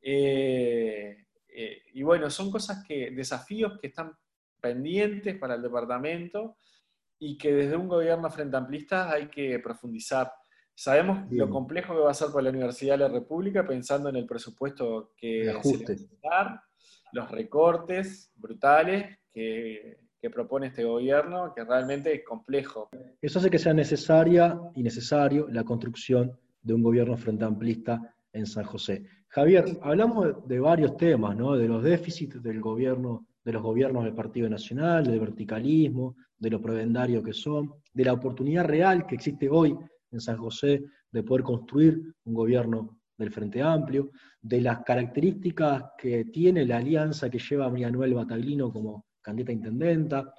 Eh, 0.00 1.24
eh, 1.48 1.82
y 1.94 2.02
bueno, 2.02 2.28
son 2.28 2.50
cosas 2.50 2.84
que, 2.86 3.10
desafíos 3.10 3.78
que 3.80 3.86
están 3.88 4.12
pendientes 4.60 5.36
para 5.38 5.54
el 5.54 5.62
departamento 5.62 6.58
y 7.18 7.38
que 7.38 7.52
desde 7.52 7.76
un 7.76 7.88
gobierno 7.88 8.30
frente 8.30 8.58
amplista 8.58 9.10
hay 9.10 9.28
que 9.28 9.58
profundizar. 9.58 10.30
Sabemos 10.78 11.24
lo 11.30 11.48
complejo 11.48 11.94
que 11.94 12.00
va 12.00 12.10
a 12.10 12.14
ser 12.14 12.28
para 12.28 12.42
la 12.42 12.50
Universidad 12.50 12.98
de 12.98 12.98
la 12.98 13.08
República 13.08 13.66
pensando 13.66 14.10
en 14.10 14.16
el 14.16 14.26
presupuesto 14.26 15.12
que 15.16 15.50
se 15.62 15.78
le 15.78 15.96
dar, 16.22 16.60
los 17.12 17.30
recortes 17.30 18.30
brutales 18.36 19.18
que, 19.32 20.04
propone 20.34 20.66
este 20.66 20.82
gobierno, 20.82 21.52
que 21.54 21.62
realmente 21.62 22.12
es 22.12 22.24
complejo. 22.24 22.88
Eso 23.22 23.38
hace 23.38 23.48
que 23.48 23.60
sea 23.60 23.72
necesaria 23.72 24.58
y 24.74 24.82
necesario 24.82 25.46
la 25.48 25.62
construcción 25.62 26.36
de 26.60 26.74
un 26.74 26.82
gobierno 26.82 27.16
frente 27.16 27.44
amplista 27.44 28.12
en 28.32 28.44
San 28.44 28.64
José. 28.64 29.04
Javier, 29.28 29.64
hablamos 29.82 30.46
de 30.48 30.58
varios 30.58 30.96
temas, 30.96 31.36
¿no? 31.36 31.56
de 31.56 31.68
los 31.68 31.80
déficits 31.80 32.42
del 32.42 32.60
gobierno, 32.60 33.28
de 33.44 33.52
los 33.52 33.62
gobiernos 33.62 34.02
del 34.02 34.14
Partido 34.14 34.48
Nacional, 34.48 35.06
del 35.06 35.20
verticalismo, 35.20 36.16
de 36.36 36.50
lo 36.50 36.60
prebendario 36.60 37.22
que 37.22 37.32
son, 37.32 37.72
de 37.94 38.04
la 38.04 38.12
oportunidad 38.12 38.64
real 38.64 39.06
que 39.06 39.14
existe 39.14 39.48
hoy 39.48 39.78
en 40.10 40.20
San 40.20 40.36
José 40.36 40.84
de 41.10 41.22
poder 41.22 41.42
construir 41.42 42.14
un 42.24 42.34
gobierno 42.34 42.98
del 43.16 43.32
Frente 43.32 43.62
Amplio, 43.62 44.10
de 44.40 44.60
las 44.60 44.82
características 44.84 45.84
que 45.98 46.26
tiene 46.26 46.66
la 46.66 46.76
alianza 46.76 47.30
que 47.30 47.38
lleva 47.38 47.66
a 47.66 47.70
María 47.70 47.90
Noel 47.90 48.14
Bataglino 48.14 48.72
como 48.72 49.06
candidata 49.22 49.52
a 49.52 49.54
intendenta, 49.54 50.34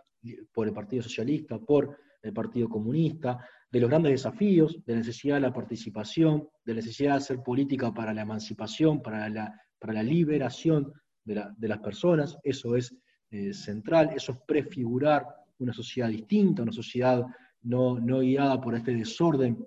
por 0.53 0.67
el 0.67 0.73
Partido 0.73 1.03
Socialista, 1.03 1.59
por 1.59 1.97
el 2.21 2.33
Partido 2.33 2.67
Comunista, 2.67 3.39
de 3.71 3.79
los 3.79 3.89
grandes 3.89 4.13
desafíos, 4.13 4.83
de 4.85 4.93
la 4.93 4.99
necesidad 4.99 5.35
de 5.35 5.41
la 5.41 5.53
participación, 5.53 6.47
de 6.63 6.73
la 6.73 6.77
necesidad 6.77 7.11
de 7.11 7.17
hacer 7.17 7.43
política 7.43 7.93
para 7.93 8.13
la 8.13 8.21
emancipación, 8.21 9.01
para 9.01 9.29
la, 9.29 9.61
para 9.79 9.93
la 9.93 10.03
liberación 10.03 10.91
de, 11.23 11.67
las 11.67 11.79
personas, 11.79 12.37
eso 12.43 12.75
es 12.75 12.95
eh, 13.29 13.53
central, 13.53 14.11
eso 14.15 14.31
es 14.31 14.37
prefigurar 14.47 15.25
una 15.59 15.73
sociedad 15.73 16.07
distinta, 16.07 16.63
una 16.63 16.71
sociedad 16.71 17.25
no, 17.63 18.19
guiada 18.19 18.59
por 18.61 18.75
este 18.75 18.93
desorden 18.93 19.65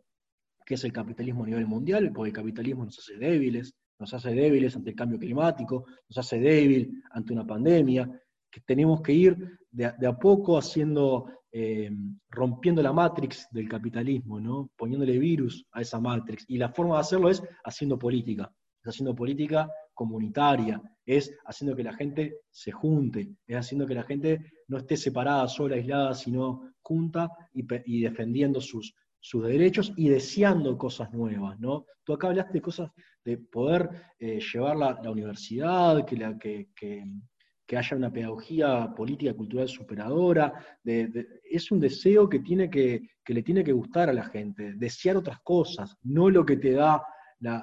que 0.65 0.75
es 0.75 0.85
el 0.85 0.93
capitalismo 0.93 1.43
a 1.43 1.47
nivel 1.49 1.67
mundial, 1.67 2.13
porque 2.13 2.29
el 2.29 2.37
capitalismo 2.37 2.85
nos 2.85 2.99
hace 2.99 3.17
débiles, 3.17 3.75
nos 3.99 4.15
hace 4.15 4.33
débiles 4.33 4.77
ante 4.77 4.91
el 4.91 4.97
cambio 4.97 5.19
climático, 5.19 5.85
nos 6.09 6.19
hace 6.19 6.39
débil 6.39 7.03
ante 7.11 7.33
una 7.33 7.45
pandemia, 7.45 8.09
que 8.51 8.61
tenemos 8.61 9.01
que 9.03 9.13
ir 9.13 9.59
de, 9.71 9.87
a 9.87 10.19
poco 10.19 10.57
haciendo, 10.57 11.27
eh, 11.51 11.91
rompiendo 12.29 12.83
la 12.83 12.93
matrix 12.93 13.49
del 13.51 13.69
capitalismo, 13.69 14.41
¿no? 14.41 14.71
poniéndole 14.77 15.19
virus 15.19 15.65
a 15.73 15.81
esa 15.81 16.01
matrix. 16.01 16.45
Y 16.49 16.59
la 16.59 16.71
forma 16.71 16.95
de 16.95 17.01
hacerlo 17.01 17.31
es 17.31 17.43
haciendo 17.65 17.99
política, 17.99 18.53
es 18.83 18.91
haciendo 18.91 19.15
política 19.15 19.69
comunitaria, 19.93 20.81
es 21.05 21.37
haciendo 21.45 21.77
que 21.77 21.85
la 21.85 21.93
gente 21.93 22.39
se 22.51 22.73
junte, 22.73 23.35
es 23.47 23.57
haciendo 23.57 23.87
que 23.87 23.95
la 23.95 24.05
gente 24.05 24.53
no 24.69 24.79
esté 24.79 24.97
separada, 24.97 25.47
sola, 25.49 25.77
aislada, 25.77 26.15
sino 26.15 26.70
junta 26.83 27.31
y, 27.53 28.01
defendiendo 28.03 28.61
sus, 28.61 28.95
sus 29.19 29.45
derechos 29.45 29.93
y 29.97 30.09
deseando 30.09 30.77
cosas 30.77 31.13
nuevas, 31.13 31.59
¿no? 31.61 31.87
Tú 32.05 32.13
acá 32.13 32.29
hablaste 32.29 32.55
de 32.55 32.63
cosas 32.63 32.91
de 33.25 33.39
poder 33.39 33.91
eh, 34.19 34.41
llevar 34.41 34.77
la, 34.77 35.01
la, 35.03 35.11
universidad, 35.11 36.05
que, 36.05 36.17
la, 36.17 36.39
que, 36.39 36.69
que, 36.75 37.77
haya 37.77 37.97
una 37.97 38.13
pedagogía 38.13 38.93
política, 38.97 39.33
cultural 39.33 39.69
superadora, 39.69 40.53
es 40.85 41.71
un 41.71 41.79
deseo 41.79 42.29
que, 42.29 42.41
tiene 42.41 42.69
que, 42.69 43.01
que 43.25 43.33
le 43.33 43.45
tiene 43.45 43.63
que 43.63 43.73
gustar 43.73 44.09
a 44.09 44.13
la 44.13 44.25
gente, 44.25 44.73
desear 44.75 45.17
otras 45.17 45.39
cosas, 45.45 45.97
no 46.03 46.29
lo 46.31 46.45
que 46.45 46.57
te 46.57 46.73
da 46.73 47.01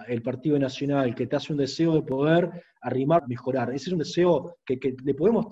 el 0.08 0.22
Partido 0.22 0.58
Nacional, 0.58 1.14
que 1.14 1.28
te 1.28 1.36
hace 1.36 1.52
un 1.52 1.60
deseo 1.60 1.94
de 1.94 2.02
poder 2.02 2.50
arrimar, 2.82 3.28
mejorar. 3.28 3.70
Ese 3.74 3.90
es 3.90 3.94
un 3.94 4.00
deseo 4.00 4.58
que, 4.66 4.80
que 4.80 4.96
le 5.04 5.14
podemos 5.14 5.48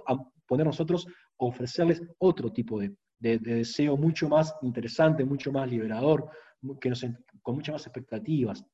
poner 0.47 0.65
nosotros, 0.65 1.05
ofrecerles 1.37 2.01
otro 2.17 2.51
tipo 2.51 2.79
de, 2.79 2.95
de, 3.19 3.39
deseo 3.39 3.97
mucho 3.97 4.29
más 4.29 4.55
interesante, 4.61 5.25
mucho 5.25 5.51
más 5.51 5.69
liberador, 5.69 6.29
que 6.79 6.91
con 7.41 7.55
muchas 7.55 7.73
más 7.73 7.85
expectativas. 7.87 8.65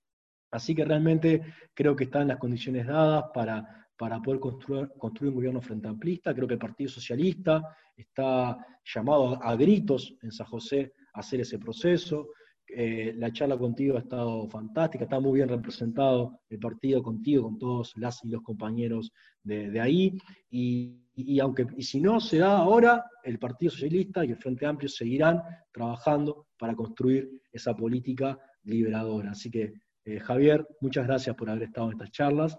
Así 0.52 0.76
que 0.76 0.86
realmente 0.86 1.42
creo 1.74 1.96
que 1.96 2.06
están 2.06 2.28
las 2.28 2.38
condiciones 2.38 2.86
dadas 2.86 3.26
para, 3.34 3.88
para 3.98 4.22
poder 4.22 4.39
construir, 4.39 4.89
construir 4.98 5.30
un 5.30 5.36
gobierno 5.36 5.62
frente 5.62 5.88
amplista. 5.88 6.34
Creo 6.34 6.48
que 6.48 6.56
el 6.56 6.60
Partido 6.60 6.89
Socialista 6.89 7.62
está 7.96 8.58
llamado 8.84 9.42
a, 9.42 9.56
gritos 9.56 10.14
en 10.22 10.32
San 10.32 10.48
José 10.48 10.94
a 11.14 11.20
hacer 11.20 11.42
ese 11.42 11.58
proceso. 11.58 12.30
Eh, 12.74 13.13
la 13.17 13.34
charla 13.34 13.57
contigo 13.57 13.97
ha 13.97 13.99
estado 13.99 14.47
fantástica, 14.47 15.03
está 15.03 15.19
muy 15.19 15.39
bien 15.39 15.49
representado 15.49 16.39
el 16.49 16.57
partido 16.59 17.03
contigo, 17.03 17.43
con 17.43 17.59
todos 17.59 17.93
las 17.97 18.24
y 18.24 18.30
los 18.30 18.41
compañeros 18.41 19.11
de, 19.43 19.80
ahí. 19.80 20.17
Y, 20.49 21.01
y, 21.13 21.39
aunque, 21.39 21.67
y 21.76 21.84
si 21.84 21.99
no 21.99 22.22
se 22.22 22.38
da 22.38 22.57
ahora, 22.57 23.03
el 23.24 23.39
Partido 23.39 23.72
Socialista 23.72 24.24
y 24.24 24.30
el 24.30 24.38
Frente 24.38 24.65
Amplio 24.65 24.88
seguirán 24.88 25.41
trabajando 25.74 26.47
para 26.57 26.74
construir 26.74 27.30
esa 27.51 27.76
política 27.76 28.39
liberadora. 28.63 29.32
Así 29.32 29.51
que, 29.51 29.74
eh, 30.05 30.19
Javier, 30.19 30.65
muchas 30.80 31.05
gracias 31.05 31.36
por 31.36 31.49
haber 31.49 31.63
estado 31.63 31.88
en 31.88 31.93
estas 31.93 32.11
charlas. 32.11 32.57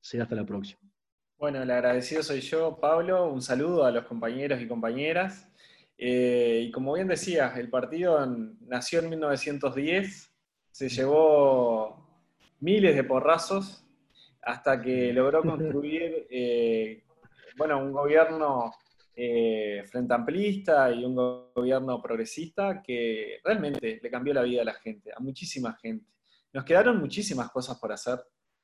Será 0.00 0.22
hasta 0.22 0.36
la 0.36 0.46
próxima. 0.46 0.80
Bueno, 1.36 1.62
el 1.62 1.70
agradecido 1.70 2.22
soy 2.22 2.40
yo, 2.40 2.78
Pablo. 2.80 3.32
Un 3.32 3.42
saludo 3.42 3.84
a 3.84 3.90
los 3.90 4.04
compañeros 4.04 4.60
y 4.60 4.68
compañeras. 4.68 5.48
Eh, 5.98 6.66
y 6.68 6.70
como 6.70 6.94
bien 6.94 7.08
decías, 7.08 7.58
el 7.58 7.68
partido 7.68 8.24
nació 8.60 9.00
en 9.00 9.10
1910, 9.10 10.32
se 10.70 10.88
llevó 10.88 12.08
miles 12.60 12.94
de 12.94 13.04
porrazos 13.04 13.84
hasta 14.42 14.80
que 14.80 15.12
logró 15.12 15.42
construir 15.42 16.26
eh, 16.30 17.04
bueno, 17.56 17.78
un 17.82 17.92
gobierno 17.92 18.72
eh, 19.20 19.82
frente 19.90 20.14
amplista 20.14 20.92
y 20.92 21.04
un 21.04 21.16
gobierno 21.16 22.00
progresista 22.00 22.80
que 22.80 23.40
realmente 23.42 23.98
le 24.00 24.10
cambió 24.10 24.32
la 24.32 24.42
vida 24.42 24.62
a 24.62 24.64
la 24.64 24.74
gente, 24.74 25.10
a 25.12 25.18
muchísima 25.18 25.74
gente. 25.74 26.06
Nos 26.52 26.64
quedaron 26.64 27.00
muchísimas 27.00 27.50
cosas 27.50 27.78
por 27.80 27.90
hacer, 27.90 28.20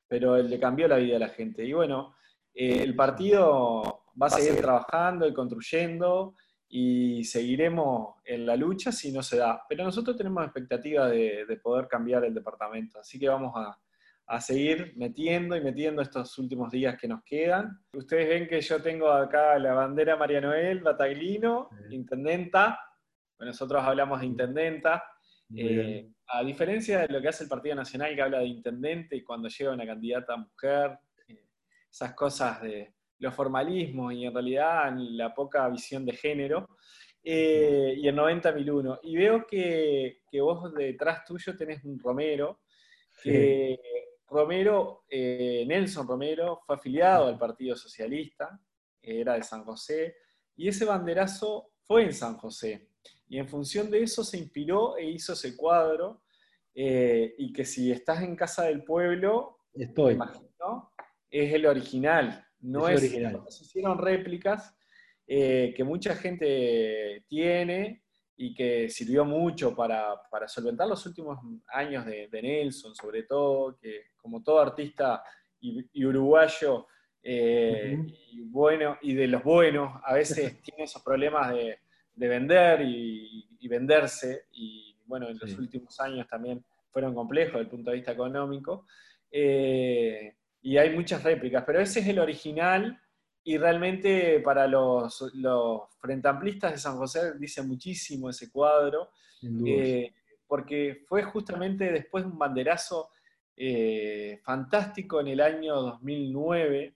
pero 0.07 0.37
le 0.37 0.57
cambió 0.57 0.87
la 0.87 0.95
vida 0.95 1.17
a 1.17 1.19
la 1.19 1.27
gente. 1.27 1.65
Y 1.65 1.73
bueno, 1.73 2.15
eh, 2.53 2.79
el 2.81 2.95
partido 2.95 4.05
va 4.21 4.27
a 4.27 4.29
seguir 4.29 4.61
trabajando 4.61 5.27
y 5.27 5.33
construyendo 5.33 6.35
y 6.77 7.23
seguiremos 7.23 8.15
en 8.25 8.45
la 8.45 8.57
lucha 8.57 8.91
si 8.91 9.09
no 9.09 9.23
se 9.23 9.37
da. 9.37 9.63
Pero 9.69 9.85
nosotros 9.85 10.17
tenemos 10.17 10.43
expectativa 10.43 11.07
de, 11.07 11.57
poder 11.63 11.87
cambiar 11.87 12.25
el 12.25 12.33
departamento, 12.33 12.99
así 12.99 13.17
que 13.17 13.29
vamos 13.29 13.53
a, 13.55 13.79
seguir 14.41 14.91
metiendo 14.97 15.55
y 15.55 15.61
metiendo 15.61 16.01
estos 16.01 16.37
últimos 16.37 16.69
días 16.71 16.99
que 16.99 17.07
nos 17.07 17.23
quedan. 17.23 17.79
Ustedes 17.93 18.27
ven 18.27 18.47
que 18.49 18.59
yo 18.59 18.81
tengo 18.81 19.09
acá 19.09 19.57
la 19.57 19.73
bandera 19.73 20.17
María 20.17 20.41
Noel 20.41 20.81
Bataglino, 20.81 21.69
intendenta. 21.91 22.77
nosotros 23.39 23.81
hablamos 23.81 24.19
de 24.19 24.25
intendenta. 24.25 25.01
Eh, 25.55 26.09
a 26.27 26.43
diferencia 26.43 27.01
de 27.01 27.07
lo 27.07 27.21
que 27.21 27.29
hace 27.29 27.43
el 27.45 27.49
Partido 27.49 27.75
Nacional, 27.75 28.13
que 28.15 28.21
habla 28.21 28.39
de 28.39 28.47
intendente 28.47 29.15
y 29.15 29.23
cuando 29.23 29.47
llega 29.47 29.71
una 29.71 29.85
candidata 29.85 30.35
mujer, 30.35 30.99
esas 31.89 32.13
cosas 32.15 32.61
de 32.63 32.93
los 33.19 33.33
formalismos 33.33 34.13
y 34.13 34.25
en 34.25 34.33
realidad 34.33 34.93
la 34.97 35.33
poca 35.33 35.67
visión 35.69 36.05
de 36.05 36.13
género, 36.13 36.67
eh, 37.23 37.95
y 37.97 38.07
el 38.07 38.15
90.001. 38.15 38.99
Y 39.03 39.17
veo 39.17 39.47
que, 39.47 40.21
vos 40.39 40.73
detrás 40.73 41.25
tuyo 41.25 41.57
tenés 41.57 41.83
un 41.83 41.99
Romero, 41.99 42.61
que 43.23 43.79
Romero, 44.27 45.05
eh, 45.09 45.63
Nelson 45.67 46.07
Romero, 46.07 46.61
fue 46.65 46.75
afiliado 46.75 47.27
al 47.27 47.39
Partido 47.39 47.75
Socialista, 47.75 48.59
era 49.01 49.33
de 49.33 49.43
San 49.43 49.63
José, 49.63 50.17
y 50.55 50.67
ese 50.67 50.85
banderazo 50.85 51.71
fue 51.81 52.03
en 52.03 52.13
San 52.13 52.37
José. 52.37 52.89
Y 53.27 53.39
en 53.39 53.47
función 53.47 53.89
de 53.89 54.03
eso 54.03 54.23
se 54.23 54.37
inspiró 54.37 54.97
e 54.97 55.05
hizo 55.05 55.33
ese 55.33 55.55
cuadro, 55.55 56.23
eh, 56.75 57.33
y 57.37 57.51
que 57.51 57.65
si 57.65 57.91
estás 57.91 58.21
en 58.21 58.35
Casa 58.35 58.65
del 58.65 58.83
Pueblo, 58.83 59.59
Estoy. 59.73 60.13
imagino, 60.13 60.91
es 61.29 61.53
el 61.53 61.65
original. 61.65 62.44
No 62.65 62.87
es, 62.89 62.99
original. 63.01 63.43
Se 63.49 63.63
hicieron 63.63 63.97
réplicas 63.97 64.75
eh, 65.27 65.73
que 65.75 65.83
mucha 65.83 66.15
gente 66.15 67.23
tiene 67.27 68.03
y 68.37 68.53
que 68.53 68.89
sirvió 68.89 69.23
mucho 69.23 69.75
para, 69.75 70.19
solventar 70.47 70.87
los 70.87 71.05
últimos 71.05 71.39
años 71.67 72.05
de, 72.05 72.29
Nelson, 72.31 72.93
sobre 72.93 73.23
todo, 73.23 73.77
que 73.77 74.11
como 74.17 74.43
todo 74.43 74.59
artista 74.59 75.23
y, 75.61 76.05
uruguayo, 76.05 76.87
eh, 77.23 77.97
y 78.31 78.41
bueno, 78.41 78.97
y 79.01 79.13
de 79.13 79.27
los 79.27 79.43
buenos, 79.43 79.99
a 80.03 80.13
veces 80.13 80.61
tiene 80.61 80.83
esos 80.83 81.01
problemas 81.01 81.53
de, 81.53 81.79
vender 82.15 82.81
y, 82.81 83.67
venderse, 83.67 84.45
y 84.51 84.95
bueno, 85.05 85.27
en 85.27 85.39
los 85.39 85.57
últimos 85.57 85.99
años 85.99 86.27
también 86.27 86.63
fueron 86.91 87.15
complejos 87.15 87.53
desde 87.53 87.63
el 87.63 87.69
punto 87.69 87.89
de 87.89 87.95
vista 87.95 88.11
económico. 88.11 88.85
Eh, 89.31 90.35
y 90.65 90.79
hay 90.79 90.95
muchas 90.95 91.21
réplicas, 91.21 91.63
pero 91.63 91.79
ese 91.79 91.99
es 91.99 92.07
el 92.07 92.17
original 92.17 92.99
y 93.43 93.55
realmente 93.59 94.39
para 94.39 94.65
los, 94.65 95.31
los 95.35 95.81
frentamplistas 95.99 96.71
de 96.71 96.77
San 96.79 96.97
José 96.97 97.37
dice 97.37 97.61
muchísimo 97.61 98.31
ese 98.31 98.49
cuadro, 98.49 99.11
eh, 99.63 100.11
porque 100.47 101.03
fue 101.07 101.21
justamente 101.21 101.91
después 101.91 102.23
de 102.23 102.31
un 102.31 102.39
banderazo 102.39 103.09
eh, 103.55 104.39
fantástico 104.43 105.21
en 105.21 105.27
el 105.27 105.41
año 105.41 105.75
2009, 105.75 106.95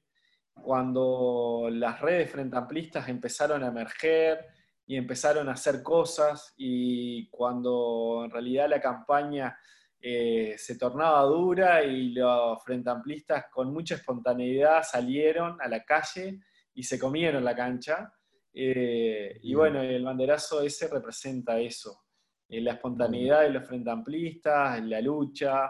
cuando 0.56 1.70
las 1.72 2.02
redes 2.02 2.32
frentamplistas 2.32 3.08
empezaron 3.08 3.64
a 3.64 3.68
emerger 3.68 4.48
y 4.88 4.96
empezaron 4.96 5.48
a 5.48 5.52
hacer 5.52 5.84
cosas 5.84 6.56
y 6.58 7.30
cuando 7.30 8.24
en 8.26 8.32
realidad 8.32 8.68
la 8.68 8.82
campaña 8.82 9.56
eh, 10.02 10.56
se 10.58 10.78
tornaba 10.78 11.24
dura 11.24 11.84
y 11.84 12.14
los 12.14 12.64
frentamplistas 12.64 13.46
con 13.52 13.74
mucha 13.74 13.96
espontaneidad 13.96 14.82
salieron 14.84 15.62
a 15.62 15.68
la 15.68 15.84
calle 15.84 16.40
y 16.74 16.84
se 16.84 16.98
comieron 16.98 17.44
la 17.44 17.56
cancha. 17.56 18.14
Eh, 18.54 19.40
y 19.44 19.54
bueno, 19.54 19.82
el 19.82 20.04
banderazo 20.04 20.62
ese 20.62 20.88
representa 20.88 21.60
eso, 21.60 22.06
eh, 22.48 22.62
la 22.62 22.74
espontaneidad 22.74 23.42
de 23.42 23.50
los 23.50 23.68
frentamplistas, 23.68 24.82
la 24.86 25.02
lucha. 25.02 25.70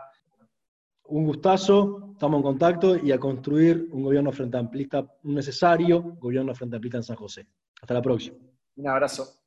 Un 1.05 1.25
gustazo, 1.25 2.11
estamos 2.13 2.37
en 2.37 2.43
contacto 2.43 2.97
y 2.97 3.11
a 3.11 3.17
construir 3.17 3.87
un 3.91 4.03
gobierno 4.03 4.31
frentamplista, 4.31 4.99
un 5.23 5.33
necesario 5.33 6.01
gobierno 6.19 6.53
frentamplista 6.53 6.97
en 6.97 7.03
San 7.03 7.15
José. 7.15 7.47
Hasta 7.81 7.95
la 7.95 8.01
próxima. 8.01 8.37
Un 8.75 8.87
abrazo. 8.87 9.38